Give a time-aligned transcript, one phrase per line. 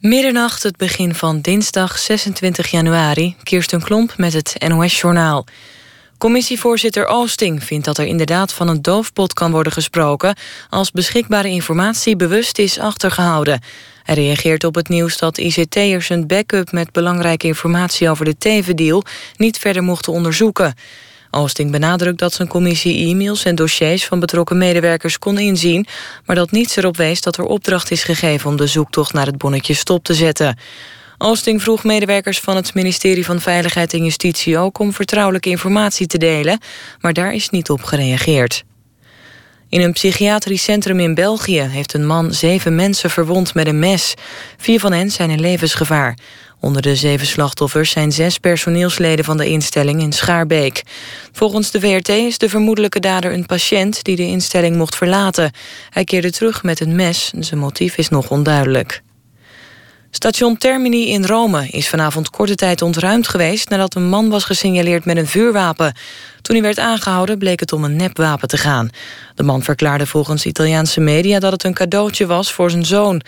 [0.00, 3.36] Middernacht, het begin van dinsdag 26 januari.
[3.42, 5.46] Kirsten Klomp met het NOS-journaal.
[6.18, 10.36] Commissievoorzitter Oosting vindt dat er inderdaad van een doofpot kan worden gesproken...
[10.70, 13.60] als beschikbare informatie bewust is achtergehouden.
[14.02, 16.72] Hij reageert op het nieuws dat ICT'ers een backup...
[16.72, 19.04] met belangrijke informatie over de tevendeal
[19.36, 20.74] niet verder mochten onderzoeken.
[21.30, 25.86] Oosting benadrukt dat zijn commissie e-mails en dossiers van betrokken medewerkers kon inzien,
[26.24, 29.38] maar dat niets erop wees dat er opdracht is gegeven om de zoektocht naar het
[29.38, 30.58] bonnetje stop te zetten.
[31.18, 36.18] Oosting vroeg medewerkers van het ministerie van Veiligheid en Justitie ook om vertrouwelijke informatie te
[36.18, 36.60] delen,
[37.00, 38.64] maar daar is niet op gereageerd.
[39.68, 44.14] In een psychiatrisch centrum in België heeft een man zeven mensen verwond met een mes.
[44.56, 46.18] Vier van hen zijn in levensgevaar.
[46.60, 50.82] Onder de zeven slachtoffers zijn zes personeelsleden van de instelling in Schaarbeek.
[51.32, 55.52] Volgens de VRT is de vermoedelijke dader een patiënt die de instelling mocht verlaten.
[55.90, 57.32] Hij keerde terug met een mes.
[57.38, 59.02] Zijn motief is nog onduidelijk.
[60.12, 63.68] Station Termini in Rome is vanavond korte tijd ontruimd geweest...
[63.68, 65.94] nadat een man was gesignaleerd met een vuurwapen.
[66.42, 68.90] Toen hij werd aangehouden bleek het om een nepwapen te gaan.
[69.34, 73.20] De man verklaarde volgens Italiaanse media dat het een cadeautje was voor zijn zoon.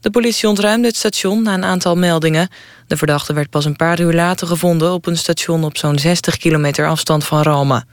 [0.00, 2.48] De politie ontruimde het station na een aantal meldingen.
[2.86, 4.92] De verdachte werd pas een paar uur later gevonden...
[4.92, 7.84] op een station op zo'n 60 kilometer afstand van Rome.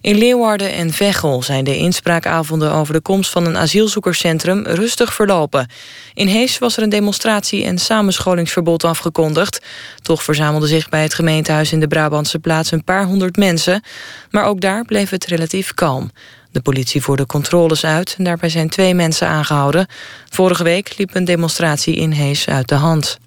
[0.00, 5.68] In Leeuwarden en Veghel zijn de inspraakavonden over de komst van een asielzoekerscentrum rustig verlopen.
[6.14, 9.60] In Hees was er een demonstratie en samenscholingsverbod afgekondigd.
[10.02, 13.82] Toch verzamelden zich bij het gemeentehuis in de Brabantse plaats een paar honderd mensen.
[14.30, 16.10] Maar ook daar bleef het relatief kalm.
[16.50, 19.86] De politie voerde controles uit en daarbij zijn twee mensen aangehouden.
[20.30, 23.18] Vorige week liep een demonstratie in Hees uit de hand.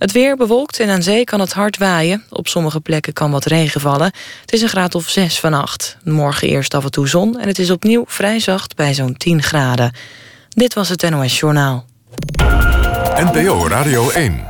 [0.00, 2.24] Het weer bewolkt en aan zee kan het hard waaien.
[2.30, 4.12] Op sommige plekken kan wat regen vallen.
[4.40, 5.96] Het is een graad of 6 vannacht.
[6.04, 9.42] Morgen eerst af en toe zon en het is opnieuw vrij zacht bij zo'n 10
[9.42, 9.92] graden.
[10.48, 11.84] Dit was het NOS Journaal.
[13.14, 14.44] NPO Radio 1.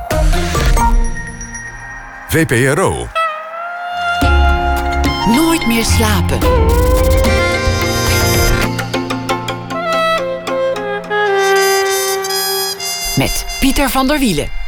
[2.27, 3.07] VPRO.
[5.25, 6.39] Nooit meer slapen.
[13.17, 14.60] Met Pieter van der Wielen.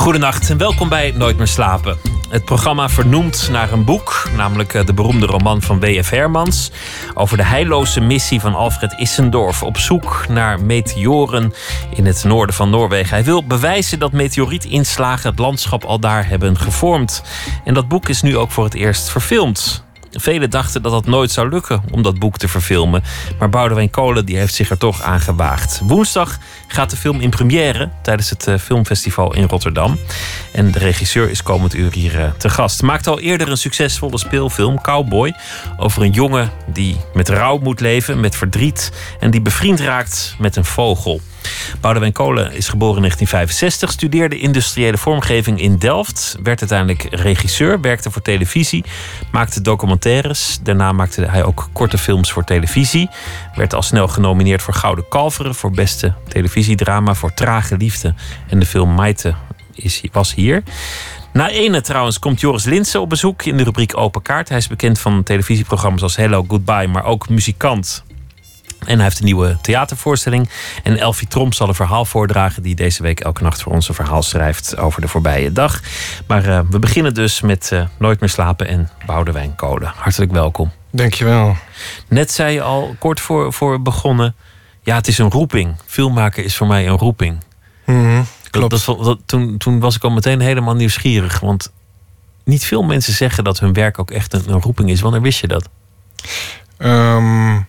[0.00, 1.98] Goedenacht en welkom bij Nooit meer slapen.
[2.28, 6.10] Het programma vernoemt naar een boek, namelijk eh, de beroemde roman van W.F.
[6.10, 6.70] Hermans.
[7.14, 11.52] Over de heilloze missie van Alfred Issendorf op zoek naar meteoren
[11.94, 13.10] in het noorden van Noorwegen.
[13.10, 17.22] Hij wil bewijzen dat meteorietinslagen het landschap al daar hebben gevormd.
[17.64, 19.84] En dat boek is nu ook voor het eerst verfilmd.
[20.12, 23.02] Velen dachten dat dat nooit zou lukken om dat boek te verfilmen.
[23.38, 25.80] Maar Boudewijn Kolen die heeft zich er toch aan gewaagd.
[25.82, 29.98] Woensdag gaat de film in première tijdens het eh, filmfestival in Rotterdam.
[30.52, 32.82] En de regisseur is komend uur hier eh, te gast.
[32.82, 35.34] Maakte al eerder een succesvolle speelfilm, Cowboy.
[35.76, 38.92] Over een jongen die met rouw moet leven, met verdriet.
[39.20, 41.20] En die bevriend raakt met een vogel.
[41.80, 48.10] Boudewijn Kolen is geboren in 1965, studeerde industriële vormgeving in Delft, werd uiteindelijk regisseur, werkte
[48.10, 48.84] voor televisie,
[49.32, 50.58] maakte documentaires.
[50.62, 53.08] Daarna maakte hij ook korte films voor televisie.
[53.54, 58.14] Werd al snel genomineerd voor Gouden Kalveren voor beste televisiedrama voor Trage Liefde.
[58.48, 59.34] En de film Maite
[59.74, 60.62] is, was hier.
[61.32, 64.48] Na ene trouwens komt Joris Linsen op bezoek in de rubriek Open Kaart.
[64.48, 68.04] Hij is bekend van televisieprogramma's als Hello Goodbye, maar ook muzikant
[68.86, 70.48] en hij heeft een nieuwe theatervoorstelling.
[70.82, 73.94] En Elfie Tromp zal een verhaal voordragen die deze week elke nacht voor ons een
[73.94, 75.80] verhaal schrijft over de voorbije dag.
[76.26, 79.92] Maar uh, we beginnen dus met uh, Nooit meer slapen en Boudewijn Kolen.
[79.96, 80.70] Hartelijk welkom.
[80.90, 81.56] Dankjewel.
[82.08, 84.34] Net zei je al, kort voor, voor begonnen,
[84.82, 85.74] ja het is een roeping.
[85.86, 87.38] Filmmaken is voor mij een roeping.
[87.84, 88.86] Mm klopt.
[88.86, 91.40] Dat, dat, toen, toen was ik al meteen helemaal nieuwsgierig.
[91.40, 91.72] Want
[92.44, 95.00] niet veel mensen zeggen dat hun werk ook echt een, een roeping is.
[95.00, 95.68] Wanneer wist je dat?
[96.78, 97.66] Um,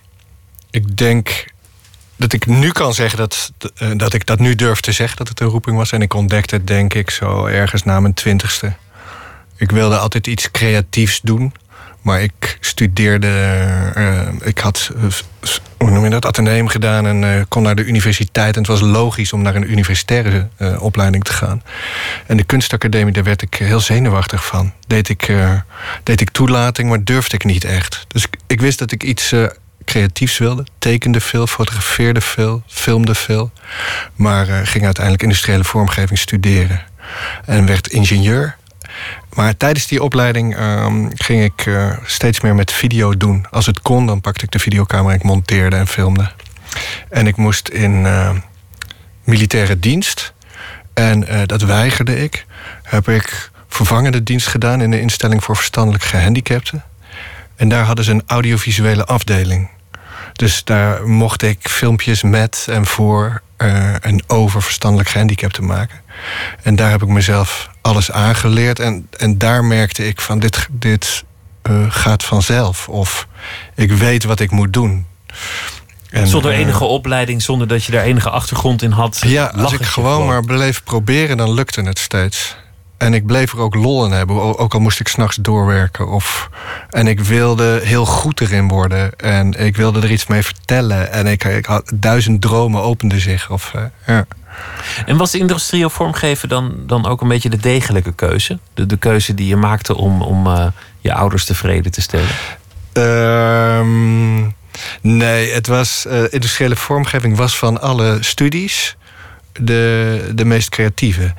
[0.72, 1.44] ik denk
[2.16, 5.28] dat ik nu kan zeggen dat, eh, dat ik dat nu durf te zeggen dat
[5.28, 5.92] het een roeping was.
[5.92, 8.72] En ik ontdekte het, denk ik, zo ergens na mijn twintigste.
[9.56, 11.52] Ik wilde altijd iets creatiefs doen.
[12.02, 13.28] Maar ik studeerde,
[13.96, 15.04] uh, ik had, uh,
[15.78, 18.54] hoe noem je dat, ateneum gedaan en kon naar de universiteit.
[18.54, 20.48] En het was logisch om naar een universitaire
[20.78, 21.62] opleiding te gaan.
[22.26, 24.72] En de kunstacademie, daar werd ik heel zenuwachtig van.
[24.86, 25.32] Deed ik,
[26.02, 28.04] deed ik toelating, maar durfde ik niet echt.
[28.08, 29.34] Dus ik, ik wist dat ik iets
[29.84, 30.66] creatiefs wilde.
[30.78, 33.52] Tekende veel, fotografeerde veel, filmde veel.
[34.14, 36.82] Maar uh, ging uiteindelijk industriële vormgeving studeren.
[37.44, 38.56] En werd ingenieur.
[39.34, 43.46] Maar tijdens die opleiding um, ging ik uh, steeds meer met video doen.
[43.50, 46.30] Als het kon, dan pakte ik de videocamera, ik monteerde en filmde.
[47.08, 48.30] En ik moest in uh,
[49.24, 50.32] militaire dienst.
[50.94, 52.46] En dat weigerde ik.
[52.82, 56.84] Heb ik vervangende dienst gedaan in de instelling voor verstandelijk gehandicapten.
[57.62, 59.68] En daar hadden ze een audiovisuele afdeling.
[60.32, 66.00] Dus daar mocht ik filmpjes met en voor uh, en oververstandelijk gehandicapt te maken.
[66.62, 68.78] En daar heb ik mezelf alles aangeleerd.
[68.78, 71.24] En, en daar merkte ik van dit, dit
[71.70, 72.88] uh, gaat vanzelf.
[72.88, 73.26] Of
[73.74, 75.06] ik weet wat ik moet doen.
[76.10, 79.20] En, zonder enige opleiding, zonder dat je daar enige achtergrond in had.
[79.26, 82.56] Ja, als ik gewoon, gewoon maar bleef proberen, dan lukte het steeds.
[83.02, 86.08] En ik bleef er ook lol in hebben, ook al moest ik s'nachts doorwerken.
[86.08, 86.50] Of,
[86.90, 89.16] en ik wilde heel goed erin worden.
[89.16, 91.12] En ik wilde er iets mee vertellen.
[91.12, 93.50] En ik, ik had duizend dromen openden zich.
[93.50, 94.26] Of, uh, ja.
[95.06, 98.58] En was industrieel vormgeven dan, dan ook een beetje de degelijke keuze?
[98.74, 100.66] De, de keuze die je maakte om, om uh,
[101.00, 102.28] je ouders tevreden te stellen?
[103.78, 104.54] Um,
[105.00, 108.96] nee, het was, uh, industriële vormgeving was van alle studies
[109.52, 111.34] de, de meest creatieve.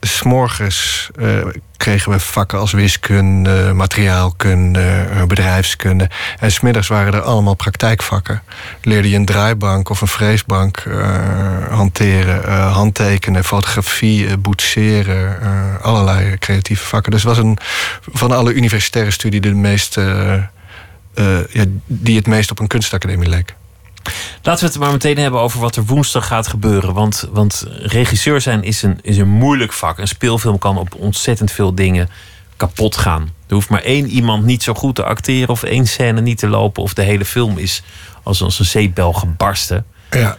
[0.00, 6.10] S'morgens uh, kregen we vakken als wiskunde, materiaalkunde, uh, bedrijfskunde.
[6.38, 8.42] En smiddags waren er allemaal praktijkvakken.
[8.82, 15.38] Leerde je een draaibank of een freesbank uh, hanteren, handtekenen, fotografie, boetseren,
[15.82, 17.12] allerlei creatieve vakken.
[17.12, 17.58] Dus het was een,
[18.12, 19.94] van alle universitaire studie de meest,
[21.50, 23.54] ja, die het meest op een kunstacademie leek.
[24.42, 26.94] Laten we het maar meteen hebben over wat er woensdag gaat gebeuren.
[26.94, 29.98] Want, want regisseur zijn is een, is een moeilijk vak.
[29.98, 32.08] Een speelfilm kan op ontzettend veel dingen
[32.56, 33.22] kapot gaan.
[33.46, 36.48] Er hoeft maar één iemand niet zo goed te acteren of één scène niet te
[36.48, 37.82] lopen of de hele film is
[38.22, 39.86] als, als een zeepbel gebarsten.
[40.10, 40.36] Ja.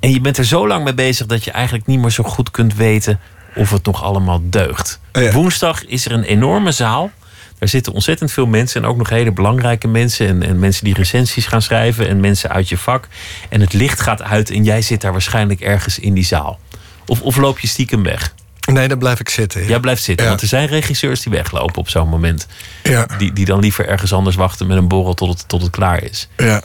[0.00, 2.50] En je bent er zo lang mee bezig dat je eigenlijk niet meer zo goed
[2.50, 3.20] kunt weten
[3.54, 5.00] of het nog allemaal deugt.
[5.32, 7.10] Woensdag is er een enorme zaal
[7.58, 10.26] er zitten ontzettend veel mensen en ook nog hele belangrijke mensen.
[10.26, 13.08] En, en mensen die recensies gaan schrijven en mensen uit je vak.
[13.48, 16.58] En het licht gaat uit en jij zit daar waarschijnlijk ergens in die zaal.
[17.06, 18.34] Of, of loop je stiekem weg?
[18.72, 19.60] Nee, dan blijf ik zitten.
[19.60, 19.68] Ja.
[19.68, 22.46] Jij blijft zitten, want er zijn regisseurs die weglopen op zo'n moment.
[22.82, 23.06] Ja.
[23.18, 26.02] Die, die dan liever ergens anders wachten met een borrel tot het, tot het klaar
[26.02, 26.28] is.
[26.36, 26.62] Ja.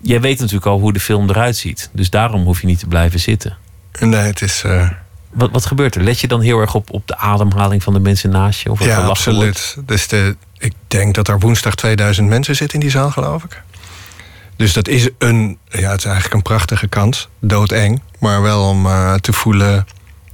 [0.00, 1.90] Jij weet natuurlijk al hoe de film eruit ziet.
[1.92, 3.56] Dus daarom hoef je niet te blijven zitten.
[4.00, 4.62] Nee, het is...
[4.66, 4.90] Uh...
[5.30, 6.02] Wat, wat gebeurt er?
[6.02, 8.70] Let je dan heel erg op, op de ademhaling van de mensen naast je?
[8.70, 9.76] Of ja, absoluut.
[9.86, 13.62] Dus de, ik denk dat er woensdag 2000 mensen zitten in die zaal, geloof ik.
[14.56, 17.28] Dus dat is een, ja, het is eigenlijk een prachtige kans.
[17.40, 18.02] Doodeng.
[18.18, 19.86] Maar wel om uh, te voelen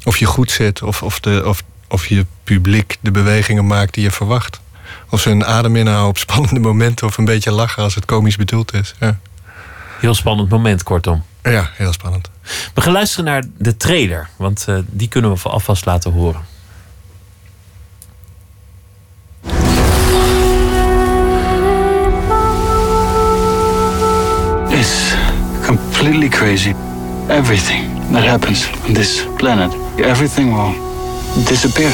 [0.04, 0.82] of je goed zit.
[0.82, 4.60] Of, of, de, of, of je publiek de bewegingen maakt die je verwacht.
[5.10, 7.06] Of ze een adem inhouden op spannende momenten.
[7.06, 8.94] Of een beetje lachen als het komisch bedoeld is.
[9.00, 9.18] Ja.
[10.04, 11.22] Heel spannend moment, kortom.
[11.42, 12.30] Ja, heel spannend.
[12.74, 16.40] We gaan luisteren naar de trailer, want uh, die kunnen we alvast laten horen.
[24.68, 25.14] It's
[25.66, 26.74] completely crazy.
[27.28, 30.74] Everything that happens on this planet, everything will
[31.44, 31.92] disappear.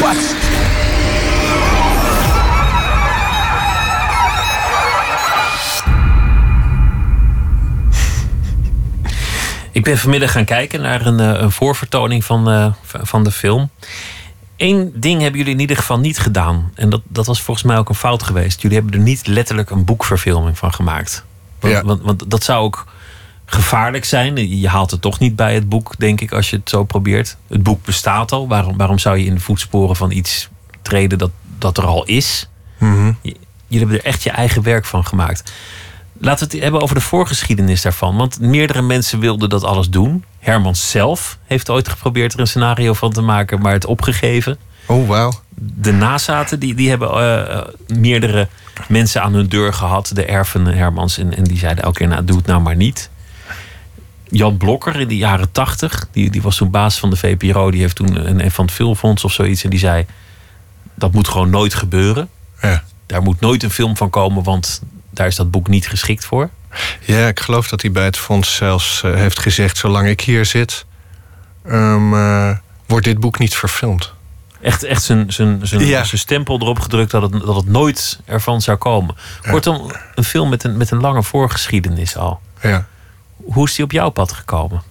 [0.00, 0.34] Wat?
[9.72, 13.70] Ik ben vanmiddag gaan kijken naar een, eh, een voorvertoning van, uh, van de film.
[14.56, 16.72] Eén ding hebben jullie in ieder geval niet gedaan.
[16.74, 18.62] En dat, dat was volgens mij ook een fout geweest.
[18.62, 21.24] Jullie hebben er niet letterlijk een boekverfilming van gemaakt.
[21.60, 21.84] Want, Ja.
[21.84, 22.86] want, want dat zou ook
[23.52, 24.58] gevaarlijk zijn.
[24.60, 27.36] Je haalt het toch niet bij het boek, denk ik, als je het zo probeert.
[27.48, 28.48] Het boek bestaat al.
[28.48, 30.48] Waarom, waarom zou je in de voetsporen van iets
[30.82, 32.48] treden dat, dat er al is?
[32.78, 33.12] Mhm.
[33.22, 33.38] Jullie
[33.78, 35.52] hebben er echt je eigen werk van gemaakt.
[36.18, 38.16] Laten we het hebben over de voorgeschiedenis daarvan.
[38.16, 40.24] Want meerdere mensen wilden dat alles doen.
[40.38, 44.58] Herman zelf heeft ooit geprobeerd er een scenario van te maken, maar het opgegeven.
[44.86, 45.32] Oh, wauw.
[45.54, 48.48] De nazaten die, die hebben eh, meerdere
[48.88, 50.10] mensen aan hun deur gehad.
[50.14, 51.18] De erven Hermans.
[51.18, 53.10] En, en die zeiden elke keer, nou, doe het nou maar niet.
[54.30, 56.08] Jan Blokker in de jaren tachtig.
[56.12, 57.70] Die, die was toen baas van de VPRO.
[57.70, 59.64] Die heeft toen een, een van het Filmfonds of zoiets.
[59.64, 60.06] En die zei,
[60.94, 62.28] dat moet gewoon nooit gebeuren.
[62.62, 62.82] Ja.
[63.06, 66.50] Daar moet nooit een film van komen, want daar is dat boek niet geschikt voor.
[67.00, 69.76] Ja, ik geloof dat hij bij het fonds zelfs eh, heeft gezegd...
[69.76, 70.84] zolang ik hier zit,
[71.64, 72.50] ehm, eh,
[72.86, 74.12] wordt dit boek niet verfilmd.
[74.60, 76.04] Echt, echt zijn, zijn, zijn, Ja.
[76.04, 79.14] zijn stempel erop gedrukt dat het, dat het nooit ervan zou komen.
[79.50, 82.40] Kortom, een film met een, met een lange voorgeschiedenis al.
[82.62, 82.86] Ja.
[83.52, 84.82] Hoe is die op jouw pad gekomen?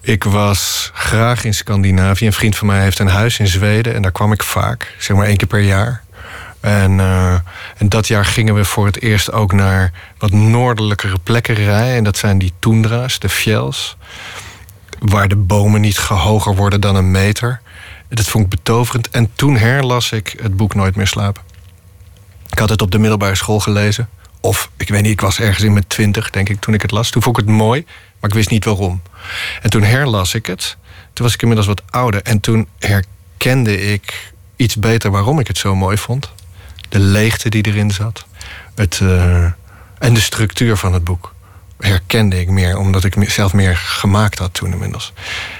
[0.00, 2.26] Ik was graag in Scandinavië.
[2.26, 5.16] Een vriend van mij heeft een huis in Zweden en daar kwam ik vaak, zeg
[5.16, 6.02] maar één keer per jaar.
[6.60, 7.34] En, eh,
[7.76, 11.94] en dat jaar gingen we voor het eerst ook naar wat noordelijkere plekken rijden.
[11.94, 13.96] En dat zijn die toendra's, de fjells.
[14.98, 17.60] Waar de bomen niet hoger worden dan een meter.
[18.08, 19.10] Dat vond ik betoverend.
[19.10, 21.42] En toen herlas ik het boek Nooit meer slapen.
[22.50, 24.08] Ik had het op de middelbare school gelezen.
[24.44, 26.90] Of ik weet niet, ik was ergens in mijn twintig, denk ik, toen ik het
[26.90, 27.10] las.
[27.10, 27.84] Toen vond ik het mooi,
[28.20, 29.02] maar ik wist niet waarom.
[29.62, 30.76] En toen herlas ik het.
[31.12, 32.22] Toen was ik inmiddels wat ouder.
[32.22, 36.32] En toen herkende ik iets beter waarom ik het zo mooi vond.
[36.88, 38.26] De leegte die erin zat.
[38.74, 39.44] Het, uh,
[39.98, 41.33] en de structuur van het boek
[41.78, 45.12] herkende ik meer, omdat ik zelf meer gemaakt had toen inmiddels.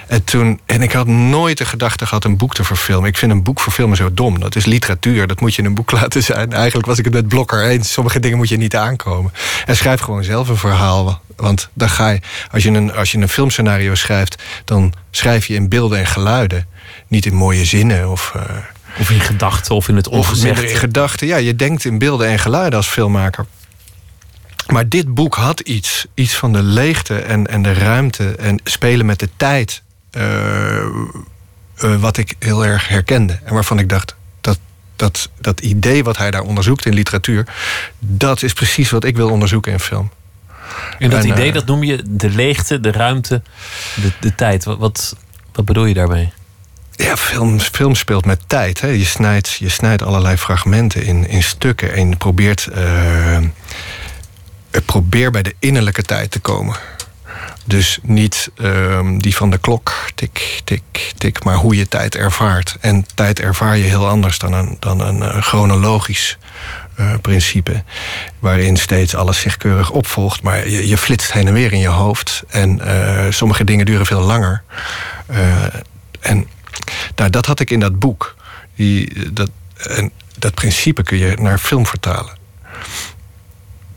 [0.06, 3.08] En, toen, en ik had nooit de gedachte gehad een boek te verfilmen.
[3.08, 4.40] Ik vind een boek verfilmen zo dom.
[4.40, 6.52] Dat is literatuur, dat moet je in een boek laten zijn.
[6.52, 7.92] Eigenlijk was ik het met Blokker eens.
[7.92, 9.32] Sommige dingen moet je niet aankomen.
[9.66, 11.22] En schrijf gewoon zelf een verhaal.
[11.36, 15.54] Want dan ga je, als je een, als je een filmscenario schrijft, dan schrijf je
[15.54, 16.66] in beelden en geluiden.
[17.08, 18.32] Niet in mooie zinnen of.
[18.36, 18.42] Uh,
[18.98, 20.58] of in gedachten of in het ongezegd.
[20.58, 21.36] Of in gedachten, ja.
[21.36, 23.46] Je denkt in beelden en geluiden als filmmaker.
[24.66, 26.06] Maar dit boek had iets.
[26.14, 29.82] Iets van de leegte en, en de ruimte en spelen met de tijd.
[30.12, 30.22] Uh,
[31.82, 33.38] uh, wat ik heel erg herkende.
[33.44, 34.58] En waarvan ik dacht, dat,
[34.96, 37.46] dat, dat idee wat hij daar onderzoekt in literatuur...
[37.98, 40.10] dat is precies wat ik wil onderzoeken in film.
[40.98, 43.42] En dat idee, uh, dat noem je de leegte, de ruimte,
[43.94, 44.64] de, de tijd.
[44.64, 45.16] Wat, wat,
[45.52, 46.32] wat bedoel je daarmee?
[46.96, 48.80] Ja, film, film speelt met tijd.
[48.80, 48.88] Hè.
[48.88, 52.68] Je, snijdt, je snijdt allerlei fragmenten in, in stukken en je probeert
[55.00, 56.76] probeer bij de innerlijke tijd te komen.
[57.64, 62.76] Dus niet um, die van de klok, tik, tik, tik, maar hoe je tijd ervaart.
[62.80, 66.38] En tijd ervaar je heel anders dan een, dan een uh, chronologisch
[67.00, 67.82] uh, principe.
[68.38, 70.42] Waarin steeds alles zich keurig opvolgt.
[70.42, 72.42] Maar je, je flitst heen en weer in je hoofd.
[72.48, 74.62] En uh, sommige dingen duren veel langer.
[76.20, 76.48] en
[77.16, 78.34] nou, dat had ik in dat boek.
[78.76, 82.42] Die, dat, en dat principe kun je naar film vertalen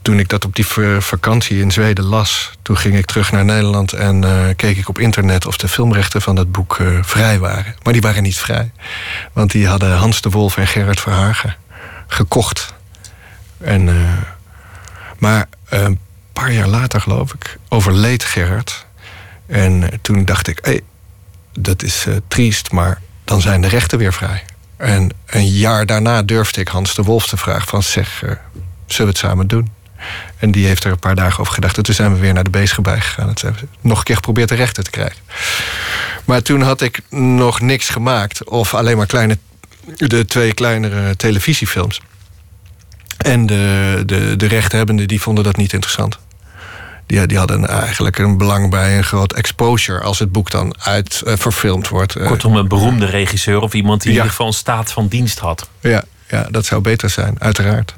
[0.08, 0.66] toen ik dat op die
[1.00, 5.00] vakantie in Zweden las, toen ging ik terug naar Nederland en uh, keek ik op
[5.00, 7.76] internet of de filmrechten van dat boek uh, vrij waren.
[7.84, 8.72] Maar die waren niet vrij.
[9.34, 11.56] Want die hadden Hans de Wolf en Gerard Verhagen
[12.08, 12.74] gekocht.
[13.58, 14.12] En, uh,
[15.18, 16.00] maar een
[16.34, 18.86] paar jaar later, geloof ik, overleed Gerard.
[19.46, 20.82] En toen dacht ik, hey,
[21.54, 24.44] dat is triest, maar dan zijn de rechten weer vrij.
[24.78, 28.42] En een jaar daarna durfde ik Hans de Wolf te vragen van zeg, zullen
[28.88, 29.76] we het samen doen?
[30.38, 31.78] En die heeft er een paar dagen over gedacht.
[31.78, 33.28] En toen zijn we weer naar de bezige bij gegaan.
[33.28, 35.22] Het hebben nog een keer geprobeerd de rechten te krijgen.
[36.26, 38.44] Maar toen had ik nog niks gemaakt.
[38.50, 39.38] Of alleen maar kleine,
[39.96, 42.02] de twee kleinere televisiefilms.
[43.18, 46.20] En de, de, de rechthebbenden die vonden dat niet interessant.
[47.06, 51.22] Die, die hadden eigenlijk een belang bij een groot exposure als het boek dan uit
[51.26, 52.14] uh, verfilmd wordt.
[52.14, 54.18] Kortom, een beroemde regisseur of iemand die ja.
[54.18, 55.70] in ieder geval een staat van dienst had.
[55.80, 57.94] Ja, ja, dat zou beter zijn, uiteraard.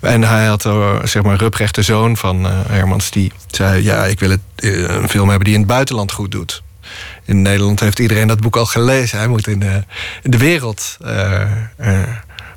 [0.00, 0.62] En hij had
[1.02, 4.80] zeg maar Ruprecht, de zoon van uh, Hermans, die zei: Ja, ik wil het, uh,
[4.80, 6.62] een film hebben die in het buitenland goed doet.
[7.24, 9.18] In Nederland heeft iedereen dat boek al gelezen.
[9.18, 9.84] Hij moet in de,
[10.22, 10.96] de wereld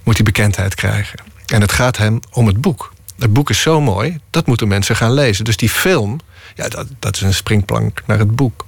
[0.04, 1.20] moet hij bekendheid krijgen.
[1.46, 2.94] En het gaat hem om het boek.
[3.20, 5.46] Het boek is zo mooi, dat moeten mensen gaan lezen.
[5.46, 6.20] Dus die film,
[6.56, 8.66] ja, dat, dat is een springplank naar het boek.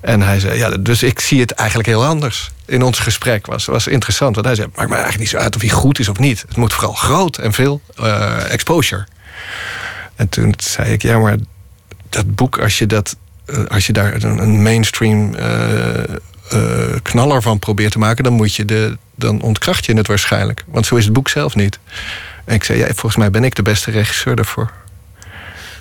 [0.00, 2.50] En hij zei, ja, dus ik zie het eigenlijk heel anders.
[2.66, 4.34] In ons gesprek was, was interessant.
[4.34, 6.44] Want hij zei, maakt me eigenlijk niet zo uit of hij goed is of niet.
[6.48, 9.06] Het moet vooral groot en veel uh, exposure.
[10.16, 11.36] En toen zei ik, ja, maar
[12.08, 17.92] dat boek, als je, dat, uh, als je daar een, mainstream uh, knaller van probeert
[17.92, 18.24] te maken...
[18.24, 20.64] dan, moet je de, dan ontkracht je het waarschijnlijk.
[20.66, 21.78] Want zo is het boek zelf niet.
[22.44, 24.70] En ik zei, ja, volgens mij ben ik de beste regisseur daarvoor.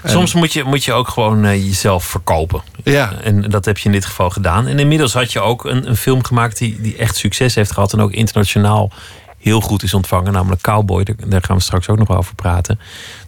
[0.06, 2.62] Soms moet je, moet je ook gewoon uh, jezelf verkopen.
[2.84, 3.14] Ja.
[3.24, 4.68] En dat heb je in dit geval gedaan.
[4.68, 7.94] En inmiddels had je ook een, een film gemaakt die, die echt succes heeft gehad.
[7.94, 8.92] En ook internationaal
[9.38, 10.34] heel goed is ontvangen.
[10.34, 11.06] Namelijk Cowboy.
[11.26, 12.80] Daar, gaan we straks ook nog over praten.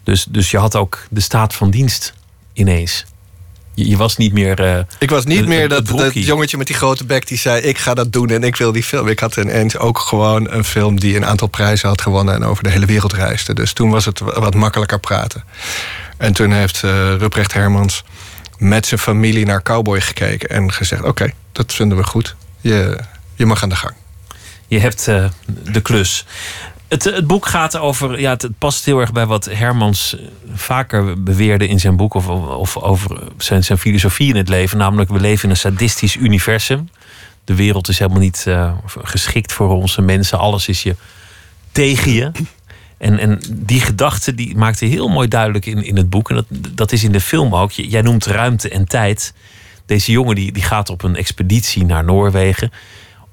[0.04, 2.14] Dus, dus je had ook de staat van dienst
[2.54, 3.06] ineens.
[3.74, 4.66] Je, je was niet meer.
[4.66, 7.78] Uh, ik was niet meer dat, dat jongetje met die grote bek die zei: Ik
[7.78, 9.08] ga dat doen en ik wil die film.
[9.08, 12.64] Ik had ineens ook gewoon een film die een aantal prijzen had gewonnen en over
[12.64, 13.54] de hele wereld reisde.
[13.54, 15.44] Dus toen was het wat makkelijker praten.
[16.18, 18.04] En toen heeft uh, Ruprecht Hermans
[18.58, 22.36] met zijn familie naar Cowboy gekeken en gezegd: Oké, dat vinden we goed.
[22.62, 23.00] Je,
[23.36, 23.94] je mag aan de gang.
[24.68, 25.26] Je hebt uh,
[25.72, 26.26] de klus.
[26.88, 28.20] Het, het, boek gaat over.
[28.20, 32.14] Ja, het, past heel erg bij wat Hermans eh, vaker beweerde in zijn boek.
[32.14, 34.78] Of, of over zijn, zijn filosofie in het leven.
[34.78, 36.90] Namelijk, we leven in een sadistisch universum.
[37.44, 38.46] De wereld is helemaal niet
[39.04, 40.40] geschikt voor onze mensen.
[40.40, 40.96] Alles is je
[41.72, 42.32] tegen je.
[42.98, 46.30] En, en die gedachte die maakte heel mooi duidelijk in, in het boek.
[46.30, 47.72] En dat, dat is in de film ook.
[47.72, 49.34] Jij noemt ruimte en tijd.
[49.86, 52.72] Deze jongen die, die gaat op een expeditie naar Noorwegen.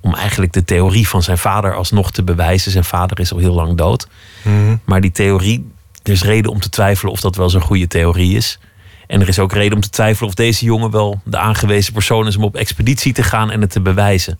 [0.01, 2.71] Om eigenlijk de theorie van zijn vader alsnog te bewijzen.
[2.71, 4.09] Zijn vader is al heel lang dood.
[4.43, 4.77] Mhm.
[4.85, 5.71] Maar die theorie,
[6.03, 8.59] er is reden om te twijfelen of dat wel zo'n goede theorie is.
[9.07, 12.27] En er is ook reden om te twijfelen of deze jongen wel de aangewezen persoon
[12.27, 14.39] is om op expeditie te gaan en het te bewijzen.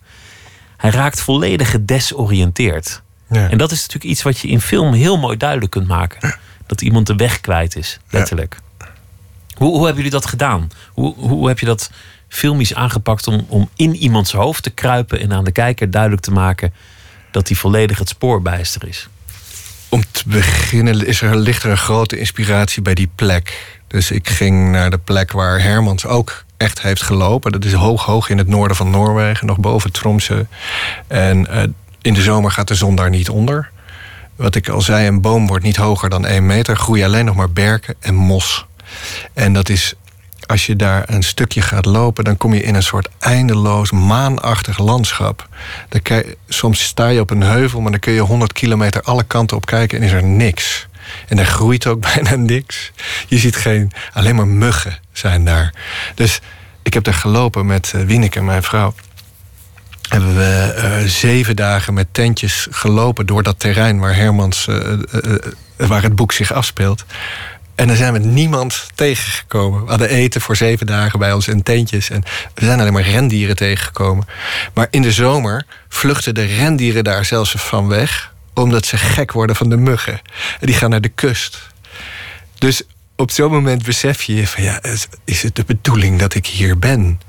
[0.77, 3.03] Hij raakt volledig gedesoriënteerd.
[3.35, 3.49] Ja.
[3.49, 6.37] En dat is natuurlijk iets wat je in film heel mooi duidelijk kunt maken.
[6.65, 8.57] dat iemand de weg kwijt is, letterlijk.
[9.55, 10.69] Hoe, hoe hebben jullie dat gedaan?
[10.93, 11.91] Hoe, hoe heb je dat
[12.27, 16.31] filmisch aangepakt om, om in iemands hoofd te kruipen en aan de kijker duidelijk te
[16.31, 16.73] maken
[17.31, 19.07] dat hij volledig het spoorbijster is?
[19.89, 23.77] Om te beginnen is er, ligt er een grote inspiratie bij die plek.
[23.87, 27.51] Dus ik ging naar de plek waar Hermans ook echt heeft gelopen.
[27.51, 30.43] Dat is hoog, hoog in het noorden van Noorwegen, nog boven Tromsø.
[31.07, 31.63] En uh,
[32.05, 33.69] in de zomer gaat de zon daar niet onder.
[34.35, 36.77] Wat ik al zei, een boom wordt niet hoger dan één meter.
[36.77, 38.65] Groeien alleen nog maar berken en mos.
[39.33, 39.93] En dat is
[40.45, 44.77] als je daar een stukje gaat lopen, dan kom je in een soort eindeloos maanachtig
[44.77, 45.47] landschap.
[46.47, 49.65] Soms sta je op een heuvel, maar dan kun je 100 kilometer alle kanten op
[49.65, 50.87] kijken en is er niks.
[51.27, 52.91] En er groeit ook bijna niks.
[53.27, 55.73] Je ziet geen, alleen maar muggen zijn daar.
[56.15, 56.39] Dus
[56.83, 58.93] ik heb daar gelopen met uh, Wieneke, mijn vrouw.
[60.09, 64.77] Hebben we uh, zeven dagen met tentjes gelopen door dat terrein waar Hermans, uh,
[65.75, 67.05] waar het boek zich afspeelt.
[67.75, 69.83] En dan zijn we niemand tegengekomen.
[69.83, 72.09] We hadden eten voor zeven dagen bij ons in tentjes.
[72.09, 74.25] En we zijn alleen maar rendieren tegengekomen.
[74.73, 78.33] Maar in de zomer vluchten de rendieren daar zelfs van weg.
[78.53, 80.21] Omdat ze gek worden van de muggen.
[80.59, 81.69] En die gaan naar de kust.
[82.57, 82.81] Dus
[83.15, 84.79] op zo'n moment besef je van ja,
[85.23, 87.19] is het de bedoeling dat ik hier ben?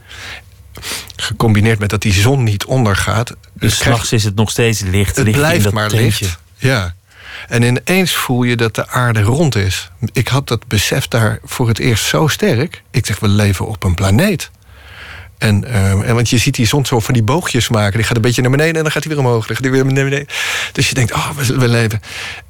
[1.16, 3.34] Gecombineerd met dat die zon niet ondergaat.
[3.52, 5.16] Dus s'nachts is het nog steeds licht.
[5.16, 6.38] Het blijft maar licht.
[6.56, 6.94] Ja.
[7.48, 9.90] En ineens voel je dat de aarde rond is.
[10.12, 12.82] Ik had dat besef daar voor het eerst zo sterk.
[12.90, 14.50] Ik zeg, we leven op een planeet.
[15.38, 17.96] En, uh, en want je ziet die zon zo van die boogjes maken.
[17.96, 19.46] Die gaat een beetje naar beneden en dan gaat hij weer omhoog.
[19.46, 20.26] Dan gaat hij weer naar beneden.
[20.72, 22.00] Dus je denkt, oh, we, we leven.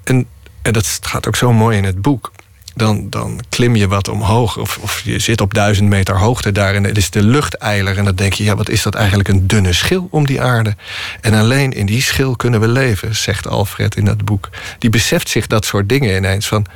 [0.05, 0.27] En,
[0.63, 2.33] en dat gaat ook zo mooi in het boek
[2.77, 4.59] dan, dan klim je wat omhoog.
[4.59, 7.99] Of, of je zit op duizend meter hoogte daar en het is de luchteiler.
[7.99, 10.77] En dan denk je, ja, wat is dat eigenlijk een dunne schil om die aarde?
[11.21, 14.49] En alleen in die schil kunnen we leven, zegt Alfred in dat boek.
[14.79, 16.47] Die beseft zich dat soort dingen ineens.
[16.47, 16.67] Van,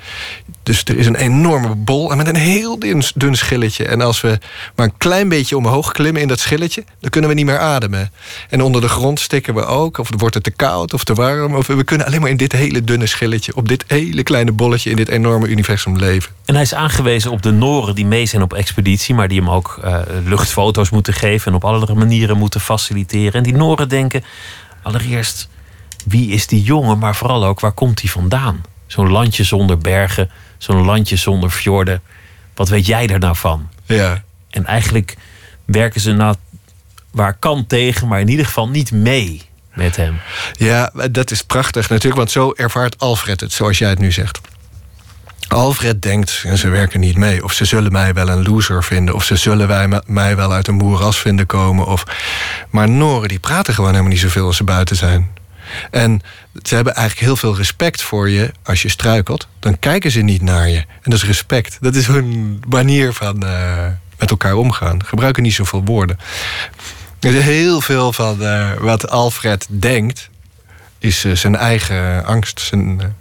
[0.70, 3.84] dus er is een enorme bol en met een heel dun, dun schilletje.
[3.84, 4.38] En als we
[4.76, 8.10] maar een klein beetje omhoog klimmen in dat schilletje, dan kunnen we niet meer ademen.
[8.48, 11.54] En onder de grond stikken we ook, of wordt het te koud of te warm.
[11.54, 14.90] Of we kunnen alleen maar in dit hele dunne schilletje, op dit hele kleine bolletje
[14.90, 16.32] in dit enorme universum leven.
[16.44, 19.50] En hij is aangewezen op de Noren die mee zijn op expeditie, maar die hem
[19.50, 23.32] ook uh, luchtfoto's moeten geven en op allerlei manieren moeten faciliteren.
[23.32, 24.24] En die Noren denken
[24.82, 25.48] allereerst,
[26.06, 28.62] wie is die jongen, maar vooral ook waar komt hij vandaan?
[28.90, 32.02] Zo'n landje zonder bergen, zo'n landje zonder fjorden.
[32.54, 33.68] Wat weet jij er nou van?
[33.84, 34.22] Ja.
[34.50, 35.16] En eigenlijk
[35.64, 36.34] werken ze nou
[37.10, 39.42] waar kan tegen, maar in ieder geval niet mee
[39.74, 40.20] met hem.
[40.52, 44.40] Ja, dat is prachtig natuurlijk, want zo ervaart Alfred het, zoals jij het nu zegt.
[45.48, 49.14] Alfred denkt, en ze werken niet mee, of ze zullen mij wel een loser vinden,
[49.14, 51.86] of ze zullen wij mij wel uit een moeras vinden komen.
[51.86, 52.04] Of...
[52.70, 55.38] Maar Noren die praten gewoon helemaal niet zoveel als ze buiten zijn.
[55.90, 56.20] En
[56.62, 59.48] ze hebben eigenlijk heel veel respect voor je als je struikelt.
[59.58, 60.78] Dan kijken ze niet naar je.
[60.78, 61.78] En dat is respect.
[61.80, 63.86] Dat is hun manier van uh,
[64.18, 65.04] met elkaar omgaan.
[65.04, 66.18] Gebruiken niet zoveel woorden.
[67.20, 70.30] Er is heel veel van uh, wat Alfred denkt,
[70.98, 72.60] is uh, zijn eigen angst.
[72.60, 73.16] Zijn,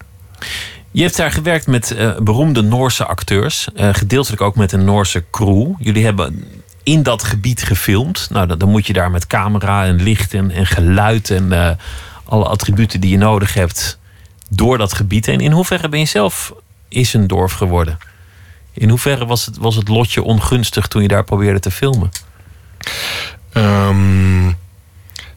[0.92, 3.68] je hebt daar gewerkt met beroemde Noorse acteurs.
[3.76, 5.74] gedeeltelijk ook met een Noorse crew.
[5.80, 6.44] Jullie hebben
[6.84, 8.28] in dat gebied gefilmd.
[8.30, 11.78] Nou, dan, dan moet je daar met camera en licht en, en geluid en
[12.30, 14.00] alle attributen die je nodig hebt
[14.50, 15.40] door dat gebied heen.
[15.40, 16.54] In hoeverre ben je zelf
[16.88, 17.98] is een dorp geworden?
[18.74, 22.12] In hoeverre was het, was het lotje ongunstig toen je daar probeerde te filmen?
[23.54, 24.58] Um,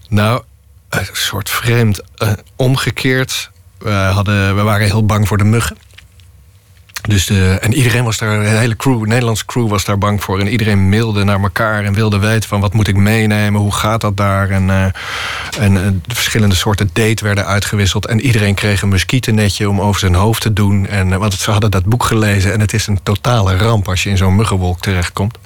[0.09, 0.43] nou,
[0.89, 2.01] een soort vreemd.
[2.19, 3.51] Uh, omgekeerd.
[3.79, 5.77] We, hadden, we waren heel bang voor de muggen.
[7.03, 10.23] Dus de, en iedereen was daar, een hele crew, een Nederlandse crew was daar bang
[10.23, 10.41] voor.
[10.41, 14.01] En iedereen mailde naar elkaar en wilde weten van wat moet ik meenemen, hoe gaat
[14.01, 14.51] dat daar.
[14.51, 14.85] En, uh,
[15.59, 18.07] en de verschillende soorten date werden uitgewisseld.
[18.07, 20.87] En iedereen kreeg een muskietennetje om over zijn hoofd te doen.
[20.87, 24.03] En, uh, want ze hadden dat boek gelezen en het is een totale ramp als
[24.03, 25.39] je in zo'n muggenwolk terechtkomt.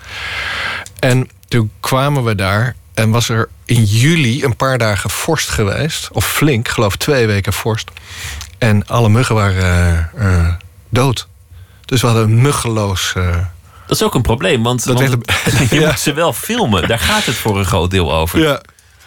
[0.99, 6.09] En toen kwamen we daar en was er in juli een paar dagen vorst geweest.
[6.13, 7.91] Of flink, geloof twee weken vorst.
[8.59, 11.29] En alle muggen waren dood.
[11.87, 13.13] Dus we hadden een muggeloos.
[13.17, 13.37] Uh...
[13.87, 14.99] Dat is ook een probleem, want, want
[15.71, 15.87] je ja.
[15.87, 16.89] moet ze wel filmen.
[16.89, 18.41] Daar gaat het voor een groot deel over.
[18.41, 18.61] Ja.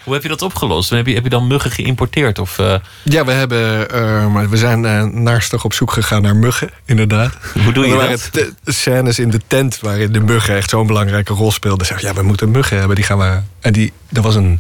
[0.04, 0.90] Hoe heb je dat opgelost?
[0.90, 2.40] Heb je, heb je dan muggen geïmporteerd?
[2.40, 2.76] Of, uh...
[3.04, 7.34] Ja, we, hebben, uh, we zijn uh, naastig op zoek gegaan naar muggen, inderdaad.
[7.64, 8.30] Hoe doe je er dat?
[8.32, 11.86] waren scènes in de tent waarin de muggen echt zo'n belangrijke rol speelden.
[11.86, 12.96] Zeg, ja, we moeten muggen hebben.
[12.96, 13.40] Die gaan we...
[13.60, 14.60] En die, er was een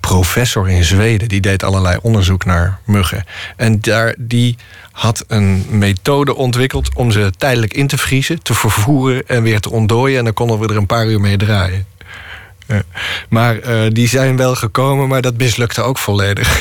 [0.00, 3.24] professor in Zweden die deed allerlei onderzoek naar muggen.
[3.56, 4.56] En daar, die
[4.92, 9.70] had een methode ontwikkeld om ze tijdelijk in te vriezen, te vervoeren en weer te
[9.70, 10.18] ontdooien.
[10.18, 11.86] En dan konden we er een paar uur mee draaien.
[13.28, 16.48] Maar uh, die zijn wel gekomen, maar dat mislukte ook volledig.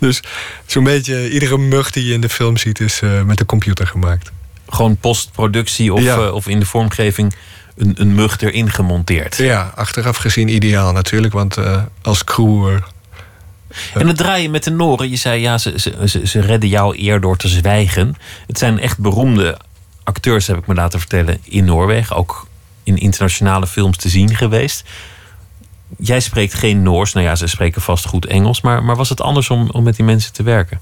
[0.00, 0.22] Dus
[0.66, 3.86] zo'n beetje iedere mug die je in de film ziet is eh, met de computer
[3.86, 4.30] gemaakt.
[4.68, 6.16] Gewoon postproductie of, Ja.
[6.16, 7.34] eh, of in de vormgeving
[7.76, 9.36] een, een mug erin gemonteerd.
[9.36, 12.68] Ja, achteraf gezien ideaal natuurlijk, want eh, als crew.
[12.68, 12.76] eh,
[13.94, 15.10] En het draaien met de Noren.
[15.10, 18.14] Je zei ja, ze, ze, ze, ze redden jouw eer door te zwijgen.
[18.46, 19.58] Het zijn echt beroemde
[20.04, 22.16] acteurs, heb ik me laten vertellen, in Noorwegen.
[22.16, 22.46] Ook
[22.82, 24.84] in internationale films te zien geweest.
[25.98, 27.12] Jij spreekt geen Noors.
[27.12, 28.60] Nou ja, ze spreken vast goed Engels.
[28.60, 30.80] Maar, maar was het anders om, om met die mensen te werken?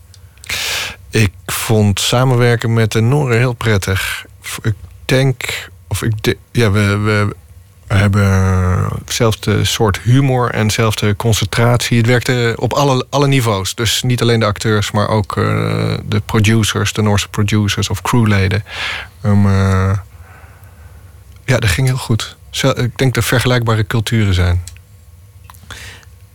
[1.10, 4.26] ik vond samenwerken met de Noren heel prettig.
[4.62, 4.74] Ik
[5.04, 7.34] denk, of ik ja, we, we
[7.86, 8.28] hebben
[9.04, 11.96] hetzelfde soort humor en dezelfde concentratie.
[11.98, 13.74] Het werkte op alle, alle niveaus.
[13.74, 15.44] Dus niet alleen de acteurs, maar ook eh,
[16.04, 18.64] de producers, de Noorse producers of crewleden.
[19.24, 19.98] Um, eh,
[21.44, 22.36] ja, dat ging heel goed.
[22.74, 24.62] Ik denk dat vergelijkbare culturen zijn.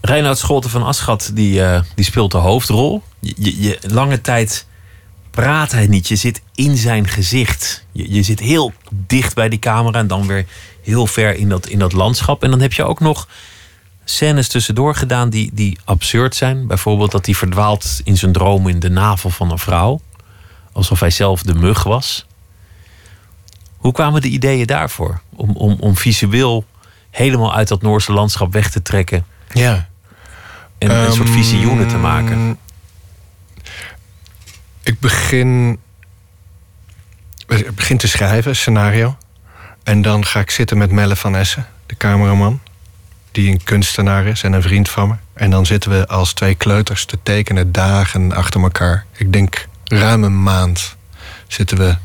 [0.01, 3.03] Reinoud Scholten van Aschat die, eh, die speelt de hoofdrol.
[3.19, 4.65] Je, je- lange tijd
[5.35, 6.07] praat hij niet.
[6.07, 7.85] Je zit in zijn gezicht.
[7.91, 10.45] Je, je zit heel dicht bij die camera en dan weer
[10.83, 12.43] heel ver in dat, in dat landschap.
[12.43, 13.27] En dan heb je ook nog
[14.03, 16.67] scènes tussendoor gedaan die, die absurd zijn.
[16.67, 20.01] Bijvoorbeeld dat hij verdwaalt in zijn droom in de navel van een vrouw.
[20.71, 22.25] Alsof hij zelf de mug was.
[23.77, 25.21] Hoe kwamen de ideeën daarvoor?
[25.35, 26.65] Om, om, om visueel
[27.11, 29.87] helemaal uit dat Noorse landschap weg te trekken Ja.
[30.77, 32.57] en een soort Ehm, visioenen te maken.
[34.85, 35.79] Ik begin,
[37.47, 39.17] ik begin te schrijven, scenario.
[39.83, 42.61] En dan ga ik zitten met Melle van Essen, de cameraman.
[43.31, 45.15] Die een kunstenaar is en een vriend van me.
[45.33, 49.05] En dan zitten we als twee kleuters te tekenen dagen achter elkaar.
[49.17, 50.95] Ik denk ruim een maand
[51.47, 51.95] zitten we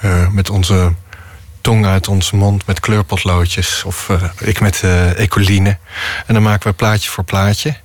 [0.00, 0.92] eh, met onze
[1.60, 3.84] tong uit onze mond met kleurpotloodjes.
[3.84, 5.78] Of eh, ik met eh ecoline.
[6.26, 7.76] En dan maken we plaatje voor plaatje.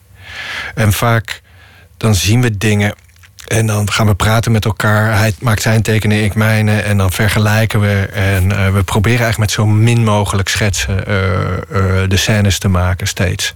[0.76, 1.42] En vaak
[1.98, 2.96] dan zien we dingen
[3.50, 5.18] en dan gaan we praten met elkaar.
[5.18, 6.82] Hij maakt zijn tekeningen, ik mijne.
[6.82, 8.10] En dan vergelijken we.
[8.14, 12.68] En eh, we proberen eigenlijk met zo min mogelijk schetsen eh, eh, de scènes te
[12.68, 13.54] maken steeds.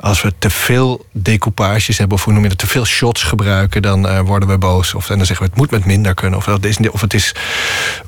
[0.00, 3.82] Als we te veel decoupages hebben, of hoe noem je dat, te veel shots gebruiken,
[3.82, 4.94] dan worden we boos.
[4.94, 6.38] Of dan zeggen we het moet met minder kunnen.
[6.38, 7.34] Of, dat is, of, het, is,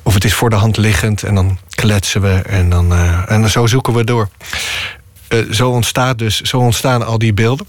[0.02, 1.22] of het is voor de hand liggend.
[1.22, 2.42] En dan kletsen we.
[2.46, 2.94] En, dan,
[3.28, 4.28] en zo zoeken we door.
[5.50, 7.66] Zo, ontstaat dus, zo ontstaan al die beelden.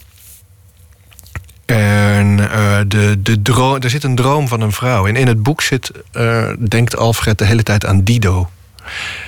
[1.65, 5.07] En eh, de, de droom, er zit een droom van een vrouw.
[5.07, 8.49] En in het boek zit, eh, denkt Alfred de hele tijd aan Dido.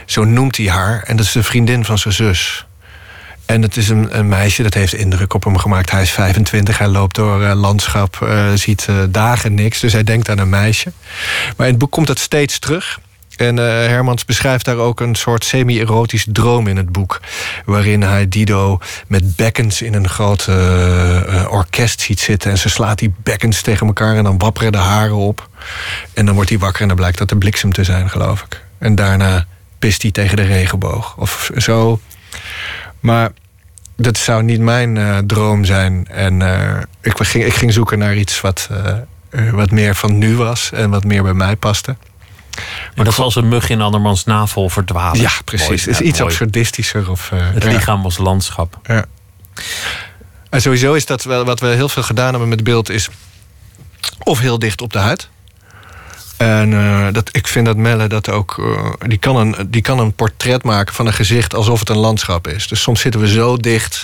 [0.06, 1.04] Zo noemt hij haar.
[1.04, 2.66] En dat is de vriendin van zijn zus.
[3.46, 5.92] En het is een, een meisje, dat heeft indruk op hem gemaakt.
[5.92, 9.80] Hij is 25, hij loopt door eh, landschap, ziet dagen niks.
[9.80, 10.92] Dus hij denkt aan een meisje.
[11.58, 13.00] Maar in het boek komt dat steeds terug.
[13.38, 17.20] En eh, Hermans beschrijft daar ook een soort semi-erotisch droom in het boek.
[17.66, 22.52] Waarin hij Dido met bekkens in een groot eh, eh, orkest ziet zitten.
[22.52, 25.50] En ze slaat die bekkens tegen elkaar en dan wapperen de haren op.
[26.14, 28.62] En dan wordt hij wakker en dan blijkt dat de bliksem te zijn, geloof ik.
[28.78, 29.46] En daarna
[29.80, 31.16] pist hij tegen de regenboog.
[31.18, 32.00] Of zo.
[33.00, 33.32] Maar
[33.98, 36.08] dat zou niet mijn droom zijn.
[36.08, 36.42] En
[37.02, 38.70] ik, ging, ik ging zoeken naar iets wat,
[39.52, 40.72] wat meer van nu was.
[40.74, 41.96] En wat meer bij mij paste.
[42.96, 45.22] Maar dat is als een mug in andermans navel verdwalen.
[45.22, 45.68] Ja, precies.
[45.68, 46.32] Mooi, Het is ja, iets mooi.
[46.32, 47.10] absurdistischer.
[47.12, 47.70] Of, eh, Het ja.
[47.72, 48.80] lichaam als landschap.
[48.84, 49.06] Ja.
[50.50, 53.10] En sowieso is dat wel wat we heel veel gedaan hebben met beeld, is
[54.24, 55.30] of heel dicht op de huid.
[56.38, 58.56] En eh, dat, ik vind dat Melle dat ook.
[58.58, 61.98] eh, die, kan een, die kan een portret maken van een gezicht alsof het een
[61.98, 62.68] landschap is.
[62.68, 64.04] Dus soms zitten we zo dicht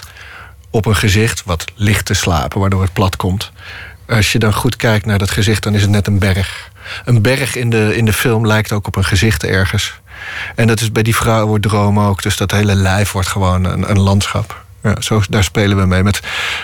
[0.70, 3.52] op een gezicht, wat licht te slapen, waardoor het plat komt.
[4.12, 6.70] Als je dan goed kijkt naar dat gezicht, dan is het net een berg.
[7.06, 10.00] Een berg in de, in de film lijkt ook op een gezicht ergens.
[10.56, 12.22] En dat is bij die vrouwendroom ook.
[12.22, 14.64] Dus dat hele lijf wordt gewoon een, een landschap.
[14.84, 16.04] Ja, zo, daar spelen we mee.
[16.04, 16.20] Met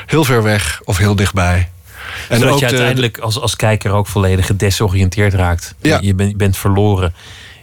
[0.06, 1.70] heel ver weg of heel dichtbij.
[2.30, 5.76] En Zodat ook je de- uiteindelijk als, als kijker ook volledig gedesoriënteerd raakt.
[5.82, 5.98] Ja.
[6.02, 7.14] Je, bent, je bent verloren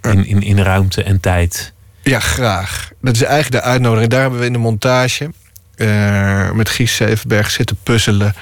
[0.00, 1.72] in, in, in ruimte en tijd.
[2.02, 2.90] Ja, graag.
[3.00, 4.10] Dat is eigenlijk de uitnodiging.
[4.10, 5.30] Daar hebben we in de montage
[5.76, 8.34] eh, met Gies Zevenberg zitten puzzelen.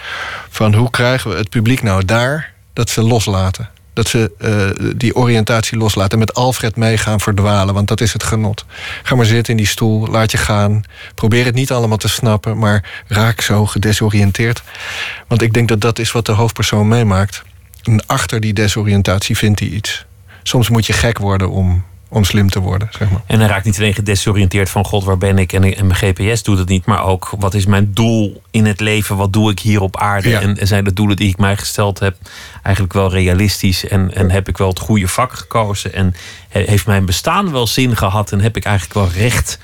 [0.49, 3.69] Van hoe krijgen we het publiek nou daar dat ze loslaten.
[3.95, 6.13] Dat ze eh, die oriëntatie loslaten.
[6.13, 7.75] En met Alfred mee gaan verdwalen.
[7.75, 8.65] Want dat is het genot.
[9.03, 10.07] Ga maar zitten in die stoel.
[10.07, 10.83] Laat je gaan.
[11.15, 12.59] Probeer het niet allemaal te snappen.
[12.59, 14.63] Maar raak zo gedesoriënteerd.
[15.29, 17.43] Want ik denk dat dat is wat de hoofdpersoon meemaakt.
[17.83, 20.05] En achter die desoriëntatie vindt hij iets.
[20.43, 22.89] Soms moet je gek worden om, om slim te worden.
[22.99, 23.21] Zeg maar.
[23.27, 25.53] En hij raakt niet alleen gedesoriënteerd van God, waar ben ik?
[25.53, 26.87] En, en mijn GPS doet het niet.
[26.87, 29.17] Maar ook, wat is mijn doel in het leven?
[29.17, 30.29] Wat doe ik hier op aarde?
[30.29, 30.41] Ja.
[30.41, 32.17] En, en zijn de doelen die ik mij gesteld heb
[32.63, 33.89] eigenlijk wel realistisch?
[33.89, 35.93] En, en heb ik wel het goede vak gekozen?
[35.95, 36.15] En
[36.49, 38.33] he- heeft mijn bestaan wel zin gehad?
[38.33, 39.59] En heb ik eigenlijk wel recht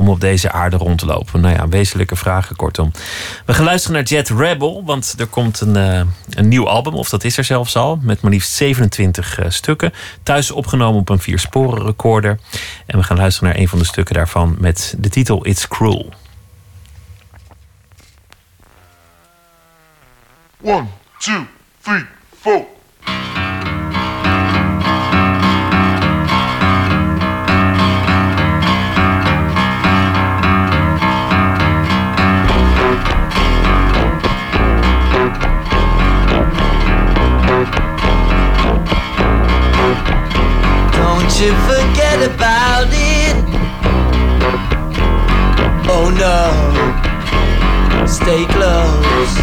[0.00, 1.40] om op deze aarde rond te lopen?
[1.40, 2.90] Nou ja, wezenlijke vragen kortom.
[3.46, 7.08] We gaan luisteren naar Jet Rebel, want er komt een, uh, een nieuw album, of
[7.08, 9.92] dat is er zelfs al, met maar liefst 27 uh, stukken.
[10.22, 12.38] Thuis opgenomen op een viersporen recorder.
[12.86, 16.12] En we gaan luisteren naar een van de stukken daarvan met de titel It's Cruel.
[20.62, 20.86] One,
[21.18, 21.46] two,
[21.82, 22.04] three,
[22.40, 22.64] four.
[41.40, 43.34] You forget about it.
[45.88, 46.36] Oh no,
[48.06, 49.34] stay close.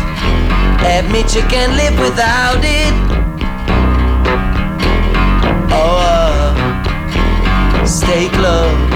[0.86, 2.94] Admit you can't live without it.
[5.74, 8.94] Oh, uh, stay close.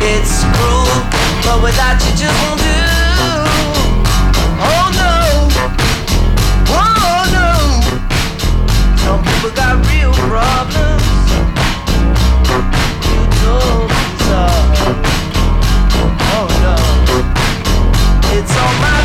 [0.00, 0.88] It's cruel,
[1.44, 2.72] but without you just won't do.
[4.64, 5.14] Oh no,
[6.72, 7.52] oh no.
[9.04, 11.09] Some people got real problems.
[14.30, 14.96] Told.
[16.36, 16.76] Oh no,
[18.36, 18.99] it's all my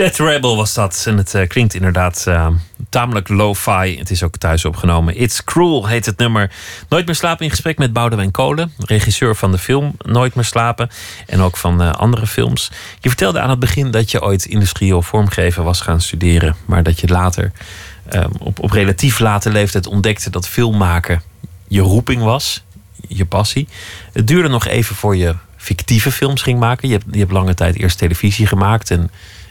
[0.00, 1.04] Jet Rebel was dat.
[1.06, 2.48] En het eh, klinkt inderdaad eh,
[2.88, 3.98] tamelijk lo-fi.
[3.98, 5.20] Het is ook thuis opgenomen.
[5.20, 6.50] It's Cruel heet het nummer.
[6.88, 8.72] Nooit meer slapen in gesprek met Boudewijn Kolen.
[8.78, 10.90] Regisseur van de film Nooit meer slapen.
[11.26, 12.70] En ook van eh, andere films.
[13.00, 16.56] Je vertelde aan het begin dat je ooit industrieel vormgeven was gaan studeren.
[16.64, 17.52] Maar dat je later
[18.38, 21.22] op, op relatief late leeftijd ontdekte dat filmmaken
[21.68, 22.64] je roeping was.
[23.08, 23.68] Je passie.
[24.12, 26.88] Het duurde nog even voor je fictieve films ging maken.
[26.88, 29.10] Je hebt, je hebt lange tijd eerst televisie gemaakt en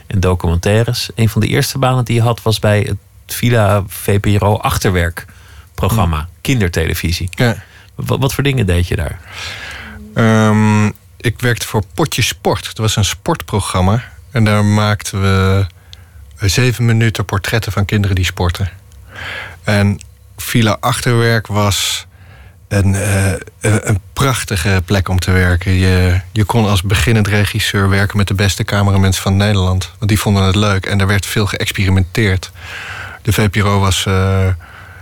[0.10, 1.10] en documentaires.
[1.16, 2.98] Een van de eerste banen die je had was bij het
[3.36, 7.28] Villa VPRO achterwerkprogramma, kindertelevisie.
[7.30, 7.56] Ja.
[7.96, 9.20] Wat, wat voor dingen deed je daar?
[10.14, 10.86] Ehm,
[11.18, 12.66] ik werkte voor Potje Sport.
[12.66, 14.04] Dat was een sportprogramma.
[14.32, 15.68] En daar maakten we
[16.40, 18.70] zeven minuten portretten van kinderen die sporten.
[19.64, 20.00] En
[20.38, 22.08] Villa Achterwerk was
[22.70, 25.72] een, uh, een prachtige plek om te werken.
[25.72, 29.92] Je, je kon als beginnend regisseur werken met de beste cameramensen van Nederland.
[29.98, 32.52] Want die vonden het leuk en er werd veel geëxperimenteerd.
[33.22, 34.06] De VPRO was.
[34.08, 34.48] Uh,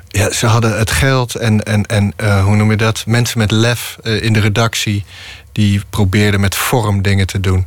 [0.08, 3.04] ja, ze hadden het geld en, en, en uh, hoe noem je dat?
[3.06, 5.06] Mensen met lef in de redactie.
[5.52, 7.66] die probeerden met vorm dingen te doen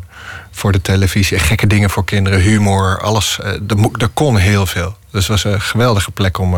[0.51, 1.39] voor de televisie.
[1.39, 3.39] Gekke dingen voor kinderen, humor, alles.
[3.99, 4.97] er kon heel veel.
[5.11, 6.57] Dus het was een geweldige plek om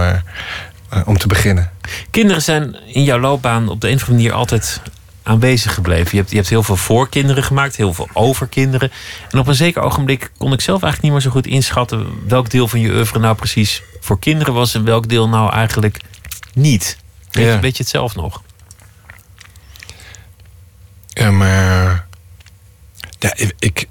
[1.04, 1.70] om te beginnen.
[2.10, 4.80] Kinderen zijn in jouw loopbaan op de een of andere manier altijd
[5.22, 6.08] aanwezig gebleven.
[6.10, 8.92] Je hebt, je hebt heel veel voor kinderen gemaakt, heel veel over kinderen.
[9.30, 12.50] En op een zeker ogenblik kon ik zelf eigenlijk niet meer zo goed inschatten welk
[12.50, 16.00] deel van je oeuvre nou precies voor kinderen was en welk deel nou eigenlijk
[16.54, 16.96] niet.
[17.30, 17.60] Weet, ja.
[17.60, 18.42] weet je het zelf nog?
[21.08, 22.06] Ja, maar.
[23.18, 23.88] Ja, ik,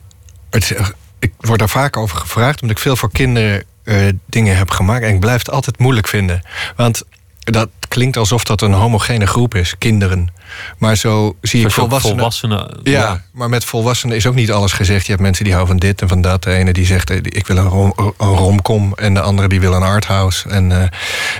[0.50, 0.76] het,
[1.20, 5.04] ik word daar vaak over gevraagd, omdat ik veel voor kinderen uh, dingen heb gemaakt.
[5.04, 6.42] En ik blijf het altijd moeilijk vinden.
[6.76, 7.04] Want
[7.40, 10.30] dat klinkt alsof dat een homogene groep is, kinderen.
[10.78, 12.16] Maar zo zie ik volwassenen.
[12.16, 12.80] volwassenen.
[12.84, 15.06] Ja, maar met volwassenen is ook niet alles gezegd.
[15.06, 16.44] Je hebt mensen die houden van dit en van dat.
[16.44, 18.94] De ene die zegt, eh, ik wil een, rom, een romcom.
[18.94, 20.50] En de andere die wil een arthouse.
[20.50, 20.82] En, eh,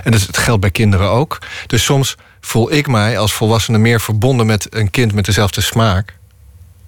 [0.04, 1.38] en dat, het geldt bij kinderen ook.
[1.66, 6.16] Dus soms voel ik mij als volwassene meer verbonden met een kind met dezelfde smaak.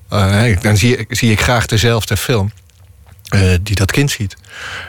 [0.08, 2.52] Eh, dan zie, zie ik graag dezelfde film.
[3.28, 4.37] Eh, die dat kind ziet.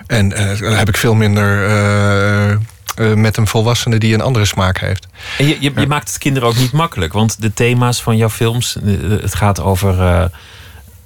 [0.07, 4.79] En eh, dan heb ik veel minder eh, met een volwassene die een andere smaak
[4.79, 5.07] heeft.
[5.37, 7.13] En je, je, je maakt het kinderen ook niet makkelijk.
[7.13, 8.77] Want de thema's van jouw films,
[9.09, 10.29] het gaat over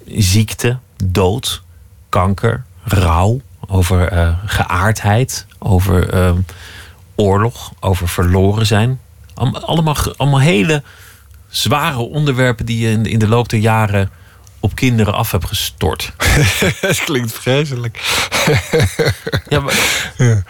[0.05, 1.61] ziekte, dood,
[2.09, 6.09] kanker, rouw, over geaardheid, over
[7.15, 8.99] oorlog, over verloren zijn.
[9.33, 10.83] Allemaal, allemaal hele
[11.49, 14.09] zware onderwerpen die je in, in de loop der jaren
[14.59, 16.11] op kinderen af hebt gestort.
[16.81, 17.99] Het klinkt vreselijk.
[19.47, 19.73] Ja, maar
[20.17, 20.43] Ja.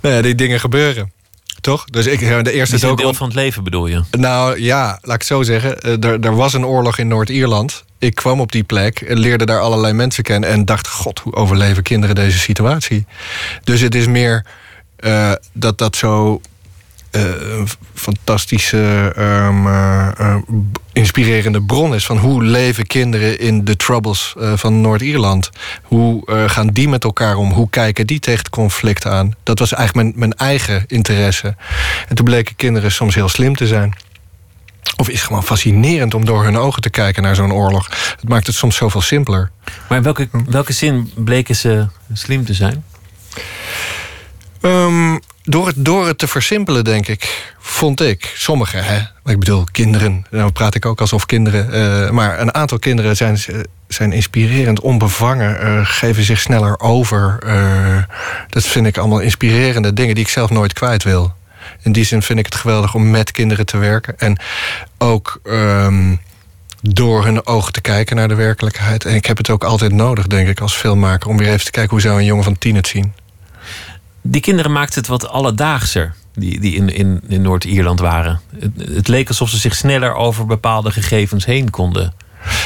[0.00, 1.12] Nou ja, die dingen gebeuren.
[1.60, 1.84] Toch?
[1.84, 4.02] Dus ik, de eerste docu- deel van het leven bedoel je?
[4.10, 5.80] Nou ja, laat ik het zo zeggen.
[5.80, 7.84] Eh, Er, er was een oorlog in Noord-Ierland.
[7.98, 10.50] Ik kwam op die plek, en leerde daar allerlei mensen kennen...
[10.50, 13.06] en dacht, god, hoe overleven kinderen deze situatie?
[13.64, 14.46] Dus het is meer
[14.96, 16.40] eh, dat dat zo eh,
[17.14, 20.36] een fantastische, ehm, eh, eh,
[20.92, 22.06] inspirerende bron is...
[22.06, 25.50] van hoe leven kinderen in de troubles eh, van Noord-Ierland?
[25.82, 27.52] Hoe eh, gaan die met elkaar om?
[27.52, 29.34] Hoe kijken die tegen het conflict aan?
[29.42, 31.56] Dat was eigenlijk mijn, mijn eigen interesse.
[32.08, 33.94] En toen bleken kinderen soms heel slim te zijn.
[34.96, 37.88] Of is gewoon fascinerend om door hun ogen te kijken naar zo'n oorlog.
[38.20, 39.50] Het maakt het soms zoveel simpeler.
[39.88, 42.84] Maar in welke, welke zin bleken ze slim te zijn?
[44.60, 48.98] Ehm, door, het, te versimpelen, denk ik, vond ik, sommigen, hè,
[49.32, 53.38] ik bedoel kinderen, nou praat ik ook alsof kinderen, eh, maar een aantal kinderen zijn,
[53.88, 57.38] zijn inspirerend, onbevangen, eh, geven zich sneller over.
[57.46, 58.02] eh,
[58.48, 61.34] dat vind ik allemaal inspirerende dingen die ik zelf nooit kwijt wil.
[61.82, 64.18] In die zin vind ik het geweldig om met kinderen te werken.
[64.18, 64.38] En
[64.98, 66.16] ook ehm,
[66.80, 69.04] door hun ogen te kijken naar de werkelijkheid.
[69.04, 71.28] En ik heb het ook altijd nodig, denk ik, als filmmaker...
[71.28, 73.12] om weer even te kijken hoe zou een jongen van tien het zien.
[74.26, 78.40] Die kinderen maakten het wat alledaagser, die, die in, in, in Noord-Ierland waren.
[78.58, 82.14] Het, het leek alsof ze zich sneller over bepaalde gegevens heen konden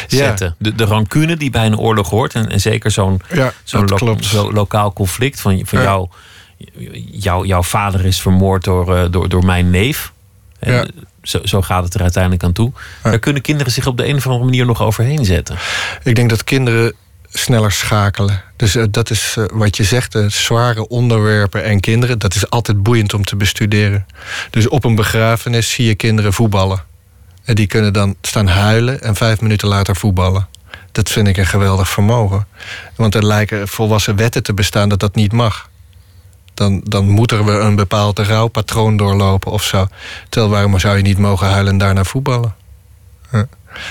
[0.06, 0.54] zetten.
[0.58, 4.52] De, de rancune die bij een oorlog hoort, en, en zeker zo'n Ja, zo'n zo
[4.52, 5.84] lokaal conflict van, van Ja.
[5.84, 6.08] jou,
[7.10, 10.12] jou, jouw vader is vermoord door, eh, door, door mijn neef.
[10.58, 10.86] En Ja.
[11.22, 12.72] zo, zo gaat het er uiteindelijk aan toe.
[13.04, 13.10] Ja.
[13.10, 15.56] Daar kunnen kinderen zich op de een of andere manier nog overheen zetten.
[16.02, 16.92] Ik denk dat kinderen
[17.32, 18.42] sneller schakelen.
[18.56, 22.18] Dus eh, dat is eh, wat je zegt, eh, zware onderwerpen en kinderen...
[22.18, 24.06] dat is altijd boeiend om te bestuderen.
[24.50, 26.82] Dus op een begrafenis zie je kinderen voetballen.
[27.44, 30.48] En die kunnen dan staan huilen en vijf minuten later voetballen.
[30.92, 32.46] Dat vind ik een geweldig vermogen.
[32.96, 35.68] Want er lijken volwassen wetten te bestaan dat dat niet mag.
[36.54, 39.88] Dan, dan moeten we een bepaald rouwpatroon doorlopen of zo.
[40.28, 42.54] Terwijl waarom zou je niet mogen huilen en daarna voetballen?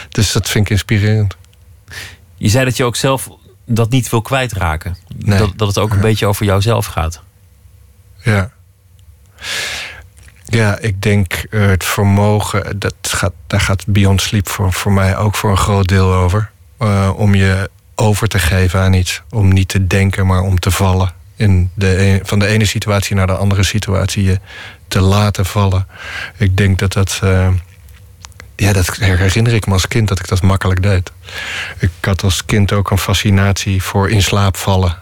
[0.10, 1.36] Dus dat vind ik inspirerend.
[2.38, 3.30] Je zei dat je ook zelf
[3.66, 4.98] dat niet wil kwijtraken.
[5.18, 5.38] Nee.
[5.40, 7.22] Dat, dat het ook een beetje over jouzelf gaat.
[8.24, 8.50] Ja.
[10.46, 15.18] Ja, ik denk eh, het vermogen, dat gaat, daar gaat Beyond Sleep voor, voor mij
[15.18, 16.52] ook voor een groot deel over.
[16.78, 19.22] Eh, om je over te geven aan iets.
[19.30, 21.12] Om niet te denken, maar om te vallen.
[21.36, 24.40] In de, een- van de ene situatie naar de andere situatie je
[24.88, 25.88] te laten vallen.
[26.38, 27.20] Ik denk dat dat.
[27.24, 27.48] eh,
[28.60, 31.12] ja, dat herinner ik me als kind dat ik dat makkelijk deed.
[31.80, 34.98] Ik had als kind ook een fascinatie voor in slaap vallen.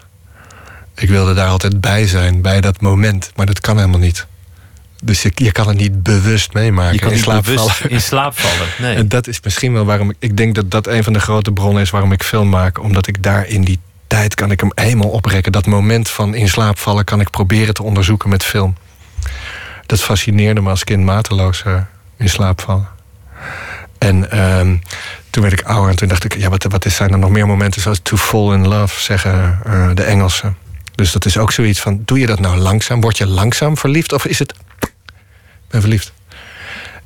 [0.96, 3.32] Ik wilde daar altijd bij zijn, bij dat moment.
[3.36, 4.26] Maar dat kan helemaal niet.
[5.04, 6.94] Dus je, je kan het niet bewust meemaken.
[6.94, 7.91] Je kan in niet slaap bewust vallen.
[7.91, 8.68] in slaap vallen.
[8.78, 8.96] Nee.
[8.96, 10.15] En dat is misschien wel waarom ik...
[10.20, 12.80] Ik denk dat dat een van de grote bronnen is waarom ik film maak.
[12.80, 15.52] Omdat ik daar in die tijd kan ik hem helemaal oprekken.
[15.52, 18.76] Dat moment van in slaap vallen kan ik proberen te onderzoeken met film.
[19.86, 21.82] Dat fascineerde me als kind mateloos eh,
[22.18, 22.94] in slaap vallen.
[23.98, 24.78] En ehm,
[25.30, 26.38] toen werd ik ouder en toen dacht ik...
[26.38, 29.89] Ja, wat, wat zijn er nog meer momenten zoals to fall in love, zeggen eh,
[29.93, 30.58] de Engelsen.
[30.95, 33.02] Dus dat is ook zoiets van, doe je dat nou langzaam?
[33.02, 34.54] Word je langzaam verliefd of is het...
[35.67, 36.13] Ben verliefd.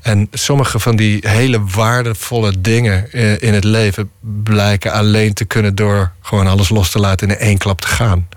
[0.01, 4.11] En sommige van die hele waardevolle dingen eh, in het leven
[4.43, 7.87] blijken alleen te kunnen door gewoon alles los te laten en in één klap te
[7.87, 8.27] gaan.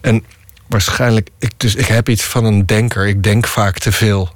[0.00, 0.24] En
[0.66, 3.06] waarschijnlijk, ik, dus ik heb iets van een denker.
[3.06, 4.34] Ik denk vaak te veel.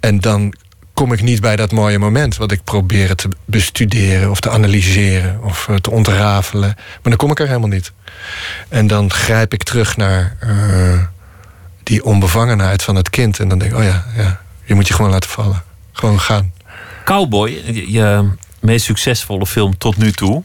[0.00, 0.54] En dan
[0.94, 5.42] kom ik niet bij dat mooie moment wat ik probeer te bestuderen of te analyseren
[5.42, 6.72] of eh, te ontrafelen.
[6.76, 7.92] Maar dan kom ik er helemaal niet.
[8.68, 10.98] En dan grijp ik terug naar eh,
[11.82, 13.38] die onbevangenheid van het kind.
[13.38, 15.62] En dan denk ik, oh ja, ja, je moet je gewoon laten vallen.
[15.92, 16.52] Gewoon gaan.
[17.04, 17.50] Cowboy,
[17.86, 18.28] je,
[18.60, 20.42] meest succesvolle film tot nu toe.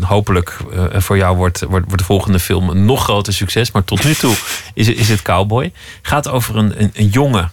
[0.00, 3.70] Hopelijk eh, voor jou wordt, wordt, de volgende film een nog groter succes.
[3.70, 4.34] Maar tot nu toe
[4.74, 5.72] is, is het Cowboy.
[6.02, 7.52] Gaat over een, een, een jongen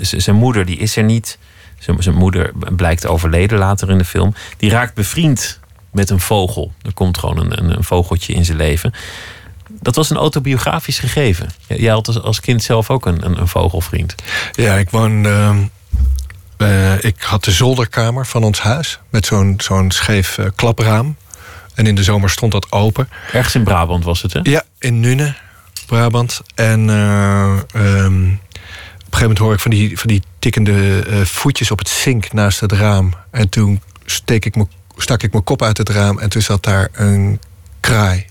[0.00, 1.38] zijn moeder die is er niet.
[1.78, 4.34] Zijn, moeder blijkt overleden later in de film.
[4.56, 5.60] Die raakt bevriend
[5.92, 6.72] met een vogel.
[6.82, 8.94] Er komt gewoon een, een, een vogeltje in zijn leven.
[9.70, 11.48] Dat was een autobiografisch gegeven.
[11.66, 14.14] Jij had als, als kind zelf ook een, een, een vogelvriend.
[14.52, 15.26] Ja, ik woon.
[15.26, 15.58] ehm,
[16.56, 21.16] eh, ik had de zolderkamer van ons huis met zo'n zo'n scheef eh, klapraam.
[21.74, 23.08] En in de zomer stond dat open.
[23.32, 24.40] Ergens in Brabant was het, hè?
[24.42, 25.34] Ja, in Nune,
[25.86, 26.40] Brabant.
[26.54, 28.24] En eh, ehm,
[29.16, 32.60] gegeven moment hoor ik van die, van die tikkende eh, voetjes op het zink naast
[32.60, 33.14] het raam.
[33.30, 36.62] En toen steek ik me, stak ik mijn kop uit het raam en toen zat
[36.62, 37.40] daar een
[37.80, 38.26] kraai.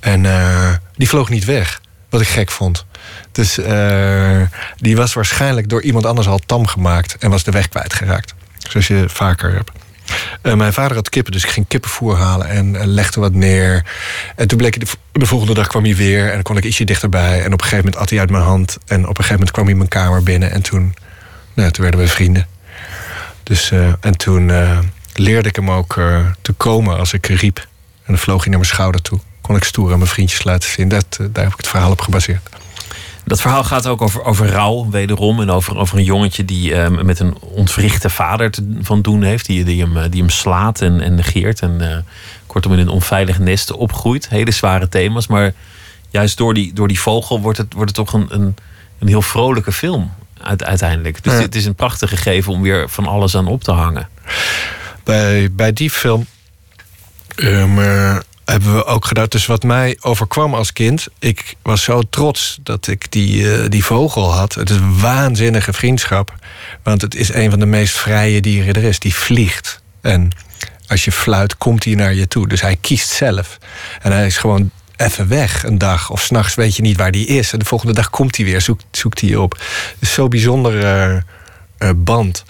[0.00, 2.84] En eh, die vloog niet weg, wat ik gek vond.
[3.32, 4.42] Dus eh,
[4.76, 8.34] die was waarschijnlijk door iemand anders al tam gemaakt en was de weg kwijtgeraakt.
[8.58, 9.70] Zoals je vaker hebt.
[10.42, 13.84] Eh, mijn vader had kippen, dus ik ging kippenvoer halen en eh, legde wat neer.
[14.36, 16.84] En toen bleek de, de volgende dag kwam hij weer en dan kon ik ietsje
[16.84, 17.38] dichterbij.
[17.38, 18.78] En op een gegeven moment at hij uit mijn hand.
[18.86, 20.94] En op een gegeven moment kwam hij mijn kamer binnen en toen,
[21.54, 22.46] nou, toen werden we vrienden.
[23.42, 24.50] Dus, eh, en toen
[25.14, 25.94] leerde ik hem ook
[26.42, 27.58] te komen als ik riep.
[27.58, 29.18] En dan vloog hij naar mijn schouder toe.
[29.40, 30.88] Kon ik stoer aan mijn vriendjes laten zien.
[30.88, 32.48] Dat, daar heb ik het verhaal op gebaseerd.
[33.24, 35.40] Dat verhaal gaat ook over, over rouw, wederom.
[35.40, 39.46] En over, over een jongetje die eh, met een ontwrichte vader te, van doen heeft.
[39.46, 41.60] Die, die, hem, eh, die hem slaat en, en negeert.
[41.60, 41.96] En eh,
[42.46, 44.28] kortom in een onveilig nest opgroeit.
[44.28, 45.26] Hele zware thema's.
[45.26, 45.52] Maar
[46.10, 48.54] juist door die, door die vogel wordt het, wordt het toch een, een,
[48.98, 50.12] een heel vrolijke film.
[50.42, 51.24] Uite- uiteindelijk.
[51.24, 51.40] Dus Ja.
[51.40, 54.08] het is een prachtig gegeven om weer van alles aan op te hangen.
[55.04, 56.26] bij, bij die film
[57.34, 59.26] ehm, eh, hebben we ook gedaan.
[59.28, 63.84] Dus wat mij overkwam als kind, ik was zo trots dat ik die, eh, die
[63.84, 64.54] vogel had.
[64.54, 66.34] Het is een waanzinnige vriendschap.
[66.82, 68.98] Want het is een van de meest vrije dieren er is.
[68.98, 69.82] Die vliegt.
[70.00, 70.30] En
[70.86, 72.48] als je fluit, komt hij naar je toe.
[72.48, 73.58] Dus hij kiest zelf.
[74.02, 76.10] En hij is gewoon even weg een dag.
[76.10, 77.52] Of s'nachts weet je niet waar die is.
[77.52, 79.60] En de volgende dag komt hij weer, zoekt, zoekt hij je op.
[79.98, 81.24] Dus zo'n bijzondere
[81.78, 82.44] eh, eh, band.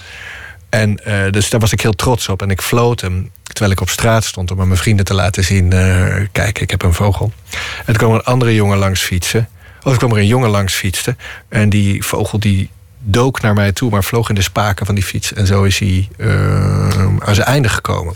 [0.68, 2.42] En dus daar was ik heel trots op.
[2.42, 5.44] En ik floot hem terwijl ik op straat stond om aan mijn vrienden te laten
[5.44, 7.32] zien: eh, kijk, ik heb een vogel.
[7.78, 9.48] En toen kwam een andere jongen langs fietsen.
[9.82, 11.18] Of er kwam er een jongen langs fietsen.
[11.48, 15.04] En die vogel die dook naar mij toe, maar vloog in de spaken van die
[15.04, 15.32] fiets.
[15.32, 18.14] En zo is hij eh, aan zijn einde gekomen.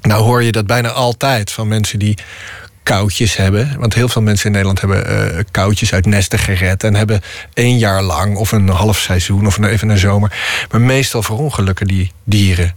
[0.00, 2.18] Nou hoor je dat bijna altijd van mensen die
[2.82, 3.76] koutjes hebben.
[3.78, 6.84] Want heel veel mensen in Nederland hebben eh koutjes uit nesten gered.
[6.84, 7.20] En hebben
[7.54, 10.32] één jaar lang of een half seizoen of even een zomer.
[10.70, 12.74] Maar meestal verongelukken die dieren.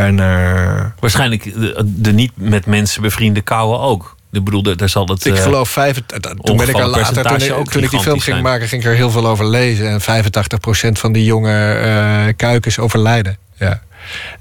[0.00, 4.16] En eh, Waarschijnlijk de, de niet met mensen bevriende kauwen ook.
[4.32, 5.24] Ik bedoel, daar- zal het...
[5.24, 5.96] ik eh, geloof vijf,
[6.40, 8.42] toen ben ik er later, toen, ik- toen ik die film ging zijn.
[8.42, 9.88] maken, ging ik er heel veel over lezen.
[9.88, 13.38] En 85% van die jonge eh, kuikens overlijden.
[13.56, 13.82] Ja.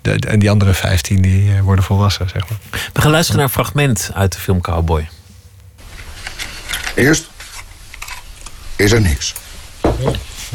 [0.01, 2.57] De, de- en die andere 15 die eh, worden volwassen, zeg maar.
[2.93, 5.09] We gaan luisteren naar een fragment uit de film Cowboy.
[6.95, 7.29] Eerst
[8.75, 9.33] is er niks.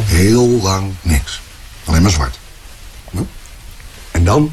[0.02, 1.40] Heel lang niks.
[1.84, 2.38] Alleen maar zwart.
[3.11, 3.18] Hm?
[4.11, 4.52] En dan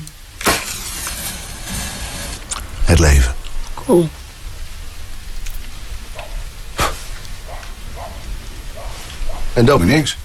[2.92, 3.34] het leven.
[3.74, 4.10] Cool.
[9.54, 10.18] En dan niks.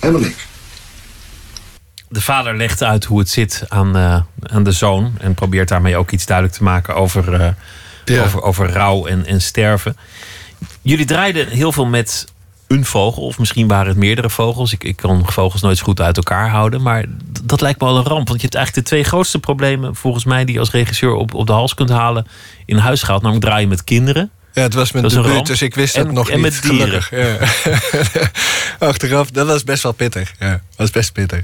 [0.00, 0.46] Helemaal niks.
[2.08, 5.14] De vader legt uit hoe het zit aan, eh, aan de zoon.
[5.18, 7.48] En probeert daarmee ook iets duidelijk te maken over, eh,
[8.04, 8.22] Ja.
[8.22, 9.96] over, over rouw en, en sterven.
[10.82, 12.26] Jullie draaiden heel veel met
[12.74, 13.22] een vogel.
[13.22, 14.72] Of misschien waren het meerdere vogels.
[14.72, 16.82] Ik, ik kan vogels nooit zo goed uit elkaar houden.
[16.82, 17.04] Maar
[17.42, 18.28] dat lijkt me al een ramp.
[18.28, 19.94] Want je hebt eigenlijk de twee grootste problemen...
[19.94, 22.26] volgens mij die je als regisseur op, op de hals kunt halen...
[22.66, 23.22] in huis gehaald.
[23.22, 24.30] Namelijk draaien met kinderen.
[24.52, 26.42] Ja, het was mijn debuut, dus ik wist En- het nog en niet.
[26.42, 27.02] met dieren.
[27.02, 27.48] gelukkig.
[27.64, 28.28] Ja.
[28.88, 30.34] Achteraf, dat was best wel pittig.
[30.38, 31.40] Ja, dat was best pittig.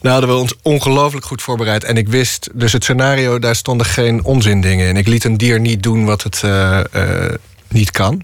[0.00, 1.84] Nou hadden we ons ongelooflijk goed voorbereid.
[1.84, 4.96] En ik wist, dus het scenario, daar stonden geen onzindingen in.
[4.96, 7.34] Ik liet een dier niet doen wat het eh, eh,
[7.68, 8.22] niet kan.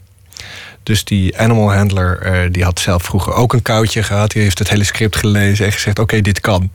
[0.91, 4.30] Dus die animal handler, eh, die had zelf vroeger ook een koutje gehad.
[4.30, 6.70] Die heeft het hele script gelezen en gezegd, oké, dit kan.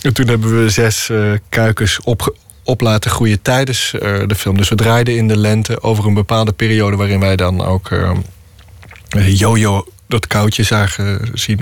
[0.00, 4.56] En toen hebben we zes eh, kuikens op, op laten groeien tijdens eh, de film.
[4.56, 6.96] Dus we draaiden in de lente over een bepaalde periode...
[6.96, 7.90] waarin wij dan ook
[9.26, 11.60] Jojo dat koutje zagen zien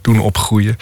[0.00, 0.76] doen opgroeien.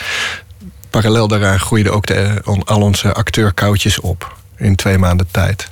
[0.90, 4.36] Parallel daaraan groeiden ook de, al onze acteurkoutjes op.
[4.56, 5.70] In twee maanden tijd.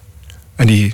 [0.57, 0.93] En die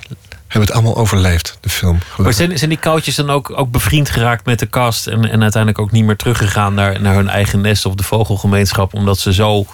[0.53, 1.99] hebben het allemaal overleefd, de film.
[2.17, 5.07] Maar zijn, zijn die koutjes dan ook, ook bevriend geraakt met de cast...
[5.07, 7.85] En, en uiteindelijk ook niet meer teruggegaan naar, naar hun eigen nest...
[7.85, 8.93] of de vogelgemeenschap...
[8.93, 9.65] omdat ze zo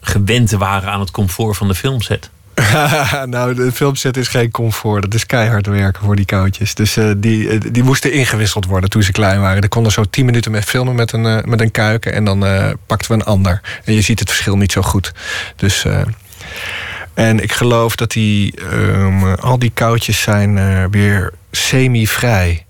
[0.00, 2.30] gewend waren aan het comfort van de filmset?
[3.26, 5.02] nou, de filmset is geen comfort.
[5.02, 6.74] Dat is keihard werken voor die koutjes.
[6.74, 9.62] Dus eh, die, eh, die moesten ingewisseld worden toen ze klein waren.
[9.62, 12.12] Er konden zo tien minuten mee filmen met een, eh, met een kuiken.
[12.12, 12.38] En dan
[12.86, 13.60] pakten we een ander.
[13.84, 15.12] En je ziet het verschil niet zo goed.
[15.56, 15.84] Dus...
[17.14, 22.64] en ik geloof dat die, ehm, al die koutjes zijn eh, weer semi-vrij.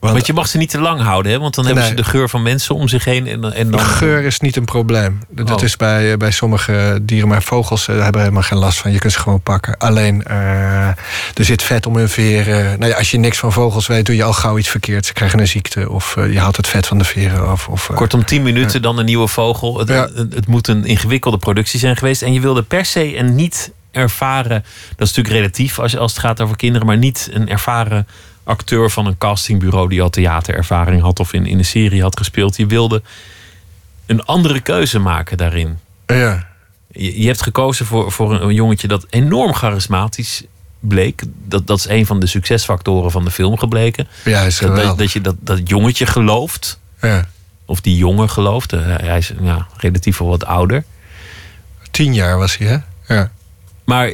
[0.00, 1.38] Want, je mag ze niet te lang houden, hè?
[1.38, 3.26] want dan hebben ze de geur van mensen om zich heen.
[3.26, 3.80] En, en dan...
[3.80, 5.20] De geur is niet een probleem.
[5.30, 5.62] Dat Oh.
[5.62, 8.92] is bij, eh, bij sommige dieren, maar vogels eh, hebben helemaal geen last van.
[8.92, 9.76] Je kunt ze gewoon pakken.
[9.78, 10.86] Alleen, eh,
[11.34, 12.78] er zit vet om hun veren.
[12.78, 15.06] Nou ja, als je niks van vogels weet, doe je al gauw iets verkeerd.
[15.06, 17.68] Ze krijgen een ziekte of je haalt het vet van de veren af.
[17.68, 19.78] Of, eh, Kortom, 10 minuten, dan een nieuwe vogel.
[19.78, 20.08] Het, Ja.
[20.14, 22.22] het, moet een ingewikkelde productie zijn geweest.
[22.22, 24.64] En je wilde per se een niet ervaren...
[24.96, 26.86] Dat is natuurlijk relatief als, als het gaat over kinderen...
[26.86, 28.06] maar niet een ervaren
[28.46, 29.88] acteur van een castingbureau...
[29.88, 32.56] die al theaterervaring had of in, in een serie had gespeeld.
[32.56, 33.02] Je wilde
[34.06, 35.78] een andere keuze maken daarin.
[36.06, 36.46] ja.
[36.92, 40.42] Je, je hebt gekozen voor, voor een, een jongetje dat enorm charismatisch
[40.80, 41.22] bleek.
[41.44, 44.08] Dat, dat is een van de succesfactoren van de film gebleken.
[44.24, 46.78] ja, is Dat, dat je dat, dat jongetje gelooft.
[47.00, 47.28] Ja.
[47.64, 48.72] Of die jongen gelooft.
[48.72, 50.84] Eh, Hij is ja, relatief wel wat ouder.
[51.90, 52.76] Tien jaar was hij, hè?
[53.14, 53.30] Ja.
[53.84, 54.12] Maar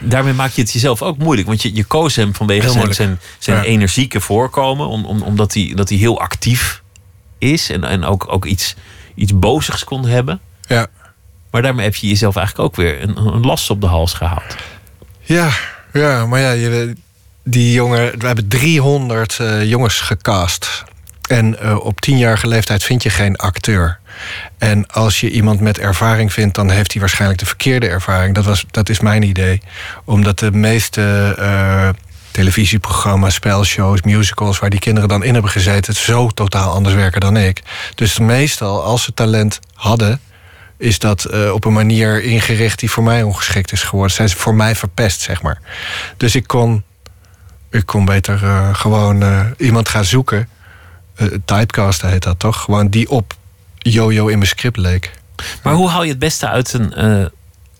[0.00, 1.48] daarmee maak je het jezelf ook moeilijk.
[1.48, 3.62] Want je, je koos hem vanwege zijn, zijn, zijn Ja.
[3.62, 4.86] energieke voorkomen.
[4.86, 6.82] Om, om, omdat hij, dat hij heel actief
[7.38, 7.70] is.
[7.70, 8.74] En, en ook, ook iets,
[9.14, 10.40] iets bozigs kon hebben.
[10.66, 10.86] Ja.
[11.50, 14.56] Maar daarmee heb je jezelf eigenlijk ook weer een, een last op de hals gehaald.
[15.22, 15.50] Ja,
[15.92, 16.96] ja, maar ja, je,
[17.44, 20.84] die jongen, we hebben 300 eh, jongens gecast.
[21.28, 23.98] En eh, op tienjarige leeftijd vind je geen acteur.
[24.58, 28.34] En als je iemand met ervaring vindt, dan heeft hij waarschijnlijk de verkeerde ervaring.
[28.34, 29.62] Dat, was, dat is mijn idee.
[30.04, 31.88] Omdat de meeste eh,
[32.30, 34.58] televisieprogramma's, spelshows, musicals...
[34.58, 35.94] waar die kinderen dan in hebben gezeten...
[35.94, 37.62] zo totaal anders werken dan ik.
[37.94, 40.20] Dus meestal, als ze talent hadden
[40.76, 44.14] is dat eh, op een manier ingericht die voor mij ongeschikt is geworden.
[44.14, 45.60] Zijn ze voor mij verpest, zeg maar.
[46.16, 46.82] Dus ik kon,
[47.70, 49.24] ik kon beter eh, gewoon
[49.56, 50.48] iemand gaan zoeken.
[51.44, 52.60] Typecast heet dat toch?
[52.60, 53.34] Gewoon die op
[53.78, 55.12] Jojo in mijn script leek.
[55.62, 57.24] Maar hoe haal je het beste uit een, eh,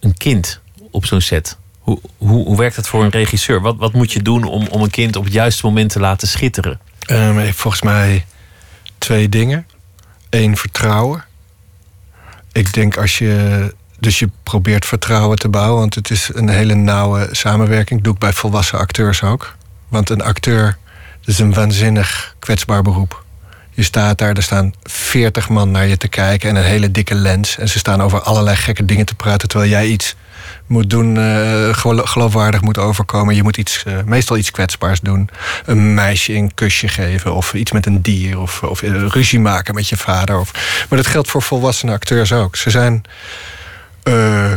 [0.00, 1.56] een kind op zo'n set?
[1.78, 3.60] Hoe, hoe, hoe werkt het voor een regisseur?
[3.60, 6.28] Wat, wat moet je doen om, om een kind op het juiste moment te laten
[6.28, 6.80] schitteren?
[7.00, 8.24] Ehm, heeft volgens mij
[8.98, 9.66] twee dingen.
[10.30, 11.24] Eén, vertrouwen.
[12.52, 13.74] Ik denk als je.
[14.00, 18.02] Dus je probeert vertrouwen te bouwen, want het is een hele nauwe samenwerking.
[18.02, 19.56] Doe ik bij volwassen acteurs ook.
[19.88, 20.78] Want een acteur
[21.24, 23.24] is een waanzinnig kwetsbaar beroep.
[23.78, 27.14] Je staat daar, er staan 40 man naar je te kijken en een hele dikke
[27.14, 27.58] lens.
[27.58, 30.14] En ze staan over allerlei gekke dingen te praten, terwijl jij iets
[30.66, 33.34] moet doen, eh, gelo- geloofwaardig moet overkomen.
[33.34, 35.30] Je moet iets, eh, meestal iets kwetsbaars doen.
[35.64, 39.74] Een meisje een kusje geven, of iets met een dier, of, of eh, ruzie maken
[39.74, 40.38] met je vader.
[40.38, 40.52] Of,
[40.88, 42.56] maar dat geldt voor volwassene acteurs ook.
[42.56, 43.02] Ze zijn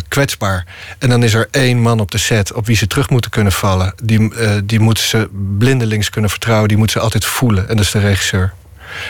[0.07, 0.65] kwetsbaar.
[0.99, 3.51] En dan is er één man op de set op wie ze terug moeten kunnen
[3.51, 3.93] vallen.
[4.03, 4.32] Die,
[4.65, 6.67] die moeten ze blindelings kunnen vertrouwen.
[6.67, 7.69] Die moeten ze altijd voelen.
[7.69, 8.53] En dat is de regisseur.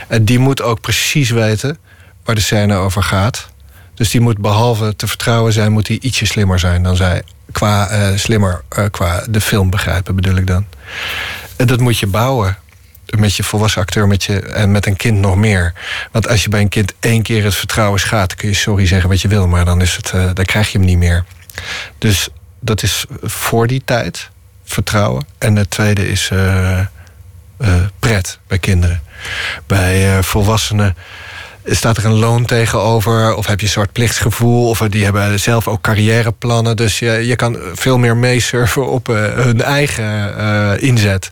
[0.07, 1.77] En die moet ook precies weten
[2.23, 3.49] waar de scène over gaat.
[3.93, 7.23] Dus die moet behalve te vertrouwen zijn, moet hij ietsje slimmer zijn dan zij.
[7.51, 10.65] Qua eh, slimmer, eh, qua de film begrijpen bedoel ik dan.
[11.55, 12.57] En dat moet je bouwen.
[13.17, 15.73] Met je volwassen acteur met je, en met een kind nog meer.
[16.11, 19.09] Want als je bij een kind één keer het vertrouwen schaadt, kun je sorry zeggen
[19.09, 21.25] wat je wil, maar dan, is het, eh, dan krijg je hem niet meer.
[21.97, 22.29] Dus
[22.59, 24.29] dat is voor die tijd,
[24.63, 25.25] vertrouwen.
[25.37, 26.31] En het tweede is
[27.99, 29.01] pret bij kinderen.
[29.65, 30.95] Bij eh, volwassenen
[31.65, 33.35] staat er een loon tegenover?
[33.35, 34.69] Of heb je een soort plichtsgevoel?
[34.69, 36.75] Of die hebben zelf ook carrièreplannen.
[36.75, 41.31] Dus je, je kan veel meer meesurfen op eh, hun eigen eh, inzet.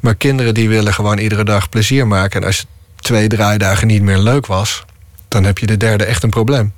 [0.00, 2.40] Maar kinderen die willen gewoon iedere dag plezier maken.
[2.40, 4.84] En als het twee draaidagen niet meer leuk was...
[5.28, 6.72] dan heb je de derde echt een probleem.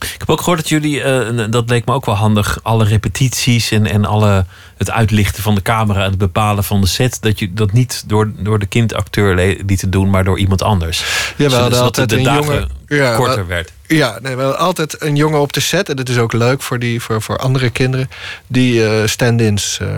[0.00, 3.70] Ik heb ook gehoord dat jullie, en dat leek me ook wel handig, alle repetities
[3.70, 4.44] en, en alle,
[4.76, 8.02] het uitlichten van de camera en het bepalen van de set, dat je dat niet
[8.06, 9.34] door, door de kindacteur
[9.66, 10.98] lieten doen, maar door iemand anders.
[10.98, 11.04] Ja,
[11.36, 13.72] we Zodat hadden altijd de een jongen- Ja, korter we- werd.
[13.86, 15.88] Ja, nee, we hadden altijd een jongen op de set.
[15.88, 18.10] En dat is ook leuk voor, die, voor, voor andere kinderen.
[18.46, 19.88] Die eh, stand-ins eh,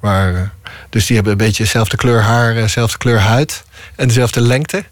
[0.00, 0.52] waren.
[0.90, 3.64] Dus die hebben een beetje dezelfde kleur haar, dezelfde kleur huid.
[3.96, 4.84] En dezelfde lengte.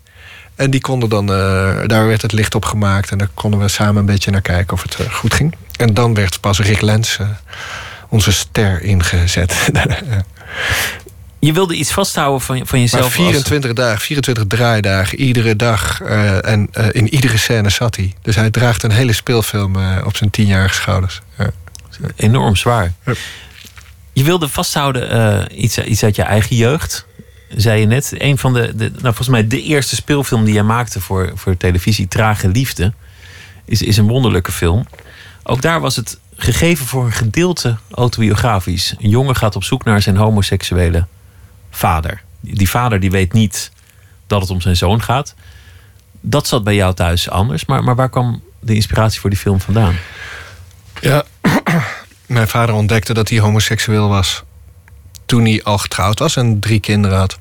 [0.56, 3.10] En die konden dan, eh, daar werd het licht op gemaakt.
[3.10, 5.54] En daar konden we samen een beetje naar kijken of het eh, goed ging.
[5.76, 7.28] En dan werd pas Rick Lens, eh,
[8.08, 9.54] onze ster, ingezet.
[11.38, 13.02] Je wilde iets vasthouden van, van Maar jezelf.
[13.04, 16.00] als- 24 dagen, 24 draaidagen, iedere dag.
[16.00, 18.14] eh, en eh, in iedere scène zat hij.
[18.22, 21.20] Dus hij draagt een hele speelfilm eh, op zijn tienjarige schouders.
[21.38, 21.50] Ja.
[22.16, 22.92] enorm zwaar.
[23.04, 23.12] Ja.
[24.12, 27.06] Je wilde vasthouden eh, iets, iets uit je eigen jeugd,
[27.56, 28.14] zei je net.
[28.18, 32.08] Een van de, nou, volgens mij de eerste speelfilm die jij maakte voor, voor televisie,
[32.08, 32.92] Trage Liefde,
[33.64, 34.86] is, is een wonderlijke film.
[35.42, 38.94] Ook daar was het gegeven voor een gedeelte autobiografisch.
[38.98, 41.06] Een jongen gaat op zoek naar zijn homoseksuele
[41.70, 42.22] vader.
[42.40, 43.70] Die vader die weet niet
[44.26, 45.34] dat het om zijn zoon gaat.
[46.20, 47.64] Dat zat bij jou thuis anders.
[47.64, 49.96] Maar, maar waar kwam de inspiratie voor die film vandaan?
[51.00, 51.24] Ja,
[52.26, 54.42] mijn vader ontdekte dat hij homoseksueel was.
[55.26, 57.38] Toen hij al getrouwd was en drie kinderen had.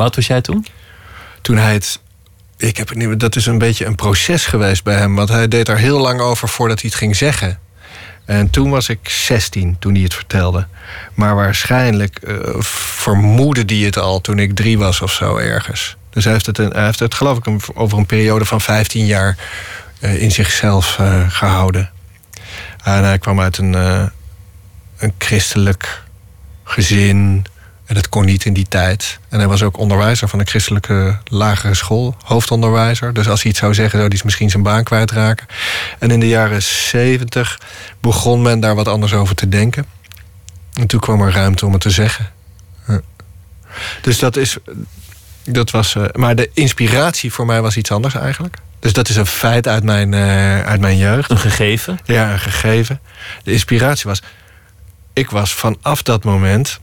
[0.00, 0.66] Oud was jij toen?
[1.42, 2.00] Toen hij het.
[2.56, 5.14] Ik heb het niet, dat is een beetje een proces geweest bij hem.
[5.14, 7.58] Want hij deed er heel lang over voordat hij het ging zeggen.
[8.24, 10.66] En toen was ik 16 toen hij het vertelde.
[11.14, 15.96] Maar waarschijnlijk eh, vermoedde hij het al toen ik drie was of zo ergens.
[16.10, 19.36] Dus hij heeft het, heeft het geloof ik over een periode van 15 jaar
[20.00, 21.90] eh, in zichzelf eh, gehouden.
[22.84, 23.74] En hij kwam uit een,
[24.98, 26.02] een christelijk
[26.64, 27.44] gezin.
[27.86, 29.18] En dat kon niet in die tijd.
[29.28, 33.12] En hij was ook onderwijzer van een christelijke lagere school, hoofdonderwijzer.
[33.12, 35.46] Dus als hij iets zou zeggen, zou hij misschien zijn baan kwijtraken.
[35.98, 37.60] En in de jaren 70
[38.00, 39.86] begon men daar wat anders over te denken.
[40.72, 42.30] En toen kwam er ruimte om het te zeggen.
[42.86, 43.00] Ja.
[44.02, 44.56] Dus dat is.
[45.44, 48.56] Dat was, eh, maar de inspiratie voor mij was iets anders eigenlijk.
[48.78, 51.30] Dus dat is een feit uit mijn, eh, uit mijn jeugd.
[51.30, 51.98] Een gegeven?
[52.04, 53.00] Ja, een gegeven.
[53.42, 54.22] De inspiratie was.
[55.12, 56.80] Ik was vanaf dat moment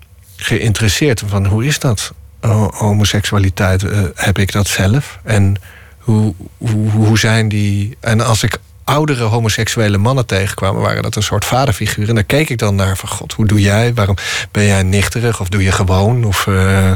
[0.47, 2.11] geïnteresseerd van hoe is dat?
[2.41, 5.19] Ho- homoseksualiteit, eh, heb ik dat zelf?
[5.23, 5.55] En
[5.97, 7.97] hoe, hoe, hoe zijn die.
[7.99, 12.09] En als ik oudere homoseksuele mannen tegenkwam, waren dat een soort vaderfiguren.
[12.09, 13.93] En daar keek ik dan naar van God, hoe doe jij?
[13.93, 14.15] Waarom
[14.51, 15.39] ben jij nichterig?
[15.39, 16.23] Of doe je gewoon?
[16.23, 16.91] Of eh,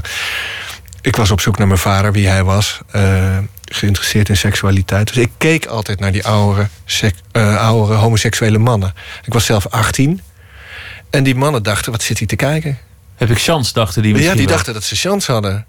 [1.02, 2.80] ik was op zoek naar mijn vader, wie hij was.
[2.92, 3.38] eh,
[3.72, 5.08] geïnteresseerd in seksualiteit.
[5.08, 6.68] Dus ik keek altijd naar die oudere,
[7.32, 8.94] eh, oudere homoseksuele mannen.
[9.26, 10.22] Ik was zelf 18.
[11.10, 12.78] En die mannen dachten, wat zit hij te kijken?
[13.18, 14.56] Heb ik chance, dachten die Ja, misschien die wel.
[14.56, 15.66] dachten dat ze chance hadden.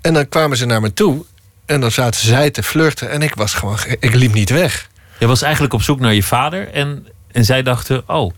[0.00, 1.24] En dan kwamen ze naar me toe.
[1.66, 3.10] En dan zaten zij te flirten.
[3.10, 4.88] En ik was gewoon, ge- ik liep niet weg.
[5.18, 8.32] Je was eigenlijk op zoek naar je vader en, en zij dachten, oh,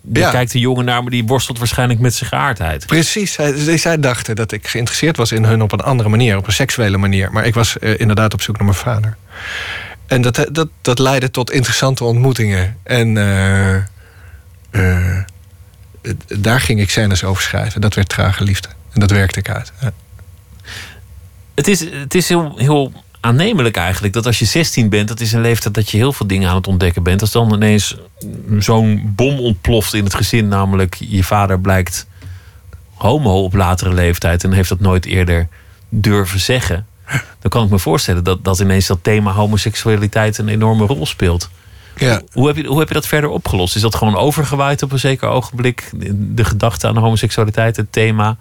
[0.00, 0.30] daar Ja.
[0.30, 2.86] kijkt een jongen naar me die worstelt waarschijnlijk met zijn geaardheid.
[2.86, 6.46] Precies, zij, zij dachten dat ik geïnteresseerd was in hun op een andere manier, op
[6.46, 7.32] een seksuele manier.
[7.32, 9.16] Maar ik was eh, inderdaad op zoek naar mijn vader.
[10.06, 12.76] En dat, dat, dat leidde tot interessante ontmoetingen.
[12.82, 13.74] En eh,
[14.70, 15.18] eh,
[16.26, 17.80] daar ging ik scènes over schrijven.
[17.80, 18.68] Dat werd trage liefde.
[18.92, 19.72] En dat werkte ik uit.
[21.54, 25.32] Het is, het is heel, heel aannemelijk eigenlijk dat als je 16 bent, dat is
[25.32, 27.20] een leeftijd dat je heel veel dingen aan het ontdekken bent.
[27.20, 27.96] Als dan ineens
[28.58, 32.06] zo'n bom ontploft in het gezin, namelijk je vader blijkt
[32.94, 35.48] homo op latere leeftijd en heeft dat nooit eerder
[35.88, 36.86] durven zeggen.
[37.40, 41.50] Dan kan ik me voorstellen dat, dat ineens dat thema homoseksualiteit een enorme rol speelt.
[42.06, 42.22] Ja.
[42.32, 43.76] Hoe heb, je, hoe heb je dat verder opgelost?
[43.76, 45.90] Is dat gewoon overgewaaid op een zeker ogenblik?
[45.92, 48.36] De, de gedachte aan homoseksualiteit, het thema?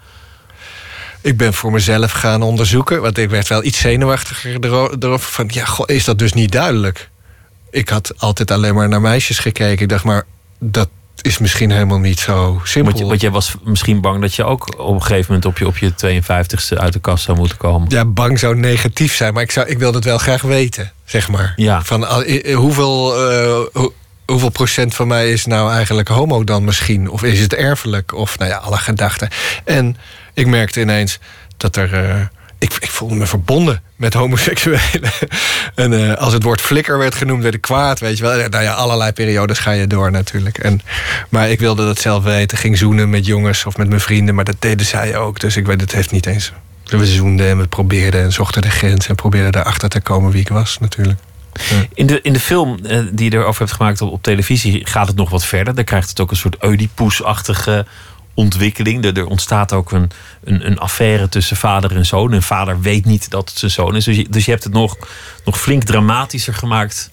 [1.22, 3.01] Ik ben voor mezelf gaan onderzoeken.
[3.01, 5.32] Want ik werd wel iets zenuwachtiger ero- erover.
[5.32, 7.09] Van ja, goh, is dat dus niet duidelijk?
[7.70, 9.82] Ik had altijd alleen maar naar meisjes gekeken.
[9.84, 10.26] Ik dacht, maar
[10.59, 10.89] dat
[11.22, 13.07] is misschien helemaal niet zo simpel.
[13.07, 15.78] Want, jij was misschien bang dat je ook op een gegeven moment op je, op
[15.78, 15.91] je
[16.22, 17.89] 52ste uit de kast zou moeten komen.
[17.89, 21.30] Ja, bang zou negatief zijn, maar ik, zou, ik wilde het wel graag weten, zeg
[21.30, 21.53] maar.
[21.55, 21.82] Ja.
[21.84, 22.05] Van,
[22.53, 23.91] hoeveel, eh, hoe-
[24.26, 27.09] hoeveel procent van mij is nou eigenlijk homo dan misschien?
[27.09, 28.13] Of is het erfelijk?
[28.13, 29.30] Of nou ja, alle gedachten.
[29.65, 29.97] En
[30.34, 31.19] ik merkte ineens
[31.57, 31.93] dat er...
[32.09, 32.15] eh,
[32.62, 35.12] ik, ik voelde me verbonden met homoseksuelen.
[35.76, 38.49] en eh, als het woord flikker werd genoemd, werd ik kwaad, weet je wel.
[38.49, 40.57] Nou ja, allerlei periodes ga je door natuurlijk.
[40.57, 40.82] En,
[41.30, 42.57] maar ik wilde dat zelf weten.
[42.57, 45.39] Ging zoenen met jongens of met mijn vrienden, maar dat deden zij ook.
[45.39, 46.51] Dus ik weet, het heeft niet eens...
[46.86, 49.07] We zoenden en we probeerden en zochten de grens...
[49.07, 51.20] en probeerden erachter te komen wie ik was natuurlijk.
[51.93, 55.16] In de, in de film eh, die je erover hebt gemaakt op, televisie gaat het
[55.16, 55.76] nog wat verder.
[55.76, 57.86] Dan krijgt het ook een soort Oedipus-achtige
[58.34, 59.05] ontwikkeling.
[59.05, 60.11] Er, er ontstaat ook een,
[60.43, 62.34] een, een affaire tussen vader en zoon.
[62.34, 64.05] En vader weet niet dat het zijn zoon is.
[64.05, 64.97] Dus je, dus je hebt het nog,
[65.45, 67.11] nog flink dramatischer gemaakt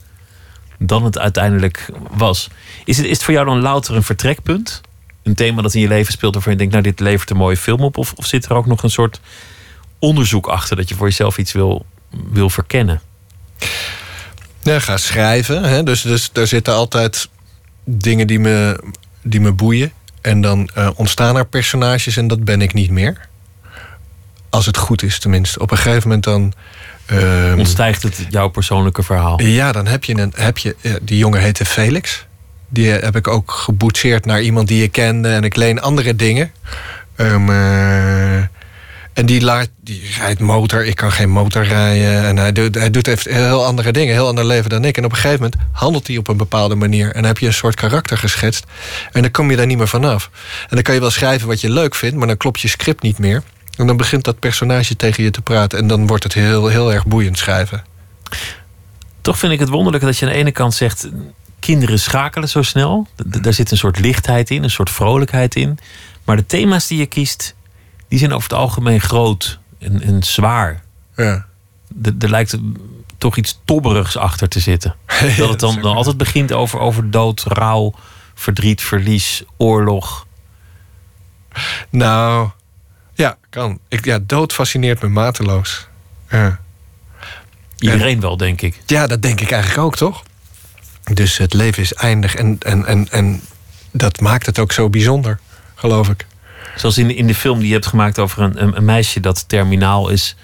[0.78, 2.48] dan het uiteindelijk was.
[2.84, 4.80] Is het, is het voor jou dan louter een vertrekpunt?
[5.22, 6.72] Een thema dat in je leven speelt waarvan je denkt...
[6.72, 7.96] nou, dit levert een mooie film op?
[7.96, 9.20] Of, of zit er ook nog een soort
[9.98, 10.76] onderzoek achter...
[10.76, 11.86] dat je voor jezelf iets wil,
[12.30, 13.00] wil verkennen?
[14.62, 15.62] Ja, ga schrijven.
[15.62, 15.82] Hè?
[15.82, 17.28] Dus, dus daar zitten altijd
[17.84, 18.84] dingen die me,
[19.22, 19.92] die me boeien.
[20.28, 23.28] En dan eh, ontstaan er personages en dat ben ik niet meer.
[24.50, 25.58] Als het goed is tenminste.
[25.58, 26.52] Op een gegeven moment dan...
[27.06, 29.42] ehm, Ontstijgt het jouw persoonlijke verhaal?
[29.42, 30.32] Ja, dan heb je een.
[30.36, 32.26] Heb je, eh, die jongen heette Felix.
[32.68, 35.28] Die eh, heb ik ook geboetseerd naar iemand die ik kende.
[35.28, 36.50] En ik leen andere dingen.
[37.14, 37.36] Eh,
[39.18, 40.84] en die, laat, die rijdt motor.
[40.84, 42.24] Ik kan geen motor rijden.
[42.24, 44.14] En hij doet, hij doet heel andere dingen.
[44.14, 44.96] Heel ander leven dan ik.
[44.96, 47.06] En op een gegeven moment handelt hij op een bepaalde manier.
[47.06, 48.66] En dan heb je een soort karakter geschetst.
[49.12, 50.30] En dan kom je daar niet meer vanaf.
[50.60, 52.16] En dan kan je wel schrijven wat je leuk vindt.
[52.16, 53.42] Maar dan klopt je script niet meer.
[53.76, 55.78] En dan begint dat personage tegen je te praten.
[55.78, 57.84] En dan wordt het heel, heel erg boeiend schrijven.
[59.20, 61.08] Toch vind ik het wonderlijk dat je aan de ene kant zegt...
[61.58, 63.06] kinderen schakelen zo snel.
[63.26, 65.78] Daar zit een soort lichtheid in, een soort vrolijkheid in.
[66.24, 67.54] Maar de thema's die je kiest,
[68.08, 70.82] die zijn over het algemeen groot en, en zwaar.
[71.16, 71.46] Ja.
[72.02, 72.56] Er, er lijkt
[73.18, 74.94] toch iets tobberigs achter te zitten.
[75.38, 77.94] dat het dan, dan altijd begint over, over dood, rouw,
[78.34, 80.26] verdriet, verlies, oorlog.
[81.90, 82.48] Nou,
[83.14, 83.78] Ja, kan.
[83.88, 85.88] Ik, ja, dood fascineert me mateloos.
[86.30, 86.60] Ja.
[87.78, 88.80] Iedereen wel, denk ik.
[88.86, 90.22] Ja, dat denk ik eigenlijk ook, toch?
[91.12, 93.40] Dus het leven is eindig en, en, en, en
[93.90, 95.38] dat maakt het ook zo bijzonder,
[95.74, 96.26] geloof ik.
[96.80, 99.48] Zoals in, in de film die je hebt gemaakt over een, een, een meisje dat
[99.48, 100.36] terminaal is,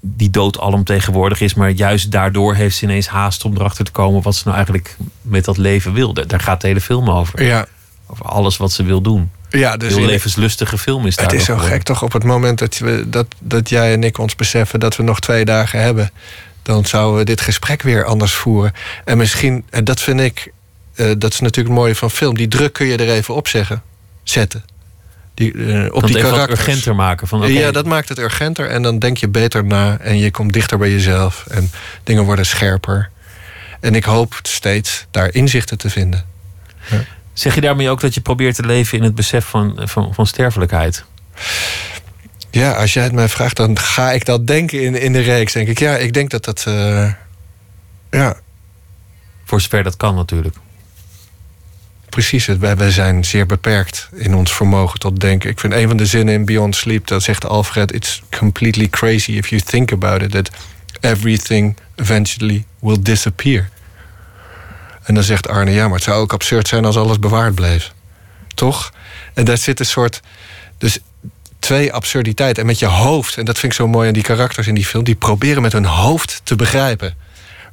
[0.00, 4.22] die dood alomtegenwoordig is, maar juist daardoor heeft ze ineens haast om erachter te komen
[4.22, 6.12] wat ze nou eigenlijk met dat leven wil.
[6.12, 7.44] Daar gaat de hele film over.
[7.44, 7.66] Ja.
[8.06, 9.30] Over alles wat ze wil doen.
[9.48, 11.26] Ja, dus Heel levenslustige film is daar.
[11.26, 14.18] Het is zo gek toch op het moment dat, we, dat, dat jij en ik
[14.18, 16.10] ons beseffen dat we nog twee dagen hebben.
[16.62, 18.72] Dan zouden we dit gesprek weer anders voeren.
[19.04, 20.52] En misschien, en dat vind ik,
[20.94, 22.36] eh, dat is natuurlijk het mooie van film.
[22.36, 23.82] Die druk kun je er even op zeggen,
[24.22, 24.64] zetten.
[25.34, 26.60] Die, eh, op Kan die karakters.
[26.60, 27.28] urgenter maken.
[27.28, 28.68] Van, Ja, dat maakt het urgenter.
[28.70, 29.98] En dan denk je beter na.
[30.00, 31.44] En je komt dichter bij jezelf.
[31.50, 31.70] En
[32.02, 33.10] dingen worden scherper.
[33.80, 36.24] En ik hoop steeds daar inzichten te vinden.
[37.32, 40.26] Zeg je daarmee ook dat je probeert te leven in het besef van, van, van
[40.26, 41.04] sterfelijkheid?
[42.50, 45.52] Ja, als jij het mij vraagt, dan ga ik dat denken in, in de reeks.
[45.52, 46.64] Denk ik, ja, ik denk dat dat.
[46.66, 47.12] eh,
[48.10, 48.36] ja,
[49.44, 50.56] Voor zover dat kan natuurlijk.
[52.14, 52.46] Precies.
[52.46, 52.58] het.
[52.58, 55.50] Wij, zijn zeer beperkt in ons vermogen tot denken.
[55.50, 59.32] Ik vind een van de zinnen in Beyond Sleep, dat zegt Alfred: It's completely crazy
[59.32, 60.50] if you think about it, that
[61.00, 63.68] everything eventually will disappear.
[65.02, 67.92] En dan zegt Arne: Ja, maar het zou ook absurd zijn als alles bewaard bleef.
[68.54, 68.92] Toch?
[69.34, 70.20] En daar zit een soort.
[70.78, 70.98] Dus
[71.58, 72.62] twee absurditeiten.
[72.62, 74.86] En met je hoofd, en dat vind ik zo mooi aan die karakters in die
[74.86, 77.16] film, die proberen met hun hoofd te begrijpen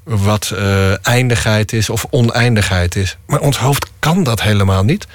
[0.04, 3.18] wat eh, eindigheid is of oneindigheid is.
[3.26, 5.08] Maar ons hoofd kan dat helemaal niet.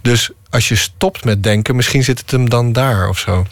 [0.00, 3.46] Dus als je stopt met denken, misschien zit het hem dan daar of zo.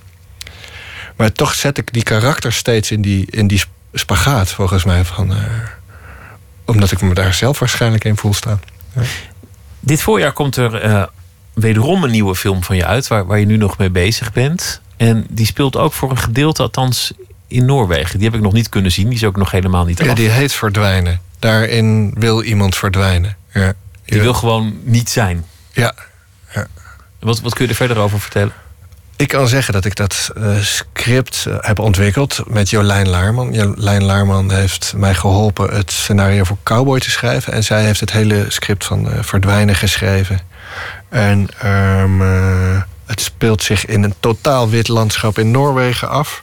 [1.17, 3.63] Maar toch zet ik die karakters steeds in die, in die
[3.93, 5.05] spagaat, volgens mij.
[5.05, 5.43] Van, eh,
[6.65, 8.61] omdat ik me daar zelf waarschijnlijk in voel staan.
[9.81, 11.03] Dit voorjaar komt er eh,
[11.55, 14.81] wederom een nieuwe film van je uit, waar, waar je nu nog mee bezig bent.
[14.97, 17.13] En die speelt ook voor een gedeelte, althans
[17.49, 18.19] in Noorwegen.
[18.19, 20.17] Die heb ik nog niet kunnen zien, die is ook nog helemaal niet Ja, af.
[20.17, 21.21] die heet verdwijnen.
[21.39, 23.37] Daarin wil iemand verdwijnen.
[23.53, 23.73] Ja.
[24.05, 25.45] Die wil gewoon niet zijn.
[25.73, 25.95] Ja.
[27.21, 28.53] Wat, wat kun je er verder over vertellen?
[29.17, 33.53] Ik kan zeggen dat ik dat eh, script eh, heb ontwikkeld met Jolijn Laarman.
[33.53, 37.53] Jolijn Laarman heeft mij geholpen het scenario voor Cowboy te schrijven.
[37.53, 40.41] En zij heeft het hele script van eh, Verdwijnen geschreven.
[41.09, 46.43] En ehm, eh, het speelt zich in een totaal wit landschap in Noorwegen af.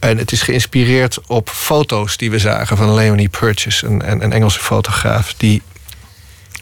[0.00, 4.60] En het is geïnspireerd op foto's die we zagen van Leonie Purchase, een, een, Engelse
[4.60, 5.62] fotograaf, die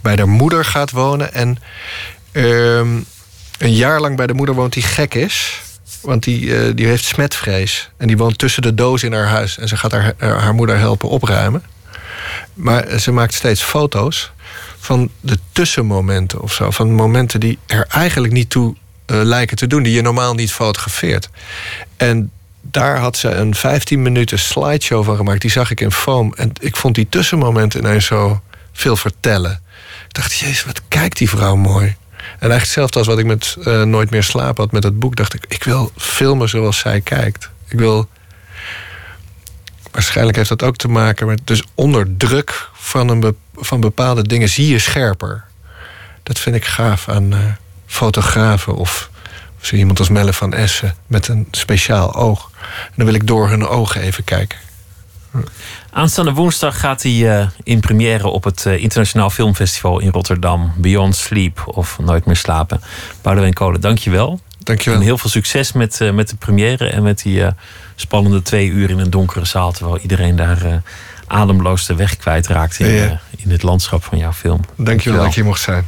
[0.02, 1.34] bij haar moeder gaat wonen.
[1.34, 1.58] En
[2.32, 2.96] ehm,
[3.58, 5.60] een jaar lang bij de moeder woont die gek is.
[6.00, 7.90] Want die, eh, die heeft smetvrees.
[7.96, 9.58] En die woont tussen de dozen in haar huis.
[9.58, 11.62] En ze gaat haar, haar moeder helpen opruimen.
[12.54, 14.32] Maar eh, ze maakt steeds foto's
[14.78, 16.70] van de tussenmomenten of zo.
[16.70, 18.74] Van momenten die er eigenlijk niet toe
[19.06, 19.82] eh, lijken te doen.
[19.82, 21.28] Die je normaal niet fotografeert.
[21.96, 22.30] En
[22.62, 25.40] daar had ze een 15 minuten slideshow van gemaakt.
[25.40, 26.32] Die zag ik in foam.
[26.36, 28.40] En ik vond die tussenmomenten ineens zo
[28.72, 29.60] veel vertellen.
[30.08, 31.86] Ik dacht, jezus, wat kijkt die vrouw mooi.
[32.18, 35.16] En eigenlijk hetzelfde als wat ik met eh, Nooit meer slapen had met het boek...
[35.16, 37.50] dacht ik, ik wil filmen zoals zij kijkt.
[37.68, 38.08] Ik wil...
[39.90, 41.40] Waarschijnlijk heeft dat ook te maken met...
[41.44, 45.44] dus onder druk van, een be- van bepaalde dingen zie je scherper.
[46.22, 47.38] Dat vind ik gaaf aan eh,
[47.86, 49.17] fotografen of, of
[49.60, 50.94] zo iemand als Melle van Essen...
[51.06, 52.50] met een speciaal oog.
[52.86, 54.58] En dan wil ik door hun ogen even kijken.
[55.90, 60.72] Aanstaande woensdag gaat hij eh, in première op het eh, Internationaal Filmfestival in Rotterdam.
[60.76, 62.80] Beyond Sleep of Nooit meer slapen.
[63.22, 64.40] Boudewijn Kolen, dankjewel.
[64.58, 64.98] Dankjewel.
[64.98, 67.44] En heel veel succes met, eh, met de première en met die
[67.94, 69.72] spannende twee uur in een donkere zaal.
[69.72, 70.82] Terwijl iedereen daar
[71.26, 73.20] ademloos de weg kwijtraakt in, Ja.
[73.36, 74.60] in het landschap van jouw film.
[74.76, 75.86] Dankjewel dat ik hier mocht zijn.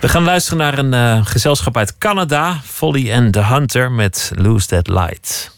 [0.00, 2.60] We gaan luisteren naar een eh, gezelschap uit Canada.
[2.64, 5.50] Folly and the Hunter met Lose That Light.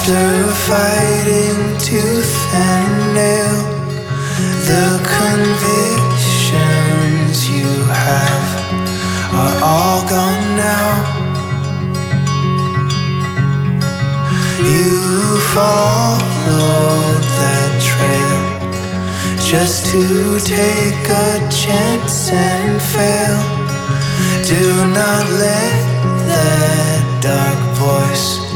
[0.00, 3.56] After fighting tooth and nail.
[4.64, 4.86] The
[5.20, 6.56] convictions
[7.50, 8.48] you have
[9.34, 10.90] are all gone now.
[14.64, 18.40] You followed that trail
[19.44, 20.04] just to
[20.40, 23.40] take a chance and fail.
[24.48, 25.84] Do not let
[26.26, 28.49] that dark voice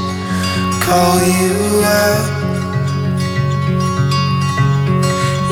[0.87, 2.27] call you out.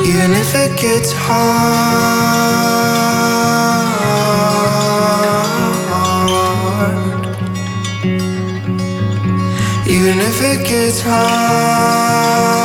[0.09, 2.33] Even if it gets hard,
[9.87, 12.62] even if it gets hard,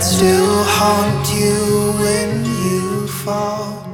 [0.00, 3.88] that still haunt you when you fall.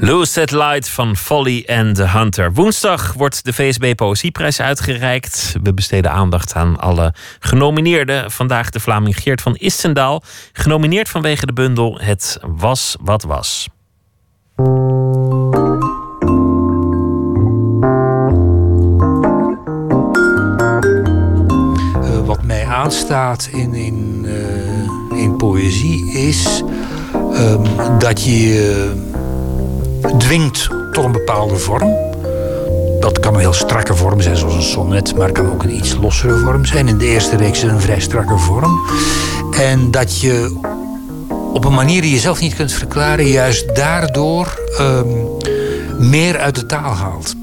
[0.00, 2.52] Lose That Light van Folly and the Hunter.
[2.52, 5.56] Woensdag wordt de VSB Poëzieprijs uitgereikt.
[5.62, 8.30] We besteden aandacht aan alle genomineerden.
[8.30, 10.22] Vandaag de Vlaming Geert van Istendaal.
[10.52, 13.68] Genomineerd vanwege de bundel Het Was Wat Was.
[22.02, 24.65] Eh, wat mij aanstaat in, in, eh,
[25.16, 26.62] in poëzie is
[27.32, 28.92] ehm, dat je je
[30.18, 31.94] dwingt tot een bepaalde vorm.
[33.00, 35.76] Dat kan een heel strakke vorm zijn, zoals een sonnet, maar het kan ook een
[35.76, 36.88] iets lossere vorm zijn.
[36.88, 38.80] In de eerste reeks een vrij strakke vorm.
[39.58, 40.58] En dat je
[41.52, 45.08] op een manier die je zelf niet kunt verklaren, juist daardoor ehm,
[45.98, 47.34] meer uit de taal haalt.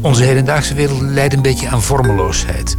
[0.00, 2.76] Onze hedendaagse wereld leidt een beetje aan vormeloosheid.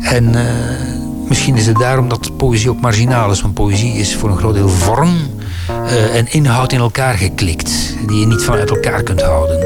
[0.00, 3.40] En eh, misschien is het daarom dat poëzie ook marginaal is.
[3.40, 5.16] Want poëzie is voor een groot deel vorm
[5.68, 7.94] eh, en inhoud in elkaar geklikt.
[8.06, 9.60] Die je niet vanuit elkaar kunt houden.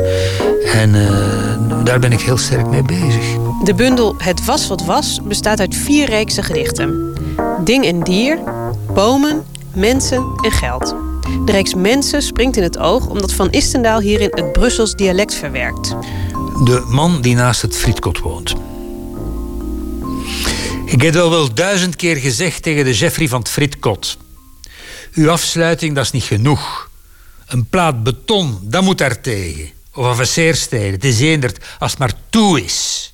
[0.73, 3.25] En eh, daar ben ik heel sterk mee bezig.
[3.65, 7.15] De bundel Het Was Wat Was bestaat uit vier reeksen gedichten.
[7.65, 8.39] Ding en dier,
[8.95, 9.45] bomen,
[9.75, 10.95] mensen en geld.
[11.45, 15.89] De reeks mensen springt in het oog omdat Van Istendaal hierin het Brussels dialect verwerkt.
[16.65, 18.55] De man die naast het frietkot woont.
[20.91, 24.17] Ik heb al wel duizend keer gezegd tegen de Jeffrey van het frietkot.
[25.13, 26.91] Uw afsluiting, dat is niet genoeg.
[27.47, 29.71] Een plaat beton, dat moet daar tegen.
[29.95, 30.55] Of een
[30.93, 33.13] het is eenderd als het maar toe is.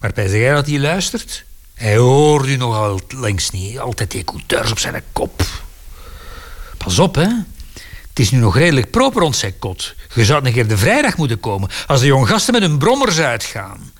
[0.00, 1.44] Maar bij jij dat hij luistert?
[1.74, 3.78] Hij hoort u nogal langs niet.
[3.78, 5.42] Altijd die écouteurs op zijn kop.
[6.76, 7.28] Pas op, hè.
[8.08, 9.94] Het is nu nog redelijk proper rond zijn kot.
[10.14, 11.70] Je zou een keer de vrijdag moeten komen.
[11.86, 13.92] Als de jong gasten met hun brommers uitgaan.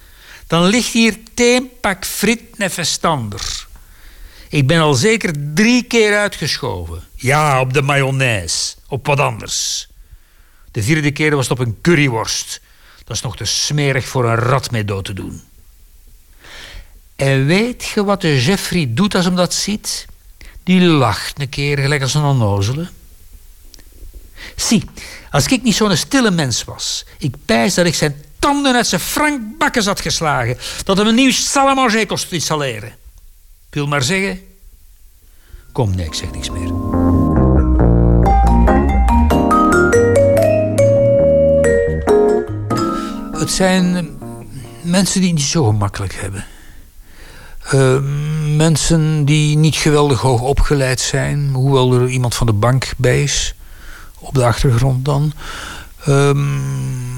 [0.49, 3.66] Dan ligt hier teen pak frit en verstander.
[4.49, 7.05] Ik ben al zeker drie keer uitgeschoven.
[7.14, 8.74] Ja, op de mayonaise.
[8.88, 9.88] Op wat anders.
[10.70, 12.61] De vierde keer was het op een curryworst.
[13.05, 15.42] Dat is nog te smerig voor een rat mee dood te doen.
[17.16, 20.07] En weet je wat de Jeffrey doet als hem dat ziet?
[20.62, 22.88] Die lacht een keer gelijk als een onnozele.
[24.57, 24.84] Zie,
[25.30, 29.01] als ik niet zo'n stille mens was, ik pijs dat ik zijn tanden uit zijn
[29.01, 32.89] frank bakken had geslagen, dat hem een nieuw salamangé kost installeren.
[33.68, 34.41] Ik wil maar zeggen,
[35.72, 36.72] kom nee, ik zeg niks meer.
[43.39, 44.18] Het zijn
[44.82, 46.47] mensen die het niet zo gemakkelijk hebben.
[47.74, 47.99] Uh,
[48.57, 53.55] mensen die niet geweldig hoog opgeleid zijn, hoewel er iemand van de bank bij is,
[54.18, 55.32] op de achtergrond dan.
[56.09, 57.17] Um,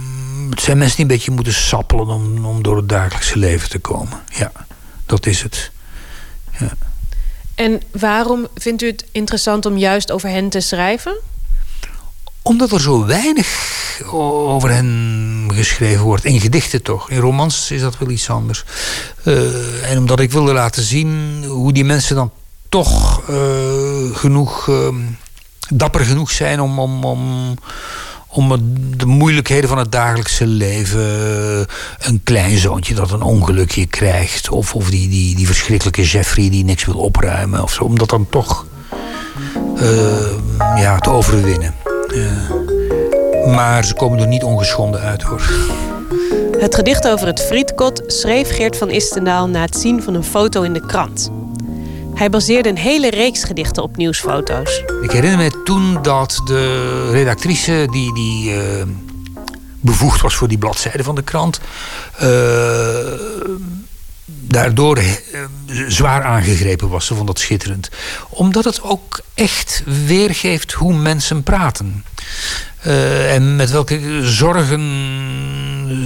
[0.50, 3.78] het zijn mensen die een beetje moeten sappelen om, om door het dagelijkse leven te
[3.78, 4.20] komen.
[4.34, 4.52] Ja,
[5.06, 5.70] dat is het.
[6.58, 6.72] Ja.
[7.54, 11.18] En waarom vindt u het interessant om juist over hen te schrijven?
[12.42, 13.48] Omdat er zo weinig
[14.12, 16.24] over hen geschreven wordt.
[16.24, 17.10] In gedichten toch.
[17.10, 18.64] In romans is dat wel iets anders.
[19.24, 22.32] Uh, en omdat ik wilde laten zien hoe die mensen dan
[22.68, 23.36] toch uh,
[24.16, 24.88] genoeg, uh,
[25.68, 27.54] dapper genoeg zijn om, om, om,
[28.32, 28.58] om
[28.96, 31.00] de moeilijkheden van het dagelijkse leven.
[31.98, 34.48] Een kleinzoontje dat een ongelukje krijgt.
[34.48, 37.62] Of, of die, die, die verschrikkelijke Jeffrey die niks wil opruimen.
[37.62, 38.66] Of zo, om dat dan toch
[40.76, 41.74] ja, te overwinnen.
[43.46, 45.42] Maar ze komen er niet ongeschonden uit hoor.
[46.58, 50.62] Het gedicht over het frietkot schreef Geert van Istendaal na het zien van een foto
[50.62, 51.30] in de krant.
[52.20, 54.82] Hij baseerde een hele reeks gedichten op nieuwsfoto's.
[55.02, 58.62] Ik herinner me toen dat de redactrice die, die uh,
[59.80, 61.60] bevoegd was voor die bladzijde van de krant,
[62.22, 62.28] uh,
[64.24, 65.04] daardoor uh,
[65.88, 67.06] zwaar aangegrepen was.
[67.06, 67.88] Ze vond dat schitterend.
[68.28, 72.04] Omdat het ook echt weergeeft hoe mensen praten.
[73.28, 74.80] En met welke zorgen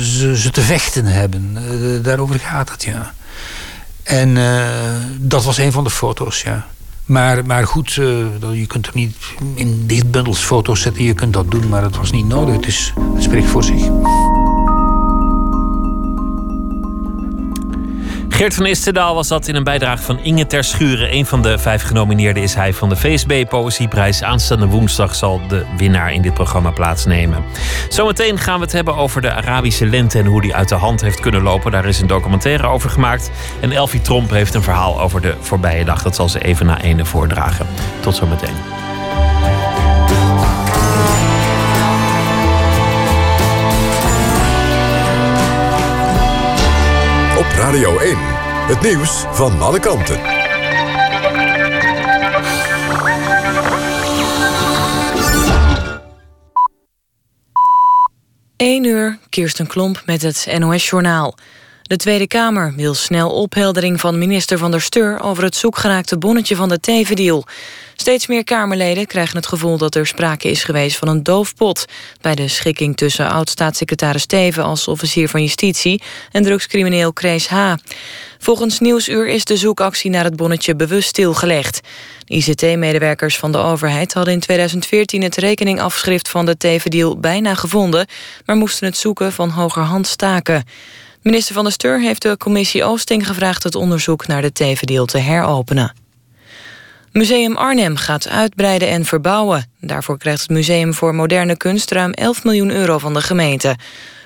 [0.01, 1.59] ze, ze te vechten hebben.
[2.03, 3.15] Daarover gaat het, ja.
[4.05, 4.67] En uh,
[5.19, 6.67] dat was een van de foto's, ja.
[7.05, 9.17] Maar, maar goed, je kunt er niet
[9.55, 11.05] in dichtbundels foto's zetten.
[11.05, 12.55] Je kunt dat doen, maar het was niet nodig.
[12.55, 13.83] Het, is, het spreekt voor zich.
[18.35, 21.15] Geert van Istendaal was dat in een bijdrage van Inge Ter Schuren.
[21.15, 24.23] Een van de vijf genomineerden is hij van de VSB Poëzieprijs.
[24.23, 27.45] Aanstaande woensdag zal de winnaar in dit programma plaatsnemen.
[27.89, 31.01] Zometeen gaan we het hebben over de Arabische lente en hoe die uit de hand
[31.01, 31.73] heeft kunnen lopen.
[31.73, 33.31] Daar is een documentaire over gemaakt.
[33.61, 36.03] En Elfie Tromp heeft een verhaal over de voorbije dag.
[36.03, 37.67] Dat zal ze even na ene voordragen.
[38.01, 38.94] Tot zometeen.
[47.65, 48.17] Radio 1.
[48.67, 50.21] Het nieuws van alle kanten.
[58.57, 61.35] 1 uur, Kirsten Klomp met het NOS-journaal.
[61.85, 65.21] De Tweede Kamer wil snel opheldering van minister Van der Steur...
[65.21, 67.45] over het zoekgeraakte bonnetje van de tevendeal.
[67.97, 71.85] Steeds meer Kamerleden krijgen het gevoel dat er sprake is geweest van een doofpot...
[72.21, 76.03] bij de schikking tussen oud-staatssecretaris Teven als officier van justitie...
[76.31, 77.75] en drugscrimineel Krees H.
[78.39, 81.81] Volgens Nieuwsuur is de zoekactie naar het bonnetje bewust stilgelegd.
[82.27, 88.07] ICT-medewerkers van de overheid hadden in 2014 het rekeningafschrift van de tevendeal bijna gevonden...
[88.45, 90.65] maar moesten het zoeken van hogerhand staken.
[91.25, 93.63] Minister van der Steur heeft de commissie Oosting gevraagd...
[93.63, 95.93] het onderzoek naar de tevendeal te heropenen.
[97.13, 99.71] Museum Arnhem gaat uitbreiden en verbouwen.
[99.81, 103.77] Daarvoor krijgt het Museum voor Moderne Kunst ruim 11 miljoen euro van de gemeente.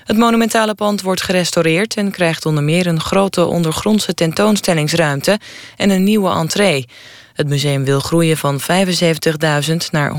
[0.05, 5.39] Het monumentale pand wordt gerestaureerd en krijgt onder meer een grote ondergrondse tentoonstellingsruimte
[5.77, 6.89] en een nieuwe entree.
[7.33, 10.13] Het museum wil groeien van 75.000 naar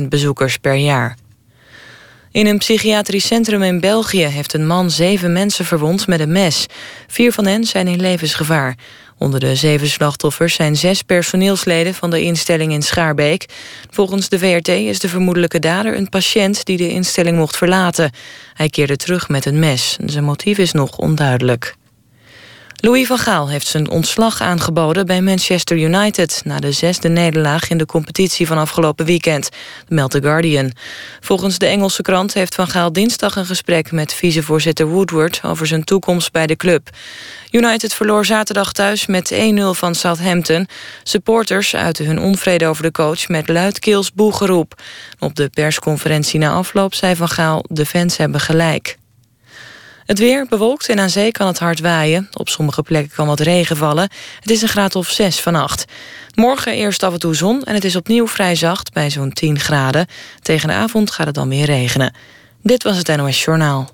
[0.00, 1.16] 100.000 bezoekers per jaar.
[2.36, 6.66] In een psychiatrisch centrum in België heeft een man zeven mensen verwond met een mes.
[7.06, 8.76] Vier van hen zijn in levensgevaar.
[9.18, 13.46] Onder de zeven slachtoffers zijn zes personeelsleden van de instelling in Schaarbeek.
[13.90, 18.10] Volgens de VRT is de vermoedelijke dader een patiënt die de instelling mocht verlaten.
[18.54, 19.96] Hij keerde terug met een mes.
[20.06, 21.74] Zijn motief is nog onduidelijk.
[22.80, 26.40] Louis van Gaal heeft zijn ontslag aangeboden bij Manchester United...
[26.44, 29.48] na de zesde nederlaag in de competitie van afgelopen weekend,
[29.88, 30.72] meldt The Guardian.
[31.20, 33.92] Volgens de Engelse krant heeft Van Gaal dinsdag een gesprek...
[33.92, 36.90] met vicevoorzitter Woodward over zijn toekomst bij de club.
[37.50, 39.36] United verloor zaterdag thuis met 1-0
[39.70, 40.68] van Southampton.
[41.02, 44.82] Supporters uiten hun onvrede over de coach met luidkeels boegeroep.
[45.18, 47.64] Op de persconferentie na afloop zei Van Gaal...
[47.68, 48.96] de fans hebben gelijk.
[50.06, 52.28] Het weer bewolkt en aan zee kan het hard waaien.
[52.32, 54.08] Op sommige plekken kan wat regen vallen.
[54.40, 55.84] Het is een graad of 6 vannacht.
[56.34, 59.58] Morgen eerst af en toe zon en het is opnieuw vrij zacht bij zo'n 10
[59.58, 60.06] graden.
[60.42, 62.14] Tegen de avond gaat het dan weer regenen.
[62.62, 63.88] Dit was het NOS Journaal.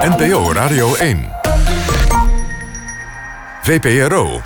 [0.00, 1.28] NPO Radio 1.
[3.62, 4.42] VPRO.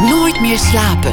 [0.00, 1.12] Nooit meer slapen.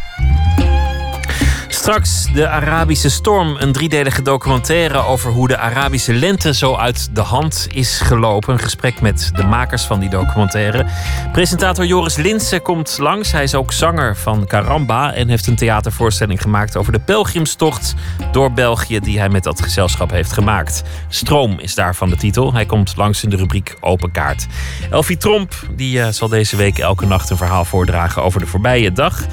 [1.81, 7.21] Straks de Arabische storm, een driedelige documentaire over hoe de Arabische lente zo uit de
[7.21, 8.53] hand is gelopen.
[8.53, 10.85] Een gesprek met de makers van die documentaire.
[11.31, 13.31] Presentator Joris Linsen komt langs.
[13.31, 17.95] Hij is ook zanger van Caramba en heeft een theatervoorstelling gemaakt over de pelgrimstocht
[18.31, 20.83] door België die hij met dat gezelschap heeft gemaakt.
[21.07, 22.53] Stroom is daarvan de titel.
[22.53, 24.47] Hij komt langs in de rubriek Open Kaart.
[24.91, 28.91] Elfie Tromp die, uh, zal deze week elke nacht een verhaal voordragen over de voorbije
[28.91, 29.25] dag.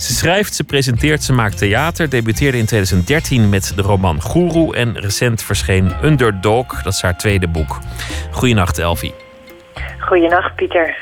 [0.00, 2.10] Ze schrijft, ze presenteert, ze maakt theater.
[2.10, 4.72] Debuteerde in 2013 met de roman Guru.
[4.72, 7.78] En recent verscheen Underdog, dat is haar tweede boek.
[8.30, 9.14] Goedenacht, Elfie.
[9.98, 10.96] Goedenacht, Pieter.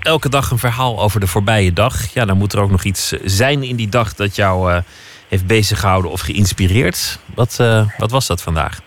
[0.00, 2.14] Elke dag een verhaal over de voorbije dag.
[2.14, 4.78] Ja, dan moet er ook nog iets zijn in die dag dat jou uh,
[5.28, 7.18] heeft beziggehouden of geïnspireerd.
[7.34, 8.80] Wat, uh, wat was dat vandaag?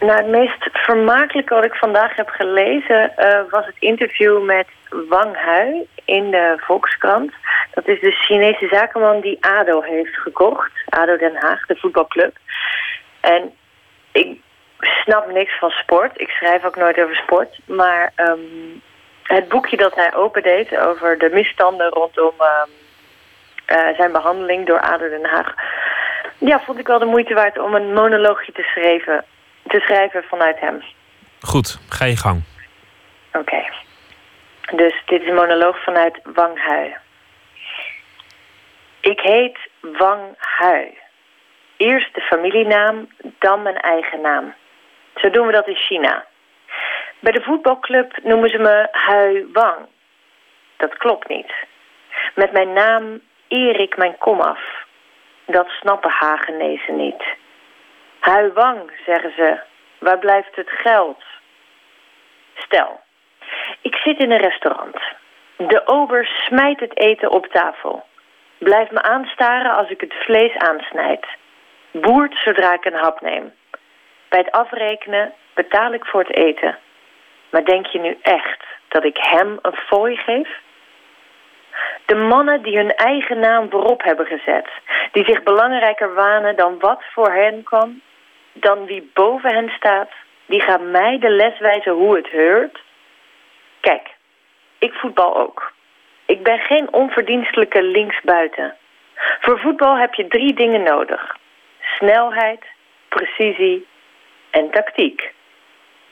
[0.00, 4.66] Nou, het meest vermakelijke wat ik vandaag heb gelezen uh, was het interview met
[5.08, 7.32] Wang Hui in de Volkskrant.
[7.74, 10.72] Dat is de Chinese zakenman die ADO heeft gekocht.
[10.88, 12.36] ADO Den Haag, de voetbalclub.
[13.20, 13.52] En
[14.12, 14.40] ik
[14.78, 16.20] snap niks van sport.
[16.20, 17.58] Ik schrijf ook nooit over sport.
[17.66, 18.82] Maar um,
[19.22, 22.70] het boekje dat hij opendeed over de misstanden rondom um,
[23.76, 25.54] uh, zijn behandeling door ADO Den Haag...
[26.40, 29.24] Ja, vond ik wel de moeite waard om een monoloogje te schrijven,
[29.66, 30.82] te schrijven vanuit hem.
[31.40, 32.42] Goed, ga je gang.
[33.28, 33.38] Oké.
[33.38, 33.70] Okay.
[34.70, 36.96] Dus dit is een monoloog vanuit Wang Hui.
[39.00, 40.98] Ik heet Wang Hui.
[41.76, 43.08] Eerst de familienaam,
[43.38, 44.54] dan mijn eigen naam.
[45.14, 46.26] Zo doen we dat in China.
[47.18, 49.86] Bij de voetbalclub noemen ze me Hui Wang.
[50.76, 51.52] Dat klopt niet.
[52.34, 54.60] Met mijn naam eer ik mijn kom af.
[55.46, 57.24] Dat snappen Hagenezen niet.
[58.20, 59.60] Hui Wang, zeggen ze.
[59.98, 61.22] Waar blijft het geld?
[62.54, 63.00] Stel,
[63.88, 64.98] ik zit in een restaurant.
[65.56, 68.04] De ober smijt het eten op tafel.
[68.58, 71.26] Blijf me aanstaren als ik het vlees aansnijd.
[71.90, 73.52] Boert zodra ik een hap neem.
[74.28, 76.78] Bij het afrekenen betaal ik voor het eten.
[77.50, 80.48] Maar denk je nu echt dat ik hem een fooi geef?
[82.06, 84.68] De mannen die hun eigen naam voorop hebben gezet.
[85.12, 88.00] Die zich belangrijker wanen dan wat voor hen kwam.
[88.52, 90.10] Dan wie boven hen staat.
[90.46, 92.86] Die gaan mij de les wijzen hoe het heurt.
[93.80, 94.08] Kijk,
[94.78, 95.72] ik voetbal ook.
[96.26, 98.76] Ik ben geen onverdienstelijke linksbuiten.
[99.40, 101.36] Voor voetbal heb je drie dingen nodig.
[101.80, 102.64] Snelheid,
[103.08, 103.86] precisie
[104.50, 105.32] en tactiek.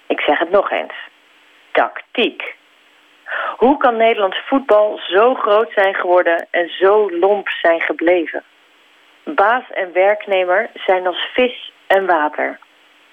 [0.07, 0.95] Ik zeg het nog eens.
[1.73, 2.57] Tactiek.
[3.57, 8.45] Hoe kan Nederlands voetbal zo groot zijn geworden en zo lomp zijn gebleven?
[9.25, 12.59] Baas en werknemer zijn als vis en water.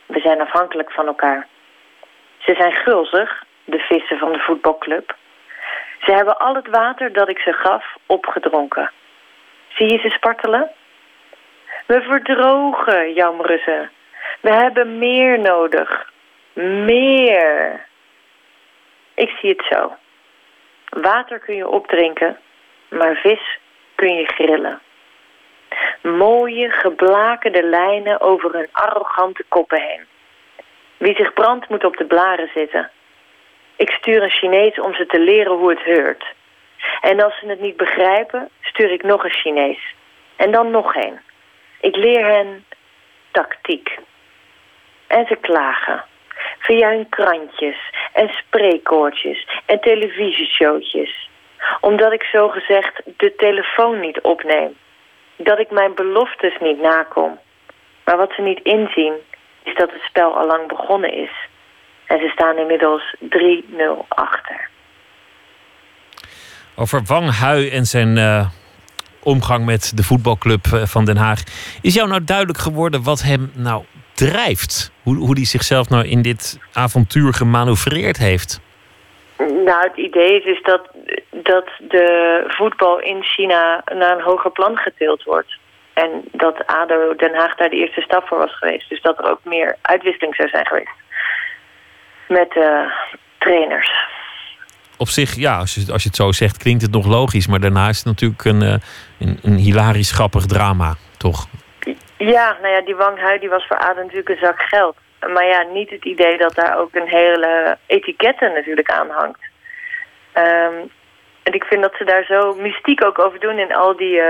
[0.06, 1.48] We zijn afhankelijk van elkaar.
[2.38, 5.16] Ze zijn gulzig, de vissen van de voetbalclub.
[6.00, 8.92] Ze hebben al het water dat ik ze gaf opgedronken.
[9.68, 10.72] Zie je ze spartelen?
[11.86, 13.88] We verdrogen, jammeren ze.
[14.42, 16.12] We hebben meer nodig.
[16.54, 17.86] Meer.
[19.14, 19.96] Ik zie het zo.
[20.90, 22.38] Water kun je opdrinken,
[22.90, 23.60] maar vis
[23.96, 24.82] kun je grillen.
[26.02, 30.06] Mooie, geblakerde lijnen over hun arrogante koppen heen.
[30.98, 32.92] Wie zich brandt moet op de blaren zitten.
[33.76, 36.26] Ik stuur een Chinees om ze te leren hoe het heurt.
[37.02, 39.94] En als ze het niet begrijpen, stuur ik nog een Chinees.
[40.36, 41.20] En dan nog een.
[41.82, 42.66] Ik leer hen
[43.32, 44.00] tactiek.
[45.08, 46.04] En ze klagen.
[46.60, 47.78] Via hun krantjes
[48.14, 51.30] en spreekkoortjes en televisieshowtjes.
[51.82, 54.78] Omdat ik zogezegd de telefoon niet opneem.
[55.36, 57.40] Dat ik mijn beloftes niet nakom.
[58.06, 59.14] Maar wat ze niet inzien,
[59.64, 61.32] is dat het spel al lang begonnen is.
[62.06, 63.28] En ze staan inmiddels 3-0
[64.08, 64.70] achter.
[66.76, 68.48] Over Wang Hui en zijn eh,
[69.24, 71.40] omgang met de voetbalclub eh, van Den Haag.
[71.82, 73.84] Is jou nou duidelijk geworden wat hem nou
[74.14, 74.92] drijft?
[75.04, 78.62] Hoe, hoe hij zichzelf nou in dit avontuur gemanoeuvreerd heeft?
[79.38, 80.90] Nou, het idee is, is dat,
[81.30, 85.58] dat de voetbal in China naar een hoger plan getild wordt.
[85.94, 88.90] En dat ADO Den Haag daar de eerste stap voor was geweest.
[88.90, 91.03] Dus dat er ook meer uitwisseling zou zijn geweest.
[92.40, 92.92] Met uh,
[93.38, 93.92] trainers.
[94.98, 97.48] Op zich, ja, als je, als je het zo zegt, klinkt het nog logisch.
[97.48, 98.76] Maar daarna is het natuurlijk een, uh,
[99.20, 101.48] een, een hilarisch grappig drama, toch?
[102.18, 104.96] Ja, nou ja, die Wang Hui die was voor ADO natuurlijk een zak geld.
[105.34, 109.42] Maar ja, niet het idee dat daar ook een hele etiketten natuurlijk aan hangt.
[110.36, 110.92] Um,
[111.44, 114.26] en ik vind dat ze daar zo mystiek ook over doen in al die uh,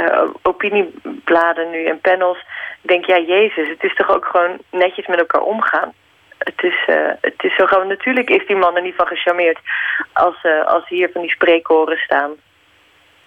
[0.00, 2.38] uh, opiniebladen nu en panels.
[2.82, 5.92] Ik denk, ja, Jezus, het is toch ook gewoon netjes met elkaar omgaan.
[6.44, 9.58] Het is, uh, het is zo gewoon, natuurlijk is die man er niet van gecharmeerd
[10.12, 12.30] als, uh, als hier van die spreekhoren staan.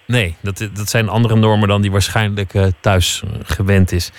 [0.08, 4.12] Nee, dat, dat zijn andere normen dan die waarschijnlijk uh, thuis gewend is.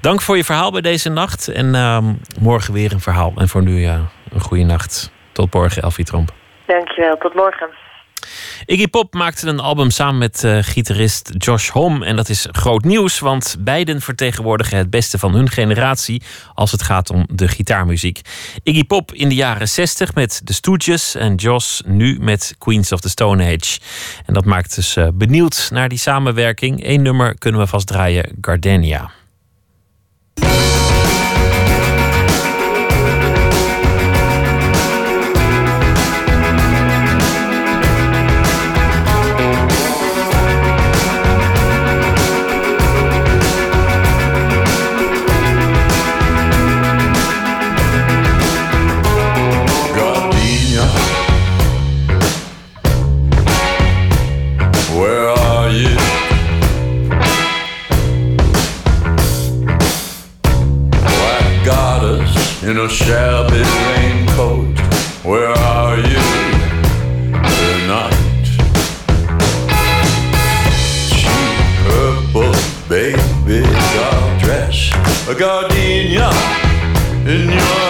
[0.00, 1.48] Dank voor je verhaal bij deze nacht.
[1.48, 1.98] En uh,
[2.40, 3.32] morgen weer een verhaal.
[3.36, 4.00] En voor nu ja,
[4.32, 5.12] een goede nacht.
[5.32, 6.30] Tot morgen, Elfie Tromp.
[6.66, 7.68] Dankjewel, tot morgen.
[8.66, 12.04] Iggy Pop maakte een album samen met uh, gitarist Josh Homme.
[12.04, 16.22] En dat is groot nieuws, want beiden vertegenwoordigen het beste van hun generatie
[16.54, 18.20] als het gaat om de gitaarmuziek.
[18.62, 23.00] Iggy Pop in de jaren 60 met The Stooges en Josh nu met Queens of
[23.00, 23.78] the Stone Age.
[24.26, 26.86] En dat maakt dus uh, benieuwd naar die samenwerking.
[26.86, 29.21] Eén nummer kunnen we vast draaien, Gardenia.
[62.92, 64.78] Shabby raincoat.
[65.24, 66.24] Where are you
[67.56, 68.44] tonight?
[71.08, 71.56] Cheap
[71.86, 72.52] purple
[72.90, 73.62] baby
[73.94, 74.92] doll dress,
[75.26, 76.28] a gardenia
[77.24, 77.81] in your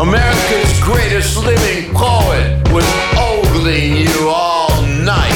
[0.00, 2.86] America's greatest living poet was
[3.18, 4.70] ogling you all
[5.04, 5.28] night.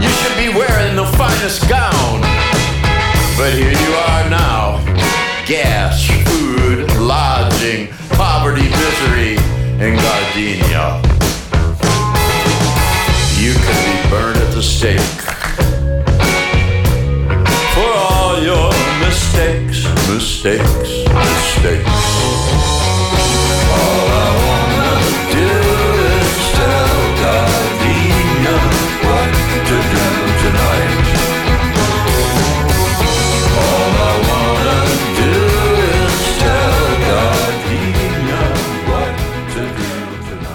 [0.00, 2.22] You should be wearing the finest gown.
[3.36, 4.82] But here you are now.
[5.44, 9.36] Gas, food, lodging, poverty, misery,
[9.84, 11.02] and gardenia.
[13.36, 14.98] You could be burned at the stake.
[17.74, 18.72] For all your
[19.04, 22.71] mistakes, mistakes, mistakes.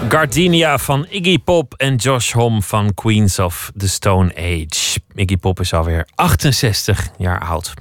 [0.08, 5.00] Gardenia van Iggy Pop en Josh Homme van Queens of the Stone Age.
[5.14, 7.74] Iggy Pop is alweer 68 jaar oud.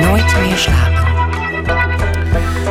[0.00, 1.06] Nooit meer slapen.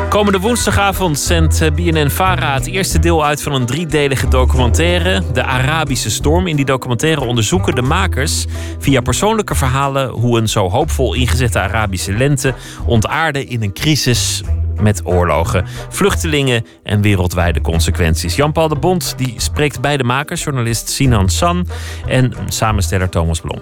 [0.10, 6.10] Komende woensdagavond zendt eh, BNN-Vara het eerste deel uit van een driedelige documentaire, De Arabische
[6.10, 6.48] Storm.
[6.48, 8.46] In die documentaire onderzoeken de makers
[8.80, 12.54] via persoonlijke verhalen hoe een zo hoopvol ingezette Arabische lente
[12.86, 14.44] ontaarde in een crisis
[14.82, 18.36] met oorlogen, vluchtelingen en wereldwijde consequenties.
[18.36, 21.68] Jan-Paul de Bond die spreekt bij de makers, journalist Sinan San
[22.08, 23.62] en samensteller Thomas Blom.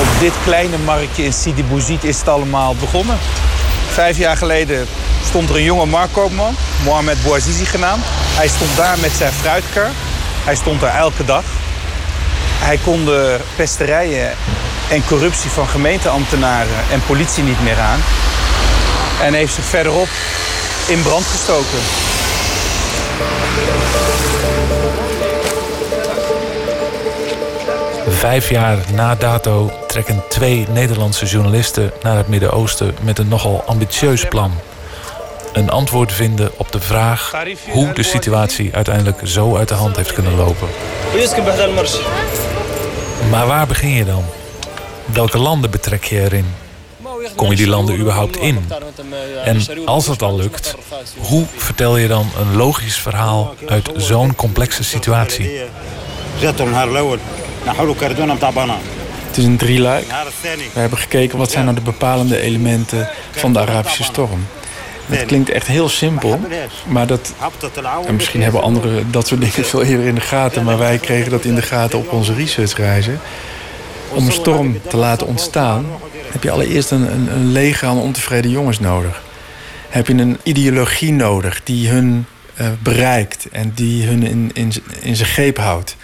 [0.00, 3.16] Op dit kleine marktje in Sidi Bouzid is het allemaal begonnen.
[3.88, 4.86] Vijf jaar geleden
[5.24, 8.04] stond er een jonge marktkoopman, Mohamed Bouazizi genaamd.
[8.36, 9.90] Hij stond daar met zijn fruitkar.
[10.44, 11.44] Hij stond daar elke dag.
[12.58, 14.30] Hij kon de pesterijen
[14.90, 18.00] en corruptie van gemeenteambtenaren en politie niet meer aan.
[19.22, 20.08] En heeft zich verderop
[20.86, 21.78] in brand gestoken.
[28.08, 34.28] Vijf jaar na dato trekken twee Nederlandse journalisten naar het Midden-Oosten met een nogal ambitieus
[34.28, 34.52] plan.
[35.52, 37.32] Een antwoord vinden op de vraag
[37.70, 40.68] hoe de situatie uiteindelijk zo uit de hand heeft kunnen lopen.
[43.30, 44.24] Maar waar begin je dan?
[45.04, 46.63] Welke landen betrek je erin?
[47.34, 48.64] Kom je die landen überhaupt in?
[49.44, 50.74] En als het al lukt,
[51.18, 55.50] hoe vertel je dan een logisch verhaal uit zo'n complexe situatie?
[59.26, 60.06] Het is een drieluik.
[60.72, 64.46] We hebben gekeken wat zijn nou de bepalende elementen van de Arabische storm.
[65.06, 66.40] Het klinkt echt heel simpel,
[66.86, 67.32] maar dat.
[68.06, 71.30] En misschien hebben anderen dat soort dingen veel eerder in de gaten, maar wij kregen
[71.30, 73.20] dat in de gaten op onze researchreizen.
[74.10, 75.86] Om een storm te laten ontstaan,
[76.34, 79.22] heb je allereerst een, een, een leger aan ontevreden jongens nodig.
[79.88, 85.16] Heb je een ideologie nodig die hun eh, bereikt en die hun in, in, in
[85.16, 85.96] zijn greep houdt.